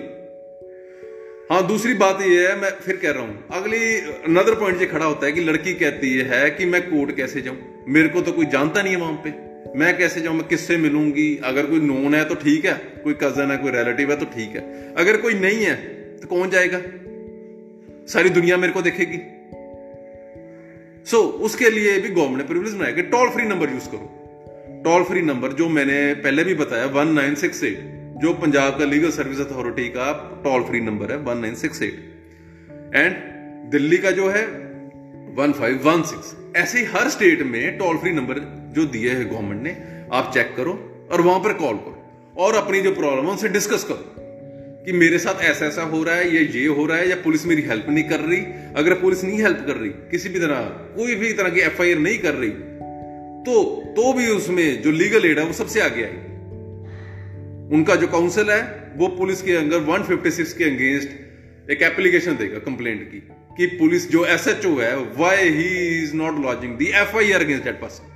हाँ 1.51 1.65
दूसरी 1.67 1.93
बात 2.01 2.21
यह 2.21 2.49
है 2.49 2.59
मैं 2.59 2.69
फिर 2.83 2.97
कह 2.97 3.11
रहा 3.11 3.23
हूं 3.23 3.59
अगली 3.61 3.83
अनदर 4.11 4.55
पॉइंट 4.59 4.79
से 4.79 4.85
खड़ा 4.85 5.05
होता 5.05 5.25
है 5.25 5.31
कि 5.31 5.41
लड़की 5.43 5.73
कहती 5.83 6.11
है 6.29 6.49
कि 6.59 6.65
मैं 6.65 6.81
कोर्ट 6.89 7.15
कैसे 7.15 7.41
जाऊं 7.47 7.91
मेरे 7.93 8.09
को 8.09 8.21
तो 8.27 8.31
कोई 8.31 8.45
जानता 8.55 8.81
नहीं 8.81 8.93
है 8.95 8.99
वहां 9.01 9.15
पे 9.25 9.33
मैं 9.79 9.97
कैसे 9.97 10.21
जाऊं 10.21 10.33
मैं 10.35 10.47
किससे 10.47 10.77
मिलूंगी 10.85 11.27
अगर 11.51 11.65
कोई 11.71 11.79
नोन 11.87 12.13
है 12.15 12.23
तो 12.29 12.35
ठीक 12.45 12.65
है 12.65 12.73
कोई 13.03 13.13
कजन 13.23 13.51
है 13.51 13.57
कोई 13.63 13.71
रिलेटिव 13.75 14.11
है 14.11 14.19
तो 14.19 14.25
ठीक 14.37 14.55
है 14.55 14.93
अगर 15.03 15.17
कोई 15.25 15.33
नहीं 15.39 15.63
है 15.65 15.75
तो 16.21 16.27
कौन 16.27 16.49
जाएगा 16.49 16.79
सारी 18.11 18.29
दुनिया 18.29 18.55
मेरे 18.57 18.73
को 18.73 18.81
देखेगी 18.81 19.17
सो 21.09 21.17
so, 21.17 21.31
उसके 21.47 21.69
लिए 21.69 21.99
भी 22.01 22.09
गवर्नमेंट 22.09 22.37
ने 22.37 22.43
प्रिविलेज 22.47 22.73
बनाया 22.75 22.93
कि 22.95 23.01
टोल 23.13 23.29
फ्री 23.29 23.43
नंबर 23.47 23.69
यूज 23.71 23.87
करो 23.93 24.81
टोल 24.83 25.03
फ्री 25.09 25.21
नंबर 25.21 25.53
जो 25.61 25.67
मैंने 25.77 26.03
पहले 26.23 26.43
भी 26.43 26.53
बताया 26.61 26.85
वन 26.99 27.13
नाइन 27.13 27.35
सिक्स 27.43 27.63
एट 27.63 27.91
जो 28.21 28.33
पंजाब 28.41 28.77
का 28.79 28.85
लीगल 28.85 29.11
सर्विस 29.17 29.39
अथॉरिटी 29.41 29.87
का 29.97 30.11
टोल 30.43 30.63
फ्री 30.69 30.79
नंबर 30.87 31.11
है 31.11 31.17
one 31.29 31.37
nine 31.41 31.55
six 31.63 31.81
eight 31.81 32.95
and 32.95 33.15
Delhi 33.71 33.97
का 34.05 34.11
जो 34.19 34.27
है 34.31 34.45
वन 35.37 35.53
फाइव 35.59 35.79
वन 35.89 36.01
सिक्स 36.13 36.35
ऐसे 36.63 36.79
ही 36.79 36.85
हर 36.95 37.09
स्टेट 37.09 37.41
में 37.51 37.77
टोल 37.77 37.97
फ्री 37.97 38.11
नंबर 38.21 38.39
जो 38.75 38.85
दिए 38.97 39.09
है 39.13 39.25
गवर्नमेंट 39.29 39.61
ने 39.63 39.77
आप 40.17 40.31
चेक 40.33 40.53
करो 40.57 40.73
और 41.13 41.21
वहां 41.29 41.39
पर 41.43 41.53
कॉल 41.63 41.77
करो 41.85 42.41
और 42.45 42.55
अपनी 42.63 42.81
जो 42.81 42.93
प्रॉब्लम 42.95 43.23
है 43.25 43.31
उनसे 43.31 43.47
डिस्कस 43.59 43.83
करो 43.91 44.12
कि 44.85 44.91
मेरे 44.91 45.17
साथ 45.23 45.41
ऐसा 45.49 45.65
ऐसा 45.65 45.81
हो 45.91 46.01
रहा 46.03 46.15
है 46.15 46.33
या 46.35 46.41
ये 46.59 46.65
हो 46.77 46.85
रहा 46.85 46.97
है 46.97 47.07
या 47.09 47.15
पुलिस 47.23 47.45
मेरी 47.47 47.61
हेल्प 47.67 47.85
नहीं 47.89 48.03
कर 48.07 48.19
रही 48.19 48.39
अगर 48.77 48.93
पुलिस 49.01 49.23
नहीं 49.23 49.39
हेल्प 49.41 49.63
कर 49.67 49.75
रही 49.75 49.89
किसी 50.11 50.29
भी 50.29 50.39
तरह 50.39 50.63
कोई 50.95 51.15
भी 51.21 51.31
तरह 51.33 51.49
की 51.57 51.59
एफ 51.67 51.81
नहीं 51.81 52.17
कर 52.25 52.33
रही 52.35 52.49
तो 53.45 53.61
तो 53.95 54.11
भी 54.17 54.27
उसमें 54.31 54.81
जो 54.81 54.91
लीगल 54.91 55.25
एड 55.25 55.39
है 55.39 55.45
वो 55.45 55.53
सबसे 55.53 55.81
आगे 55.81 56.03
आई 56.03 57.69
उनका 57.77 57.95
जो 58.03 58.07
काउंसिल 58.17 58.51
है 58.51 58.61
वो 58.97 59.07
पुलिस 59.19 59.41
के 59.49 59.53
अंदर 59.57 59.83
156 59.99 60.51
के 60.57 60.63
अगेंस्ट 60.63 61.71
एक 61.71 61.81
एप्लीकेशन 61.89 62.35
देगा 62.41 62.59
कंप्लेंट 62.69 63.03
की 63.11 63.19
कि 63.57 63.65
पुलिस 63.77 64.09
जो 64.11 64.25
एस 64.35 64.47
एच 64.53 64.65
ओ 64.65 64.75
है 64.79 64.95
why 65.21 65.49
he 65.59 65.65
is 66.01 66.13
not 66.23 66.39
lodging 66.45 66.75
the 66.81 66.89
F 67.01 67.15
I 67.21 67.31
R 67.39 67.45
against 67.45 67.63
that 67.63 67.79
person 67.85 68.11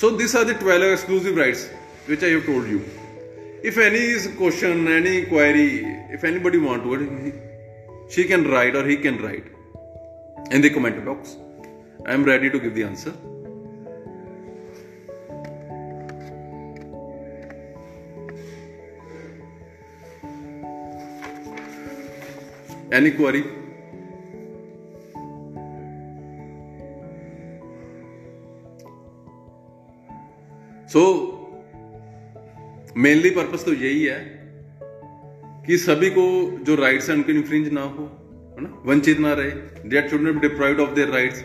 so 0.00 0.10
this 0.22 0.36
are 0.36 0.44
the 0.52 0.58
twelve 0.64 0.86
exclusive 0.92 1.38
rights 1.40 1.68
which 2.10 2.24
I 2.24 2.30
have 2.30 2.40
told 2.46 2.70
you 2.72 2.80
if 3.62 3.76
any 3.76 4.32
question, 4.36 4.88
any 4.88 5.24
query, 5.26 5.84
if 6.10 6.24
anybody 6.24 6.56
want 6.58 6.82
to, 6.82 7.32
she 8.08 8.24
can 8.24 8.48
write 8.48 8.74
or 8.74 8.86
he 8.86 8.96
can 8.96 9.22
write 9.22 9.44
in 10.50 10.62
the 10.62 10.70
comment 10.70 11.04
box. 11.04 11.36
I 12.06 12.14
am 12.14 12.24
ready 12.24 12.48
to 12.48 12.58
give 12.58 12.74
the 12.74 12.84
answer. 12.84 13.14
Any 22.90 23.10
query? 23.12 23.44
So 30.88 31.38
mainly 32.96 33.30
purpose 33.30 33.64
तो 33.64 33.72
यही 33.72 34.04
है 34.04 34.18
कि 35.66 35.76
सभी 35.78 36.10
को 36.16 36.22
जो 36.66 36.74
rights 36.76 37.08
हैं 37.10 37.16
उनके 37.16 37.32
infringe 37.32 37.68
ना 37.72 37.82
हो 37.82 38.04
है 38.56 38.62
ना 38.62 38.82
वंचित 38.86 39.18
ना 39.20 39.32
रहे 39.40 39.50
there 39.90 40.08
should 40.10 40.20
be 40.32 40.48
deprive 40.48 40.80
of 40.82 40.94
their 40.94 41.08
rights 41.14 41.42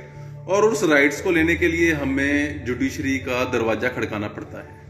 और 0.55 0.65
उस 0.69 0.83
राइट्स 0.89 1.21
को 1.21 1.31
लेने 1.31 1.55
के 1.55 1.67
लिए 1.67 1.91
हमें 2.03 2.65
जुडिशरी 2.65 3.17
का 3.27 3.43
दरवाजा 3.51 3.89
खड़काना 3.97 4.27
पड़ता 4.37 4.59
है 4.69 4.83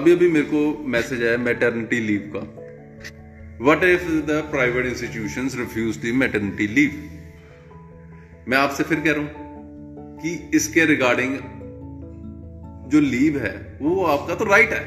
अभी 0.00 0.12
अभी 0.12 0.28
मेरे 0.28 0.44
को 0.54 0.88
मैसेज 0.94 1.22
आया 1.26 1.36
मैटरनिटी 1.38 2.00
लीव 2.06 2.30
का 2.34 2.40
what 3.70 3.84
if 3.84 4.08
the 4.30 4.42
private 4.54 4.86
institution 4.86 5.48
refuse 5.60 5.96
the 6.04 6.12
maternity 6.22 6.66
leave 6.80 6.96
मैं 8.48 8.56
आपसे 8.58 8.82
फिर 8.90 9.00
कह 9.06 9.12
रहा 9.12 9.20
हूं 9.20 9.44
कि 10.22 10.56
इसके 10.56 10.84
रिगार्डिंग 10.94 11.38
जो 12.92 13.00
लीव 13.00 13.38
है 13.38 13.50
वो 13.82 14.02
आपका 14.16 14.34
तो 14.40 14.44
राइट 14.44 14.70
है 14.72 14.84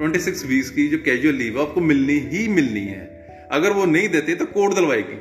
26 0.00 0.44
वीक्स 0.48 0.70
की 0.76 0.86
जो 0.88 0.98
कैजुअल 1.04 1.34
लीव 1.34 1.58
है 1.58 1.62
आपको 1.66 1.80
मिलनी 1.90 2.14
ही 2.32 2.46
मिलनी 2.56 2.80
है 2.86 3.04
अगर 3.58 3.72
वो 3.78 3.84
नहीं 3.94 4.08
देते 4.08 4.34
तो 4.40 4.46
कोर्ट 4.56 4.74
दलवाएगी 4.76 5.16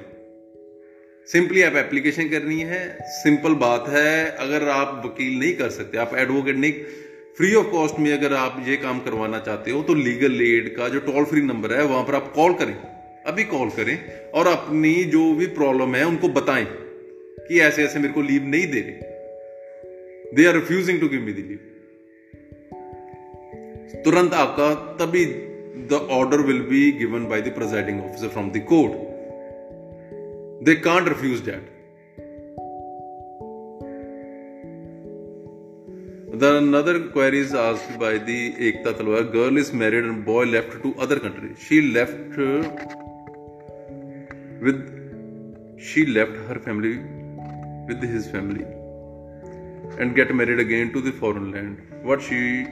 सिंपली 1.32 1.62
आप 1.64 1.76
एप्लीकेशन 1.84 2.28
करनी 2.30 2.60
है 2.72 2.82
सिंपल 3.18 3.54
बात 3.66 3.86
है 3.96 4.14
अगर 4.46 4.68
आप 4.78 5.02
वकील 5.06 5.38
नहीं 5.40 5.54
कर 5.58 5.70
सकते 5.80 5.98
आप 6.06 6.16
एडवोकेट 6.24 6.56
नहीं 6.64 6.72
फ्री 7.38 7.54
ऑफ 7.56 7.70
कॉस्ट 7.72 8.00
में 8.06 8.12
अगर 8.18 8.34
आप 8.38 8.64
ये 8.68 8.76
काम 8.88 9.00
करवाना 9.08 9.40
चाहते 9.46 9.72
हो 9.72 9.82
तो 9.90 9.94
लीगल 10.08 10.42
एड 10.48 10.76
का 10.78 10.90
जो 10.96 11.00
टोल 11.10 11.24
फ्री 11.34 11.42
नंबर 11.52 11.74
है 11.76 11.86
वहां 11.94 12.04
पर 12.08 12.16
आप 12.16 12.32
कॉल 12.36 12.54
करें 12.64 12.74
अभी 13.32 13.44
कॉल 13.54 13.70
करें 13.78 13.96
और 14.40 14.48
अपनी 14.58 14.94
जो 15.16 15.34
भी 15.36 15.48
प्रॉब्लम 15.62 15.96
है 15.96 16.04
उनको 16.08 16.28
बताएं 16.42 16.66
कि 17.48 17.60
ऐसे 17.70 17.84
ऐसे 17.84 18.00
मेरे 18.00 18.14
को 18.14 18.22
लीव 18.32 18.46
नहीं 18.56 18.68
दे 18.72 18.80
रहे 18.80 19.10
They 20.37 20.47
are 20.47 20.55
refusing 20.55 21.01
to 21.01 21.09
give 21.09 21.21
me 21.27 21.33
the 21.33 21.43
leave 21.49 21.61
तुरंत 24.05 24.35
आपका 24.35 24.69
तभी 25.01 25.25
the 25.93 26.07
order 26.19 26.41
will 26.51 26.61
be 26.73 26.91
given 26.99 27.27
by 27.29 27.41
the 27.49 27.55
presiding 27.55 28.01
officer 28.05 28.29
from 28.37 28.51
the 28.51 28.65
court 28.69 28.93
they 30.67 30.75
can't 30.91 31.09
refuse 31.09 31.41
that 31.49 31.75
The 36.41 36.49
another 36.59 37.09
query 37.13 37.39
is 37.39 37.53
asked 37.55 37.93
by 37.99 38.09
the 38.19 38.53
Ekta 38.71 38.93
Talwar. 38.97 39.21
Girl 39.33 39.57
is 39.57 39.73
married 39.83 40.05
and 40.05 40.23
boy 40.25 40.45
left 40.45 40.75
to 40.83 40.91
other 41.05 41.19
country. 41.19 41.53
She 41.67 41.81
left 41.95 42.37
with 44.67 44.83
she 45.91 46.05
left 46.07 46.37
her 46.49 46.59
family 46.67 46.93
with 47.89 48.03
his 48.03 48.29
family 48.35 48.67
and 50.00 50.16
get 50.16 50.34
married 50.34 50.60
again 50.60 50.94
to 50.94 51.02
the 51.02 51.12
foreign 51.12 51.52
land. 51.52 51.82
What 52.02 52.22
she 52.22 52.66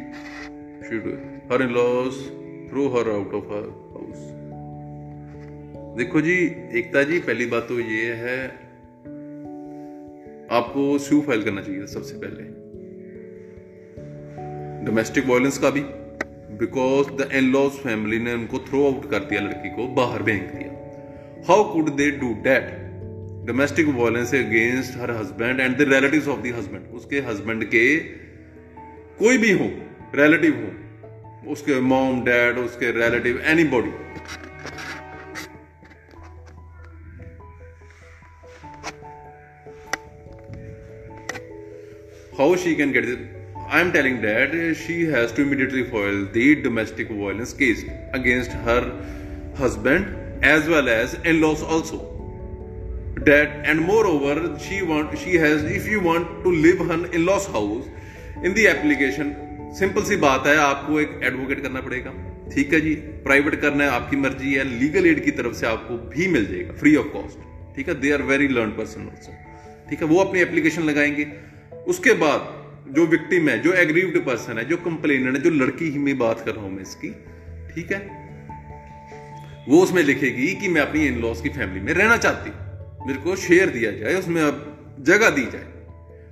she 0.88 1.00
do? 1.08 1.14
Her 1.50 1.62
in-laws 1.64 2.18
threw 2.70 2.90
her 2.96 3.04
out 3.18 3.34
of 3.42 3.50
her 3.56 3.64
house. 3.98 4.24
देखो 6.00 6.22
जी 6.28 6.36
एकता 6.80 7.04
जी 7.12 7.20
पहली 7.28 7.46
बात 7.54 7.68
तो 7.70 7.80
ये 7.80 8.12
है 8.24 8.38
आपको 10.58 10.84
स्यू 11.08 11.20
file 11.28 11.44
करना 11.44 11.62
चाहिए 11.62 11.86
सबसे 11.94 12.18
पहले 12.24 12.44
डोमेस्टिक 14.86 15.26
वायलेंस 15.30 15.58
का 15.66 15.70
भी 15.78 15.82
because 16.62 17.10
the 17.22 17.30
in 17.40 17.52
laws 17.54 17.72
family 17.88 18.20
ने 18.26 18.34
उनको 18.34 18.60
थ्रो 18.70 18.86
आउट 18.92 19.10
कर 19.12 19.24
दिया 19.32 19.42
लड़की 19.48 19.76
को 19.76 19.88
बाहर 20.02 20.24
भेज 20.30 20.40
दिया 20.56 21.44
how 21.48 21.64
could 21.74 21.90
they 21.98 22.10
do 22.24 22.34
that 22.44 22.72
domestic 23.50 23.88
violence 23.98 24.34
against 24.36 24.98
her 25.02 25.12
husband 25.18 25.60
and 25.60 25.76
the 25.78 25.82
relative 25.92 26.28
of 26.32 26.40
the 26.42 26.48
husband 26.58 26.90
उसके 26.98 27.20
हस्बैंड 27.30 27.64
के 27.70 27.82
कोई 29.22 29.38
भी 29.44 29.52
हो 29.62 29.70
रिलेटिव 30.20 30.60
हो 30.66 31.52
उसके 31.54 31.80
मॉम 31.92 32.20
डैड 32.26 32.58
उसके 32.64 32.92
relative 33.00 33.40
anybody 33.72 33.94
how 42.42 42.56
she 42.66 42.76
can 42.82 42.92
get 42.98 43.10
I 43.10 43.82
am 43.82 43.92
telling 43.98 44.20
that 44.28 44.52
she 44.84 45.00
has 45.16 45.36
to 45.36 45.42
immediately 45.48 45.84
fall 45.96 46.22
the 46.38 46.46
domestic 46.70 47.12
violence 47.26 47.54
case 47.66 47.84
against 48.22 48.52
her 48.70 48.92
husband 49.66 50.16
as 50.54 50.70
well 50.76 50.90
as 51.00 51.18
in 51.26 51.42
laws 51.42 51.64
also 51.78 52.06
that 53.32 53.56
and 53.72 53.86
moreover 53.90 54.34
she 54.66 54.78
want 54.92 55.10
she 55.24 55.34
has 55.44 55.60
if 55.80 55.86
you 55.94 56.00
want 56.10 56.28
to 56.46 56.52
live 56.66 56.80
in 56.86 56.92
in 57.18 57.22
laws 57.30 57.46
house 57.58 57.88
in 58.50 58.58
the 58.60 58.66
application 58.76 59.38
simple 59.78 60.04
सी 60.04 60.16
बात 60.18 60.46
है 60.48 60.56
आपको 60.58 61.00
एक 61.00 61.20
advocate 61.30 61.60
करना 61.64 61.82
पड़ेगा 61.88 62.12
ठीक 62.54 62.72
है 62.74 62.80
जी 62.82 62.94
private 63.26 63.56
करना 63.62 63.84
है 63.84 63.90
आपकी 63.98 64.16
मर्जी 64.22 64.54
है 64.54 64.64
लीगल 64.70 65.06
एड 65.08 65.24
की 65.26 65.32
तरफ 65.40 65.54
से 65.60 65.66
आपको 65.72 65.98
भी 66.14 66.28
मिल 66.36 66.46
जाएगा 66.52 66.74
फ्री 66.80 66.96
ऑफ 67.02 67.10
कॉस्ट 67.16 67.44
ठीक 67.76 67.90
है 67.90 67.96
they 68.06 68.12
are 68.16 68.22
very 68.32 68.48
learn 68.58 68.72
person 68.80 69.06
also 69.12 69.34
ठीक 69.90 70.02
है 70.04 70.08
वो 70.14 70.20
अपनी 70.24 70.42
एप्लीकेशन 70.46 70.90
लगाएंगे 70.92 71.26
उसके 71.96 72.14
बाद 72.24 72.48
जो 72.96 73.06
विक्टिम 73.14 73.50
है 73.50 73.58
जो 73.68 73.74
एग्रीव्ड 73.84 74.18
पर्सन 74.30 74.58
है 74.62 74.64
जो 74.74 74.78
कंप्लेनर 74.88 75.38
है 75.38 75.42
जो 75.44 75.50
लड़की 75.62 75.90
ही 75.92 76.00
में 76.08 76.18
बात 76.24 76.42
कर 76.48 76.56
रहा 76.58 76.64
हूं 76.64 76.72
मैं 76.80 76.88
इसकी 76.90 77.12
ठीक 77.76 77.94
है 77.98 78.02
वो 79.70 79.84
उसमें 79.90 80.02
लिखेगी 80.12 80.50
कि 80.64 80.74
मैं 80.78 80.82
अपनी 80.90 81.06
इन 81.14 81.22
लॉस 81.28 81.46
की 81.50 81.54
फैमिली 81.60 81.86
में 81.92 81.94
रहना 82.02 82.18
चाहती 82.28 82.56
हूँ 82.56 82.58
मेरे 83.10 83.22
को 83.22 83.36
शेयर 83.42 83.70
दिया 83.76 83.92
जाए 83.92 84.14
उसमें 84.16 84.42
अब 84.42 84.58
जगह 85.08 85.30
दी 85.36 85.44
जाए 85.54 85.68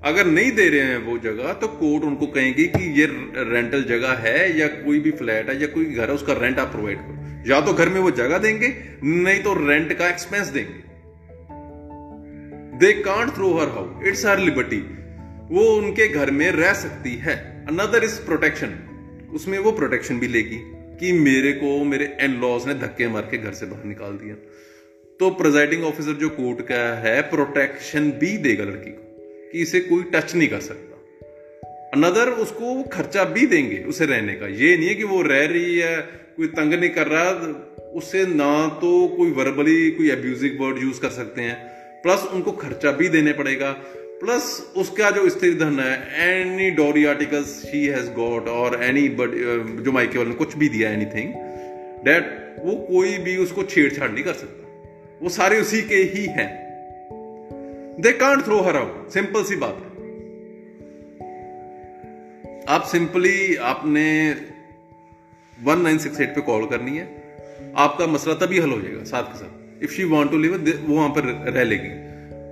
अगर 0.09 0.25
नहीं 0.25 0.51
दे 0.57 0.67
रहे 0.69 0.81
हैं 0.89 0.97
वो 1.05 1.17
जगह 1.23 1.53
तो 1.61 1.67
कोर्ट 1.77 2.03
उनको 2.09 2.25
कहेगी 2.35 2.65
कि 2.75 2.89
ये 2.99 3.05
रेंटल 3.51 3.83
जगह 3.91 4.19
है 4.25 4.41
या 4.57 4.67
कोई 4.73 4.99
भी 5.05 5.11
फ्लैट 5.21 5.49
है 5.49 5.55
या 5.61 5.67
कोई 5.77 5.85
घर 5.85 6.07
है 6.09 6.15
उसका 6.15 6.33
रेंट 6.41 6.59
आप 6.63 6.67
प्रोवाइड 6.75 6.97
करो 7.05 7.49
या 7.51 7.59
तो 7.69 7.73
घर 7.73 7.89
में 7.95 7.99
वो 8.01 8.11
जगह 8.19 8.37
देंगे 8.45 8.69
नहीं 9.05 9.41
तो 9.47 9.53
रेंट 9.69 9.93
का 10.01 10.09
एक्सपेंस 10.09 10.47
देंगे 10.59 10.83
they 12.85 12.93
can't 13.09 13.33
throw 13.39 13.51
her 13.59 13.73
how 13.79 14.07
it's 14.13 14.25
her 14.31 14.39
liberty 14.51 14.79
वो 15.55 15.65
उनके 15.79 16.07
घर 16.19 16.31
में 16.41 16.47
रह 16.59 16.73
सकती 16.85 17.15
है 17.25 17.35
अनदर 17.73 18.03
इज 18.11 18.19
प्रोटेक्शन 18.29 18.77
उसमें 19.41 19.57
वो 19.65 19.71
प्रोटेक्शन 19.81 20.19
भी 20.25 20.31
लेगी 20.37 20.61
कि 21.01 21.11
मेरे 21.29 21.51
को 21.65 21.73
मेरे 21.95 22.15
एन 22.29 22.39
लॉज 22.47 22.67
ने 22.73 22.79
धक्के 22.87 23.07
मार 23.17 23.27
के 23.35 23.37
घर 23.37 23.61
से 23.63 23.73
बाहर 23.73 23.93
निकाल 23.95 24.17
दिया 24.23 24.35
तो 25.19 25.29
प्रेजाइडिंग 25.37 25.83
ऑफिसर 25.83 26.13
जो 26.21 26.27
कोर्ट 26.29 26.59
का 26.67 26.75
है 27.03 27.21
प्रोटेक्शन 27.29 28.09
भी 28.23 28.35
देगा 28.41 28.63
लड़की 28.63 28.89
को 28.89 29.47
कि 29.51 29.61
इसे 29.61 29.79
कोई 29.85 30.03
टच 30.15 30.33
नहीं 30.35 30.47
कर 30.47 30.59
सकता 30.61 31.95
अनदर 31.95 32.29
उसको 32.43 32.73
खर्चा 32.93 33.23
भी 33.37 33.45
देंगे 33.53 33.77
उसे 33.93 34.05
रहने 34.11 34.33
का 34.41 34.47
ये 34.61 34.75
नहीं 34.77 34.87
है 34.87 34.95
कि 34.95 35.03
वो 35.13 35.21
रह 35.31 35.45
रही 35.53 35.77
है 35.77 35.95
कोई 36.35 36.47
तंग 36.59 36.73
नहीं 36.73 36.89
कर 36.97 37.07
रहा 37.13 37.31
उससे 38.01 38.25
ना 38.33 38.51
तो 38.81 38.91
कोई 39.15 39.31
वर्बली 39.39 39.89
कोई 39.91 40.11
एब्यूजिव 40.17 40.57
वर्ड 40.63 40.81
यूज 40.83 40.99
कर 41.05 41.09
सकते 41.17 41.41
हैं 41.47 41.55
प्लस 42.03 42.27
उनको 42.33 42.51
खर्चा 42.63 42.91
भी 43.01 43.09
देने 43.17 43.33
पड़ेगा 43.41 43.71
प्लस 44.21 44.43
उसका 44.83 45.09
जो 45.17 45.27
स्त्री 45.29 45.53
धन 45.63 45.79
है 45.79 45.97
any 46.35 46.69
dowry 46.81 47.05
articles 47.15 47.57
she 47.71 47.85
has 47.85 48.13
got 48.19 48.47
और 48.59 48.81
एनी 48.83 49.07
बड 49.21 49.35
जो 49.85 49.91
माइके 49.97 50.17
वाले 50.19 50.33
कुछ 50.45 50.55
भी 50.63 50.69
दिया 50.77 50.91
एनीथिंग 50.99 51.33
डेट 52.05 52.31
वो 52.65 52.75
कोई 52.93 53.17
भी 53.27 53.37
उसको 53.47 53.63
छेड़छाड़ 53.75 54.11
नहीं 54.11 54.23
कर 54.23 54.33
सकता 54.45 54.65
वो 55.21 55.29
सारे 55.35 55.59
उसी 55.61 55.81
के 55.89 55.95
ही 56.15 56.25
हैं 56.37 56.47
they 58.01 58.11
can't 58.17 58.43
throw 58.45 58.59
her 58.63 58.75
out 58.77 59.09
simple 59.13 59.43
सी 59.43 59.55
बात 59.63 59.77
है 59.83 59.95
आप 62.75 62.83
सिंपली 62.91 63.55
आपने 63.69 64.01
1968 65.63 66.35
पे 66.35 66.41
कॉल 66.49 66.65
करनी 66.73 66.95
है 66.97 67.05
आपका 67.85 68.07
मसला 68.07 68.33
तभी 68.45 68.59
हल 68.59 68.69
हो 68.71 68.79
जाएगा 68.81 69.03
साथ 69.11 69.31
के 69.31 69.37
साथ 69.39 69.83
if 69.83 69.91
she 69.91 70.03
want 70.11 70.29
to 70.31 70.37
live 70.43 70.53
वो 70.87 70.95
वहां 70.97 71.09
पर 71.17 71.27
रह 71.55 71.63
लेगी 71.63 71.89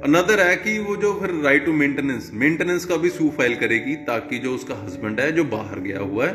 अनदर 0.08 0.40
है 0.48 0.56
कि 0.64 0.78
वो 0.88 0.96
जो 1.04 1.14
फिर 1.20 1.32
राइट 1.44 1.66
टू 1.66 1.74
मेंटेनेंस 1.82 2.30
मेंटेनेंस 2.46 2.86
का 2.86 2.96
भी 3.04 3.10
सू 3.20 3.30
फाइल 3.38 3.56
करेगी 3.60 3.96
ताकि 4.10 4.40
जो 4.48 4.54
उसका 4.56 4.76
हस्बैंड 4.86 5.20
है 5.22 5.32
जो 5.36 5.44
बाहर 5.54 5.80
गया 5.88 6.00
हुआ 6.00 6.26
है 6.28 6.34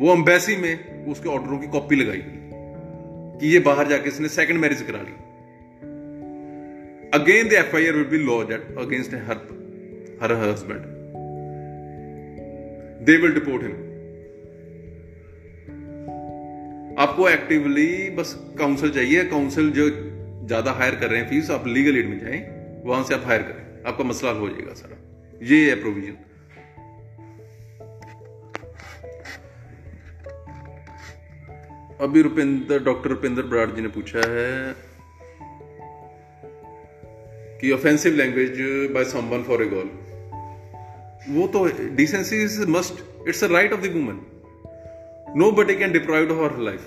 वो 0.00 0.10
अम्बेसी 0.12 0.56
में 0.64 1.04
उसके 1.12 1.28
ऑर्डरों 1.36 1.58
की 1.58 1.66
कॉपी 1.76 1.96
लगाएगी 2.02 2.40
कि 3.40 3.52
ये 3.52 3.58
बाहर 3.68 3.88
जाके 3.88 4.08
इसने 4.08 4.28
सेकंड 4.40 4.58
मैरिज 4.60 4.82
करा 4.90 5.02
ली 5.08 5.20
I 7.14 7.40
R 7.86 7.92
will 7.94 8.04
be 8.10 8.18
lodge 8.24 8.50
at 8.52 8.76
against 8.86 9.14
her 9.28 9.40
her 10.22 10.32
husband. 10.42 10.84
They 13.06 13.16
will 13.24 13.32
deport 13.34 13.62
him 13.62 13.72
आपको 17.04 17.28
एक्टिवली 17.28 17.86
बस 18.18 18.34
काउंसिल 18.58 18.90
चाहिए 18.96 19.24
काउंसिल 19.34 19.70
जो 19.80 19.88
ज्यादा 20.52 20.72
हायर 20.80 20.94
कर 21.00 21.10
रहे 21.10 21.20
हैं 21.20 21.28
फीस 21.30 21.50
आप 21.58 21.66
लीगल 21.66 21.96
एड 22.04 22.08
में 22.10 22.18
जाए 22.20 22.38
वहां 22.84 23.04
से 23.10 23.14
आप 23.14 23.26
हायर 23.26 23.42
करें 23.50 23.84
आपका 23.92 24.04
मसला 24.12 24.30
हो 24.40 24.48
जाएगा 24.48 24.74
सारा 24.80 25.46
ये 25.52 25.58
है 25.68 25.74
प्रोविजन 25.80 26.16
अभी 32.08 32.22
रुपिंदर 32.28 32.84
डॉक्टर 32.90 33.10
रुपिंदर 33.10 33.46
बराड़ 33.54 33.70
जी 33.70 33.82
ने 33.82 33.88
पूछा 33.98 34.30
है 34.32 34.50
the 37.62 37.70
offensive 37.76 38.14
language 38.20 38.56
by 38.96 39.04
someone 39.14 39.44
for 39.48 39.58
a 39.66 39.68
girl. 39.74 39.90
Decency 42.00 42.38
is 42.46 42.54
a 42.66 42.66
must. 42.76 42.96
It's 43.28 43.42
a 43.48 43.50
right 43.56 43.72
of 43.76 43.82
the 43.84 43.90
woman. 43.96 44.18
Nobody 45.42 45.74
can 45.82 45.92
deprive 45.98 46.26
her 46.28 46.34
of 46.34 46.40
her 46.46 46.62
life. 46.70 46.86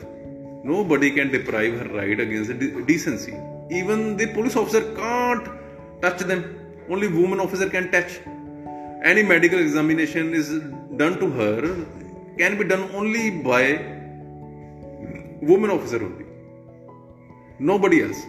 Nobody 0.73 1.09
can 1.17 1.31
deprive 1.37 1.73
her 1.79 1.87
right 2.01 2.19
against 2.25 2.65
decency. 2.91 3.35
Even 3.79 4.01
the 4.21 4.27
police 4.37 4.57
officer 4.61 4.83
can't 5.01 5.47
touch 6.03 6.21
them. 6.31 6.43
Only 6.89 7.09
woman 7.19 7.39
officer 7.45 7.67
can 7.75 7.85
touch. 7.95 8.19
Any 9.11 9.23
medical 9.33 9.59
examination 9.67 10.33
is 10.41 10.49
done 11.01 11.17
to 11.23 11.29
her 11.41 11.59
can 12.39 12.59
be 12.61 12.67
done 12.75 12.85
only 13.01 13.25
by 13.49 13.63
woman 15.53 15.77
officer 15.79 16.01
only. 16.07 16.31
Nobody 17.71 18.07
else. 18.07 18.23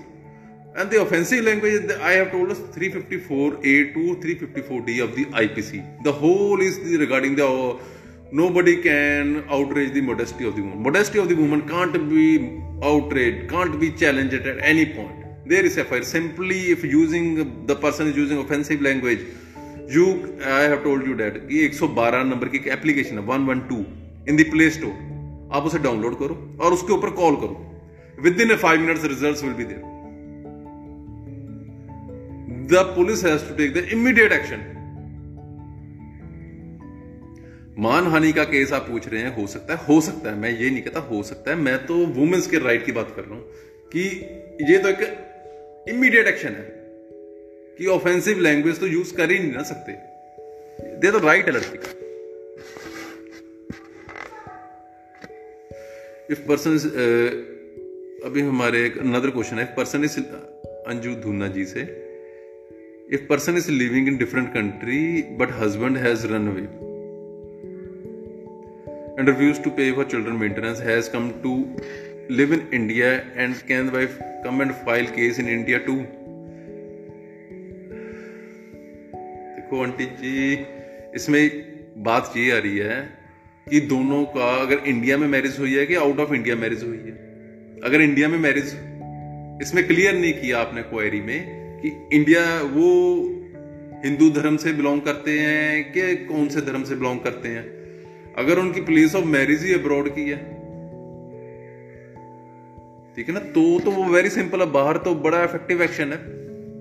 And 0.79 0.91
the 0.91 1.01
offensive 1.01 1.43
language, 1.43 1.91
I 2.03 2.13
have 2.13 2.33
told 2.33 2.51
us 2.51 2.59
354A 2.59 3.95
to 3.95 4.17
354D 4.25 5.03
of 5.03 5.15
the 5.17 5.25
IPC. 5.25 6.05
The 6.05 6.13
whole 6.13 6.61
is 6.61 6.79
the, 6.81 6.99
regarding 6.99 7.35
the 7.35 7.47
uh, 7.49 7.79
nobody 8.31 8.83
can 8.83 9.43
outrage 9.49 9.95
the 9.95 10.03
modesty 10.03 10.45
of 10.47 10.55
the 10.55 10.61
woman. 10.61 10.83
Modesty 10.83 11.19
of 11.19 11.31
the 11.31 11.35
woman 11.35 11.67
can't 11.67 11.95
be 12.11 12.61
outraged, 12.83 13.49
can't 13.49 13.81
be 13.81 13.91
challenged 13.93 14.35
at 14.35 14.59
any 14.63 14.85
point. 14.85 15.25
There 15.47 15.65
is 15.65 15.79
a 15.79 15.85
fire. 15.93 16.03
Simply, 16.03 16.59
if 16.73 16.85
using 16.85 17.65
the 17.67 17.75
person 17.87 18.09
is 18.09 18.17
using 18.25 18.37
offensive 18.37 18.83
language, 18.83 19.25
you 19.89 20.37
I 20.45 20.61
have 20.75 20.83
told 20.83 21.07
you 21.07 21.17
that 21.23 21.49
ये 21.49 21.73
112 21.73 22.33
number 22.35 22.51
ki 22.51 22.59
एक 22.59 22.67
application 22.79 23.19
है 23.19 23.27
112 23.27 23.85
in 24.29 24.37
the 24.37 24.45
play 24.53 24.69
store 24.79 24.95
आप 25.57 25.63
उसे 25.71 25.79
download 25.91 26.19
करो 26.19 26.65
और 26.65 26.73
उसके 26.73 26.93
ऊपर 26.93 27.11
call 27.23 27.37
करो 27.45 28.23
within 28.41 28.51
a 28.51 28.57
five 28.69 28.81
minutes 28.81 29.05
result 29.05 29.43
will 29.45 29.53
be 29.55 29.65
there 29.65 29.95
police 32.75 33.25
has 33.25 33.47
to 33.49 33.55
take 33.57 33.73
the 33.75 33.87
immediate 33.93 34.33
action 34.33 34.57
action. 34.57 34.75
मानहानि 37.85 38.33
का 38.33 38.45
केस 38.45 38.73
आप 38.73 38.87
पूछ 38.91 39.09
रहे 39.09 39.23
हैं 39.23 39.35
हो 39.37 39.47
सकता 39.55 39.75
है 39.75 39.85
हो 39.89 40.01
सकता 40.01 40.31
है 40.31 40.37
मैं 40.41 40.51
ये 40.61 40.71
नहीं 40.71 40.83
कहता 40.83 41.01
हो 41.11 41.23
सकता 41.31 41.51
है 41.51 41.57
मैं 41.57 41.77
तो 41.87 41.95
वुमेन्स 42.19 42.47
के 42.51 42.59
राइट 42.65 42.85
की 42.87 42.93
बात 42.99 43.13
कर 43.17 43.23
रहा 43.25 43.35
हूं 43.35 43.91
कि 43.97 44.73
ये 44.73 44.79
तो 44.83 44.89
एक 44.89 45.89
इमीडिएट 45.95 46.27
एक्शन 46.27 46.53
है 46.57 46.65
कि 47.79 47.87
ऑफेंसिव 47.97 48.39
लैंग्वेज 48.47 48.81
तो 48.81 48.87
यूज 48.87 49.11
कर 49.17 49.31
ही 49.31 49.39
नहीं 49.39 49.53
ना 49.53 49.63
सकते 49.73 49.93
दे 51.07 51.11
तो 51.11 51.19
राइट 51.27 51.47
है 51.47 51.53
लड़की 51.57 51.77
का 51.85 51.93
इफ 56.31 56.45
पर्सन 56.49 56.75
इज 56.75 56.87
अभी 58.27 58.41
हमारे 58.43 58.85
एक 58.87 58.99
अनदर 58.99 59.31
क्वेश्चन 59.31 59.59
है 59.59 59.65
पर्सन 59.75 60.05
इज 60.05 60.19
अंजू 60.27 61.15
धूना 61.23 61.49
जी 61.59 61.65
से 61.75 61.83
if 63.15 63.27
person 63.29 63.57
is 63.57 63.69
living 63.71 64.09
in 64.09 64.17
different 64.19 64.49
country 64.55 64.97
but 65.41 65.51
husband 65.59 65.97
has 66.05 66.23
run 66.31 66.47
away 66.49 66.61
and 69.19 69.29
refuse 69.29 69.63
to 69.65 69.71
pay 69.77 69.91
for 69.97 70.05
children 70.11 70.37
maintenance 70.37 70.81
has 70.85 71.09
come 71.09 71.29
to 71.43 71.53
live 72.37 72.55
in 72.55 72.63
India 72.75 73.11
and 73.13 73.55
can 73.69 73.91
wife 73.95 74.19
come 74.45 74.61
and 74.63 74.73
file 74.89 75.07
case 75.19 75.39
in 75.41 75.49
India 75.49 75.79
too 75.87 75.95
देखो 79.57 79.83
aunty 79.83 80.05
जी 80.23 80.59
इसमें 81.21 81.41
बात 82.09 82.33
ये 82.37 82.51
आ 82.57 82.59
रही 82.65 82.77
है 82.87 83.01
कि 83.71 83.81
दोनों 83.95 84.25
का 84.39 84.49
अगर 84.63 84.83
इंडिया 84.95 85.19
में 85.19 85.27
मैरिज 85.37 85.59
हुई 85.59 85.75
है 85.79 85.87
कि 85.93 85.95
आउट 86.07 86.21
ऑफ 86.27 86.33
इंडिया 86.41 86.57
मैरिज 86.67 86.83
हुई 86.85 86.99
है 87.07 87.15
अगर 87.91 88.01
इंडिया 88.01 88.29
में 88.35 88.39
मैरिज 88.49 88.75
इसमें 89.63 89.87
क्लियर 89.87 90.19
नहीं 90.19 90.33
किया 90.41 90.59
आपने 90.61 90.83
क्वेरी 90.95 91.21
में 91.31 91.65
इंडिया 91.89 92.43
वो 92.75 92.89
हिंदू 94.05 94.29
धर्म 94.41 94.57
से 94.65 94.73
बिलोंग 94.73 95.01
करते 95.03 95.39
हैं 95.39 95.85
कि 95.93 96.15
कौन 96.27 96.49
से 96.57 96.61
धर्म 96.71 96.83
से 96.85 96.95
बिलोंग 96.95 97.19
करते 97.25 97.49
हैं 97.49 97.65
अगर 98.39 98.59
उनकी 98.59 98.81
प्लेस 98.91 99.15
ऑफ 99.17 99.25
मैरिज 99.35 99.65
ही 99.67 99.73
अब्रॉड 99.75 100.09
की 100.15 100.29
है 100.29 100.37
ठीक 103.17 103.29
है 103.29 103.35
ना 103.35 103.41
तो 103.53 103.63
तो 103.85 103.91
वो 103.91 104.05
वेरी 104.13 104.31
सिंपल 104.31 104.61
है 104.61 104.71
बाहर 104.73 104.97
तो 105.05 105.15
बड़ा 105.29 105.43
इफेक्टिव 105.45 105.83
एक्शन 105.83 106.13
है 106.13 106.35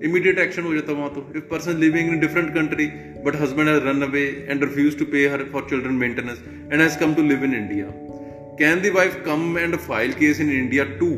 इमीडिएट 0.08 0.38
एक्शन 0.38 0.62
हो 0.62 0.74
जाता 0.74 0.92
वहां 0.92 1.08
तो 1.10 1.24
if 1.38 1.46
person 1.50 1.76
living 1.80 2.10
in 2.12 2.18
different 2.20 2.52
country 2.54 2.86
but 3.26 3.36
husband 3.42 3.68
has 3.68 3.82
run 3.86 4.02
away 4.08 4.24
and 4.48 4.64
refuse 4.64 4.98
to 4.98 5.04
pay 5.14 5.26
her 5.34 5.44
for 5.52 5.66
children 5.70 5.94
maintenance 6.02 6.42
and 6.72 6.80
has 6.80 6.96
come 7.04 7.14
to 7.14 7.22
live 7.30 7.44
in 7.44 7.54
India 7.62 7.86
can 8.58 8.80
the 8.82 8.90
wife 8.98 9.22
come 9.26 9.58
and 9.58 9.76
file 9.88 10.12
case 10.22 10.40
in 10.40 10.50
India 10.52 10.84
too 11.00 11.10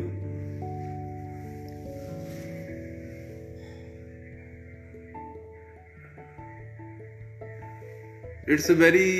it's 8.53 8.69
a 8.71 8.73
very 8.73 9.19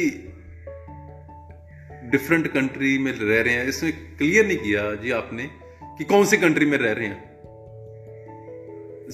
different 2.12 2.48
country 2.54 2.98
में 3.08 3.12
रह 3.20 3.42
रहे 3.46 3.54
हैं 3.54 3.66
इसमें 3.68 3.92
clear 4.18 4.46
नहीं 4.46 4.58
किया 4.58 4.86
जी 5.02 5.12
आपने 5.18 5.46
कि 5.98 6.04
कौन 6.12 6.26
सी 6.32 6.38
कंट्री 6.44 6.66
में 6.72 6.78
रह 6.78 6.92
रहे 7.00 7.08
हैं 7.08 7.28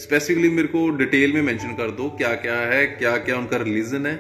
स्पेसिफिकली 0.04 0.50
मेरे 0.60 0.68
को 0.76 0.88
डिटेल 1.02 1.34
में 1.34 1.42
मेंशन 1.50 1.74
कर 1.82 1.92
दो 1.98 2.10
क्या 2.22 2.34
क्या 2.46 2.56
है 2.74 2.86
क्या 3.02 3.16
क्या 3.26 3.36
उनका 3.38 3.58
रिलीजन 3.64 4.06
है 4.06 4.16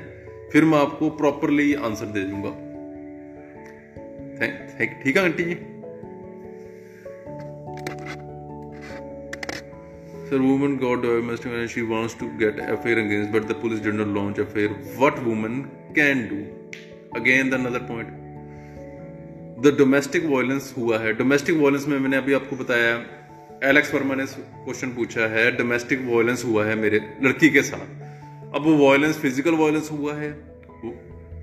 फिर 0.53 0.65
मैं 0.73 0.77
आपको 0.79 1.09
प्रॉपरली 1.21 1.73
आंसर 1.89 2.11
दे 2.17 2.23
दूंगा 2.33 2.51
ठीक 5.03 5.17
है 5.17 5.23
aunty 5.23 5.43
ji 5.53 5.57
Sir, 10.29 10.37
woman 10.51 10.71
got 10.81 11.01
divorced 11.05 11.43
and 11.47 11.71
she 11.71 11.81
wants 11.89 12.15
to 12.19 12.27
get 12.37 12.59
affair 12.75 13.01
against, 13.01 13.27
but 13.33 13.43
the 13.49 13.55
police 13.65 13.81
did 13.87 13.97
not 13.97 14.13
launch 14.13 14.39
affair. 14.43 14.77
What 15.01 15.19
woman 15.25 15.59
can 15.97 16.27
do 16.29 16.35
again 17.19 17.49
the 17.49 17.53
another 17.53 17.79
point 17.89 18.13
the 19.65 19.75
domestic 19.79 20.25
violence 20.29 20.73
हुआ 20.77 20.97
है 21.03 21.13
domestic 21.19 21.55
violence 21.59 21.87
में 21.87 21.97
मैंने 21.99 22.17
अभी 22.17 22.33
आपको 22.39 22.55
बताया 22.63 22.95
Alex 23.69 23.93
Verma 23.93 24.15
ने 24.21 24.25
question 24.37 24.89
पूछा 24.95 25.27
है 25.35 25.45
डोमेस्टिक 25.57 26.01
वायलेंस 26.07 26.43
हुआ 26.45 26.65
है 26.65 26.75
मेरे 26.81 26.99
लड़की 27.27 27.49
के 27.49 27.61
साथ 27.69 28.55
अब 28.59 28.63
वो 28.65 28.73
वायलेंस 28.87 29.19
फिजिकल 29.19 29.55
वायलेंस 29.61 29.89
हुआ 29.91 30.15
है 30.17 30.29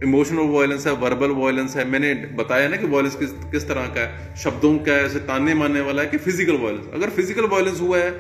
इमोशनल 0.09 0.51
वायलेंस 0.57 0.87
है 0.87 0.93
वर्बल 1.05 1.31
वायलेंस 1.41 1.77
है 1.77 1.85
मैंने 1.91 2.13
बताया 2.43 2.69
ना 2.69 2.77
कि 2.83 2.87
वायलेंस 2.97 3.17
किस 3.23 3.31
किस 3.55 3.69
तरह 3.69 3.87
का 3.97 4.01
है 4.13 4.37
शब्दों 4.45 4.77
का 4.89 4.97
ऐसे 5.07 5.19
ताने 5.33 5.55
मानने 5.63 5.81
वाला 5.89 6.03
है 6.03 6.09
कि 6.15 6.19
फिजिकल 6.29 6.57
वायलेंस 6.67 6.91
अगर 7.01 7.11
फिजिकल 7.21 7.47
वायलेंस 7.57 7.81
हुआ 7.81 7.99
है 8.05 8.11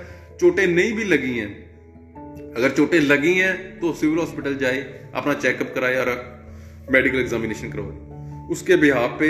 चोटें 0.40 0.66
नहीं 0.66 0.92
भी 0.96 1.04
लगी 1.14 1.34
हैं 1.38 1.50
अगर 2.56 2.70
चोटें 2.74 2.98
लगी 3.00 3.32
हैं 3.34 3.52
तो 3.80 3.92
सिविल 4.00 4.18
हॉस्पिटल 4.18 4.56
जाए 4.62 4.80
अपना 5.18 5.34
चेकअप 5.34 5.70
कराए 5.74 5.96
और 5.98 6.08
मेडिकल 6.92 7.18
एग्जामिनेशन 7.20 7.70
करवाए 7.72 8.46
उसके 8.52 8.76
बिहाब 8.82 9.16
पे 9.20 9.28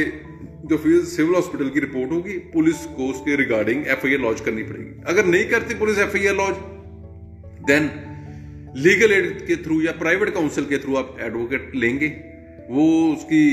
जो 0.70 0.76
फिर 0.84 1.04
सिविल 1.12 1.34
हॉस्पिटल 1.34 1.68
की 1.74 1.80
रिपोर्ट 1.80 2.12
होगी 2.12 2.32
पुलिस 2.54 2.84
को 2.96 3.06
उसके 3.10 3.36
regarding 3.42 3.86
F 3.94 4.04
I 4.06 4.14
R 4.14 4.20
launch 4.20 4.40
करनी 4.48 4.62
पड़ेगी 4.72 4.90
अगर 5.12 5.24
नहीं 5.26 5.44
करती 5.50 5.74
police 5.84 5.98
F 6.06 6.16
I 6.16 6.26
R 6.26 6.34
launch 6.36 6.56
then 7.70 7.90
legal 8.88 9.12
aid 9.12 9.46
के 9.46 9.56
थ्रू 9.64 9.80
या 9.82 9.92
प्राइवेट 10.02 10.34
काउंसिल 10.34 10.64
के 10.72 10.78
थ्रू 10.84 10.96
आप 10.96 11.16
एडवोकेट 11.30 11.70
लेंगे 11.84 12.08
वो 12.70 12.88
उसकी 13.12 13.44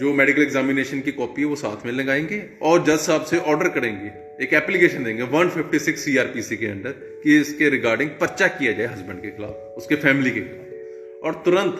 जो 0.00 0.12
मेडिकल 0.20 0.42
एग्जामिनेशन 0.42 1.00
की 1.08 1.12
कॉपी 1.12 1.42
है 1.42 1.46
वो 1.48 1.56
साथ 1.62 1.86
में 1.86 1.92
लगाएंगे 1.92 2.42
और 2.70 2.84
जज 2.84 2.98
साहब 3.06 3.24
से 3.32 3.38
ऑर्डर 3.54 3.68
करेंगे 3.78 4.10
एक 4.42 4.52
एप्लीकेशन 4.58 5.02
देंगे 5.04 5.22
156 5.24 5.94
सीआरपीसी 6.04 6.54
e 6.54 6.56
के 6.58 6.66
अंडर 6.76 6.92
कि 7.24 7.34
इसके 7.40 7.66
रिगार्डिंग 7.74 8.08
पर्चा 8.22 8.46
किया 8.54 8.72
जाए 8.78 8.86
हस्बैंड 8.94 9.20
के 9.22 9.30
खिलाफ 9.36 9.76
उसके 9.80 9.96
फैमिली 10.04 10.30
के 10.38 10.42
खिलाफ 10.46 11.24
और 11.28 11.30
तुरंत 11.44 11.76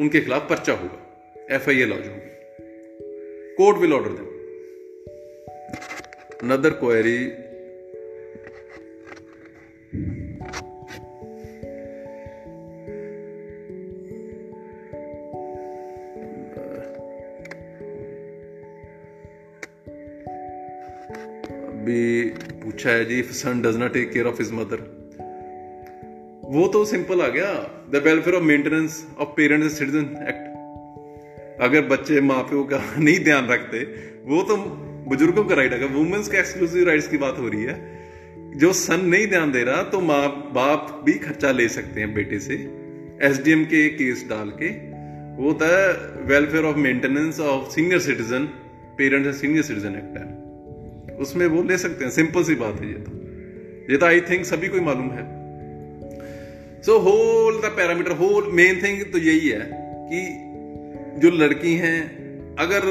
उनके 0.00 0.20
खिलाफ 0.26 0.48
पर्चा 0.48 0.72
होगा 0.80 0.98
एफ 1.56 1.68
आई 1.68 1.76
ए 1.82 1.84
लॉज 1.92 2.06
होगी 2.12 2.32
court 3.60 3.78
will 3.84 3.92
order 3.98 4.16
the 4.20 4.24
other 6.52 6.74
query 6.82 7.16
भी 21.88 22.24
पूछा 22.64 22.90
है 22.96 23.04
जी 23.12 23.22
son 23.40 23.60
does 23.62 23.76
not 23.84 23.92
take 23.98 24.10
care 24.12 24.26
of 24.32 24.38
his 24.44 24.52
mother 24.60 24.82
वो 26.56 26.66
तो 26.74 26.84
सिंपल 26.90 27.20
आ 27.22 27.28
गया 27.36 27.52
the 27.94 28.02
welfare 28.04 28.36
of 28.36 28.42
maintenance 28.52 29.04
of 29.24 29.34
parents 29.36 29.66
and 29.66 29.72
citizen 29.76 30.06
act 30.32 30.46
अगर 31.68 31.86
बच्चे 31.94 32.20
माँ 32.32 32.42
प्यो 32.48 32.62
का 32.72 32.80
नहीं 33.06 33.18
ध्यान 33.28 33.46
रखते 33.54 33.84
वो 34.32 34.42
तो 34.50 34.56
बुजुर्गों 35.12 35.44
का 35.50 35.54
राइट 35.60 35.72
है 35.82 35.86
वुमेन्स 35.94 36.28
के 36.34 36.38
एक्सक्लूसिव 36.38 36.86
राइट्स 36.88 37.08
की 37.14 37.18
बात 37.26 37.38
हो 37.44 37.48
रही 37.54 37.62
है 37.72 37.76
जो 38.62 38.72
सन 38.82 39.04
नहीं 39.14 39.26
ध्यान 39.34 39.52
दे 39.52 39.62
रहा 39.68 39.82
तो 39.94 40.00
माँ 40.12 40.22
बाप 40.58 40.90
भी 41.06 41.12
खर्चा 41.26 41.50
ले 41.62 41.68
सकते 41.78 42.00
हैं 42.00 42.12
बेटे 42.14 42.38
से 42.48 42.54
एस 43.28 43.42
के 43.74 43.88
केस 44.02 44.24
डाल 44.30 44.50
के 44.62 44.70
वो 45.42 45.46
होता 45.50 45.66
तो 45.68 46.24
welfare 46.32 46.64
of 46.72 46.76
maintenance 46.88 47.40
of 47.56 47.70
senior 47.76 47.98
citizen 48.10 48.48
parents 49.00 49.28
and 49.32 49.34
senior 49.42 49.62
citizen 49.72 49.94
act 50.02 50.16
है 50.20 50.26
उसमें 51.20 51.46
वो 51.52 51.62
ले 51.68 51.76
सकते 51.78 52.04
हैं 52.04 52.10
सिंपल 52.12 52.42
सी 52.44 52.54
बात 52.62 52.80
है 52.80 52.88
ये 52.88 52.92
तो 53.04 53.92
ये 53.92 53.96
तो 53.98 54.06
आई 54.06 54.20
थिंक 54.30 54.44
सभी 54.46 54.68
को 54.68 54.76
ही 54.78 54.82
मालूम 54.84 55.10
है 55.10 55.24
so 56.86 56.98
whole 57.06 57.58
the 57.62 57.70
parameter 57.76 58.12
whole 58.18 58.50
main 58.58 58.82
thing 58.82 59.02
तो 59.12 59.18
यही 59.26 59.48
है 59.48 59.68
कि 60.12 60.20
जो 61.24 61.30
लड़की 61.38 61.74
हैं 61.84 61.96
अगर 62.66 62.82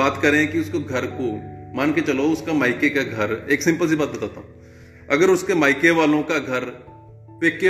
बात 0.00 0.18
करें 0.22 0.46
कि 0.52 0.58
उसको 0.60 0.80
घर 0.80 1.06
को 1.20 1.30
मान 1.76 1.92
के 1.92 2.00
चलो 2.08 2.24
उसका 2.38 2.52
मायके 2.62 2.88
का 2.96 3.02
घर 3.02 3.36
एक 3.52 3.62
सिंपल 3.62 3.88
सी 3.88 3.96
बात 4.02 4.12
बताता 4.16 4.40
हूं 4.40 5.06
अगर 5.16 5.30
उसके 5.30 5.54
मायके 5.62 5.90
वालों 6.00 6.22
का 6.32 6.38
घर 6.38 6.64
पेके 7.40 7.68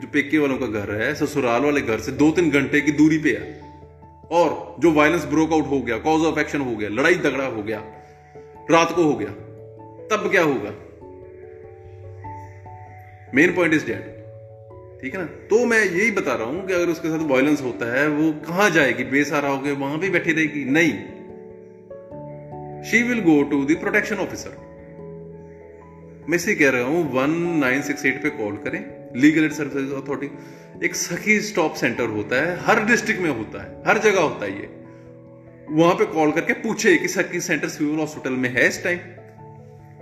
जो 0.00 0.08
पेके 0.12 0.38
वालों 0.38 0.56
का 0.58 0.66
घर 0.80 0.90
है 1.02 1.14
ससुराल 1.22 1.62
वाले 1.64 1.80
घर 1.92 2.00
से 2.08 2.12
दो 2.22 2.30
तीन 2.38 2.50
घंटे 2.58 2.80
की 2.88 2.92
दूरी 3.00 3.18
पे 3.26 3.36
है 3.36 3.44
और 4.40 4.50
जो 4.80 4.92
वायलेंस 4.92 5.24
ब्रोकआउट 5.32 5.66
हो 5.70 5.80
गया 5.88 5.96
कॉज 6.08 6.24
ऑफ 6.30 6.38
एक्शन 6.38 6.60
हो 6.70 6.76
गया 6.76 6.88
लड़ाई 7.00 7.14
झगड़ा 7.14 7.44
हो 7.46 7.62
गया 7.62 7.82
रात 8.70 8.92
को 8.96 9.02
हो 9.04 9.12
गया 9.14 9.30
तब 10.10 10.28
क्या 10.30 10.42
होगा 10.42 10.70
मेन 13.34 13.54
पॉइंट 13.54 13.74
इज 13.74 13.84
डेट 13.86 14.14
ठीक 15.02 15.14
है 15.14 15.20
ना 15.20 15.26
तो 15.50 15.64
मैं 15.66 15.82
यही 15.84 16.10
बता 16.12 16.34
रहा 16.34 16.46
हूं 16.46 16.62
कि 16.66 16.72
अगर 16.74 16.88
उसके 16.90 17.08
साथ 17.08 17.26
वायलेंस 17.30 17.62
होता 17.62 17.92
है 17.96 18.06
वो 18.08 18.32
कहां 18.46 18.70
जाएगी 18.72 19.04
बेसहारा 19.10 19.54
गया 19.64 19.74
वहां 19.82 19.98
भी 20.00 20.10
बैठी 20.10 20.32
रहेगी 20.32 20.64
नहीं 20.78 20.92
she 22.90 23.02
will 23.08 23.20
go 23.24 23.42
to 23.50 23.64
the 23.72 23.76
protection 23.80 24.16
officer 24.24 24.64
मैं 26.30 26.36
इसे 26.36 26.54
कह 26.60 26.70
रहा 26.76 26.84
हूं 26.84 27.04
वन 27.16 27.30
नाइन 27.60 27.82
सिक्स 27.88 28.04
एट 28.06 28.22
पे 28.22 28.30
कॉल 28.40 28.56
करें 28.64 28.84
लीगल 29.20 29.44
एड 29.44 29.52
सर्विस 29.58 29.92
अथॉरिटी 30.02 30.86
एक 30.86 30.94
सखी 30.96 31.38
स्टॉप 31.50 31.74
सेंटर 31.82 32.08
होता 32.16 32.42
है 32.46 32.58
हर 32.66 32.84
डिस्ट्रिक्ट 32.86 33.20
में 33.22 33.30
होता 33.30 33.62
है 33.64 33.82
हर 33.86 33.98
जगह 34.08 34.20
होता 34.20 34.44
है 34.44 34.50
ये 34.60 34.75
वहां 35.70 35.94
पे 35.98 36.04
कॉल 36.06 36.32
करके 36.32 36.52
पूछे 36.62 36.96
कि 36.96 37.08
सर 37.08 37.22
किस 37.28 37.46
सेंटर 37.46 37.68
सिविल 37.68 37.98
हॉस्पिटल 37.98 38.32
में 38.42 38.48
है 38.56 38.66
इस 38.68 38.82
टाइम 38.84 38.98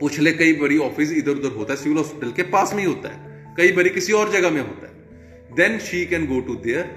पूछ 0.00 0.18
ले 0.20 0.32
कई 0.32 0.52
बड़ी 0.60 0.76
ऑफिस 0.86 1.12
इधर 1.18 1.30
उधर 1.38 1.56
होता 1.56 1.72
है 1.72 1.76
सिविल 1.82 1.96
हॉस्पिटल 1.98 2.32
के 2.36 2.42
पास 2.54 2.72
में 2.74 2.80
ही 2.80 2.84
होता 2.88 3.08
है 3.12 3.32
कई 3.58 3.72
बड़ी 3.72 3.90
किसी 3.90 4.12
और 4.20 4.32
जगह 4.32 4.50
में 4.50 4.60
होता 4.60 4.86
है 4.88 5.56
then 5.56 5.78
she 5.86 6.04
can 6.10 6.26
go 6.32 6.40
to 6.48 6.54
there 6.64 6.90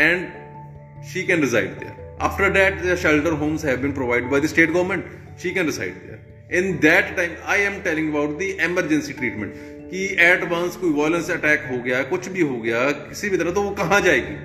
and 0.00 1.04
she 1.12 1.22
can 1.26 1.40
reside 1.40 1.70
there 1.80 2.18
after 2.28 2.50
that 2.58 2.82
shelter 3.02 3.32
homes 3.44 3.64
have 3.64 3.76
been 3.86 3.92
provide 4.00 4.28
by 4.30 4.40
the 4.40 4.46
state 4.54 4.70
government 4.72 5.06
she 5.42 5.50
can 5.58 5.66
reside 5.66 5.94
there 6.06 6.58
in 6.62 6.72
that 6.82 7.16
time 7.16 7.34
I 7.54 7.60
am 7.62 7.80
telling 7.88 8.10
about 8.10 8.38
the 8.38 8.54
emergency 8.68 9.12
treatment 9.22 9.54
कि 9.90 10.06
advance 10.28 10.76
कोई 10.84 10.90
violence 11.02 11.30
attack 11.30 11.68
हो 11.70 11.82
गया 11.82 12.02
कुछ 12.14 12.28
भी 12.36 12.42
हो 12.52 12.58
गया 12.60 12.90
किसी 13.02 13.28
भी 13.30 13.36
तरह 13.36 13.52
तो 13.52 13.62
वो 13.62 13.70
कहां 13.84 14.02
जाएगी 14.02 14.36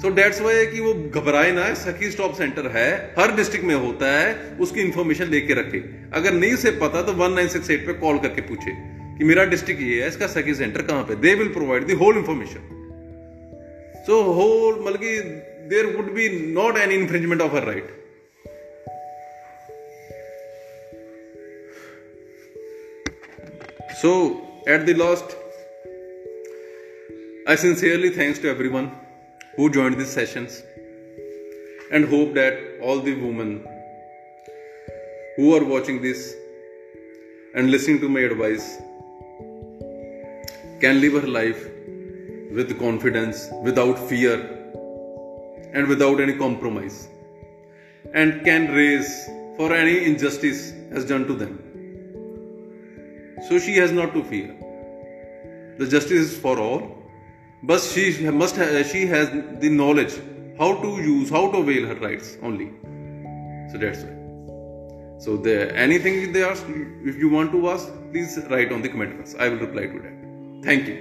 सो 0.00 0.10
डेट्स 0.14 0.40
वाई 0.40 0.66
कि 0.66 0.80
वो 0.80 0.92
घबराए 1.20 1.50
ना 1.52 1.72
सखी 1.84 2.10
स्टॉप 2.10 2.34
सेंटर 2.34 2.66
है 2.76 2.88
हर 3.18 3.32
डिस्ट्रिक्ट 3.36 3.64
में 3.66 3.74
होता 3.74 4.10
है 4.18 4.34
उसकी 4.66 4.80
इंफॉर्मेशन 4.80 5.26
लेके 5.30 5.54
रखे 5.60 5.78
अगर 6.20 6.32
नहीं 6.34 6.52
उसे 6.54 6.70
पता 6.82 7.02
तो 7.06 7.12
वन 7.22 7.32
नाइन 7.34 7.48
सिक्स 7.54 7.70
एट 7.70 7.86
पे 7.86 7.92
कॉल 8.04 8.18
करके 8.18 8.40
पूछे 8.50 8.70
कि 9.18 9.24
मेरा 9.24 9.44
डिस्ट्रिक्ट 9.54 9.80
ये 9.82 10.00
है 10.02 10.08
इसका 10.08 10.26
सखी 10.36 10.54
सेंटर 10.54 10.82
कहां 10.90 11.02
पे 11.10 11.14
they 11.26 11.34
will 11.42 11.48
provide 11.58 11.86
the 11.86 11.94
whole 12.04 12.16
information 12.18 12.68
so 14.06 14.22
whole 14.40 14.80
मतलब 14.84 14.98
कि 15.04 15.18
there 15.74 15.94
would 15.96 16.12
be 16.14 16.28
not 16.54 16.78
an 16.78 16.92
infringement 16.92 17.42
of 17.42 17.54
her 17.54 17.64
right 17.72 18.00
so 24.02 24.16
at 24.72 24.80
the 24.88 24.96
last 24.98 25.38
I 27.50 27.56
sincerely 27.68 28.10
thanks 28.18 28.42
to 28.42 28.48
everyone 28.78 28.90
who 29.56 29.64
joined 29.76 29.98
these 30.00 30.12
sessions 30.18 30.52
and 31.92 32.08
hope 32.12 32.30
that 32.40 32.54
all 32.82 33.00
the 33.08 33.12
women 33.24 33.50
who 35.36 35.54
are 35.56 35.64
watching 35.72 36.00
this 36.00 36.20
and 37.54 37.70
listening 37.70 38.00
to 38.04 38.08
my 38.08 38.20
advice 38.28 38.64
can 40.84 41.00
live 41.00 41.18
her 41.20 41.28
life 41.40 41.66
with 42.58 42.78
confidence, 42.78 43.46
without 43.62 43.98
fear, 43.98 44.40
and 45.74 45.86
without 45.86 46.18
any 46.20 46.34
compromise, 46.36 47.08
and 48.14 48.42
can 48.44 48.72
raise 48.72 49.10
for 49.58 49.72
any 49.74 50.02
injustice 50.04 50.72
as 50.92 51.04
done 51.04 51.26
to 51.26 51.34
them. 51.34 51.54
So 53.48 53.58
she 53.58 53.76
has 53.76 53.92
not 53.92 54.12
to 54.14 54.24
fear. 54.24 54.48
The 55.78 55.86
justice 55.86 56.26
is 56.30 56.38
for 56.38 56.58
all 56.58 57.01
but 57.62 57.80
she 57.80 58.04
must 58.40 58.56
ha- 58.56 58.82
she 58.94 59.02
has 59.12 59.28
the 59.62 59.68
knowledge 59.80 60.14
how 60.60 60.70
to 60.82 60.88
use 61.08 61.30
how 61.36 61.42
to 61.52 61.58
avail 61.64 61.86
her 61.90 61.98
rights 62.06 62.30
only 62.48 62.68
so 63.72 63.78
that's 63.78 64.02
why 64.02 64.18
so 65.24 65.36
there, 65.36 65.72
anything 65.76 66.32
they 66.32 66.42
ask 66.42 66.64
if 67.10 67.16
you 67.24 67.28
want 67.30 67.52
to 67.52 67.60
ask 67.74 67.88
please 68.10 68.38
write 68.50 68.72
on 68.76 68.82
the 68.82 68.88
comment 68.94 69.16
box 69.18 69.36
i 69.38 69.48
will 69.48 69.62
reply 69.68 69.86
to 69.94 70.00
that 70.06 70.66
thank 70.68 70.86
you 70.92 70.98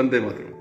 bande 0.00 0.20
matram 0.28 0.55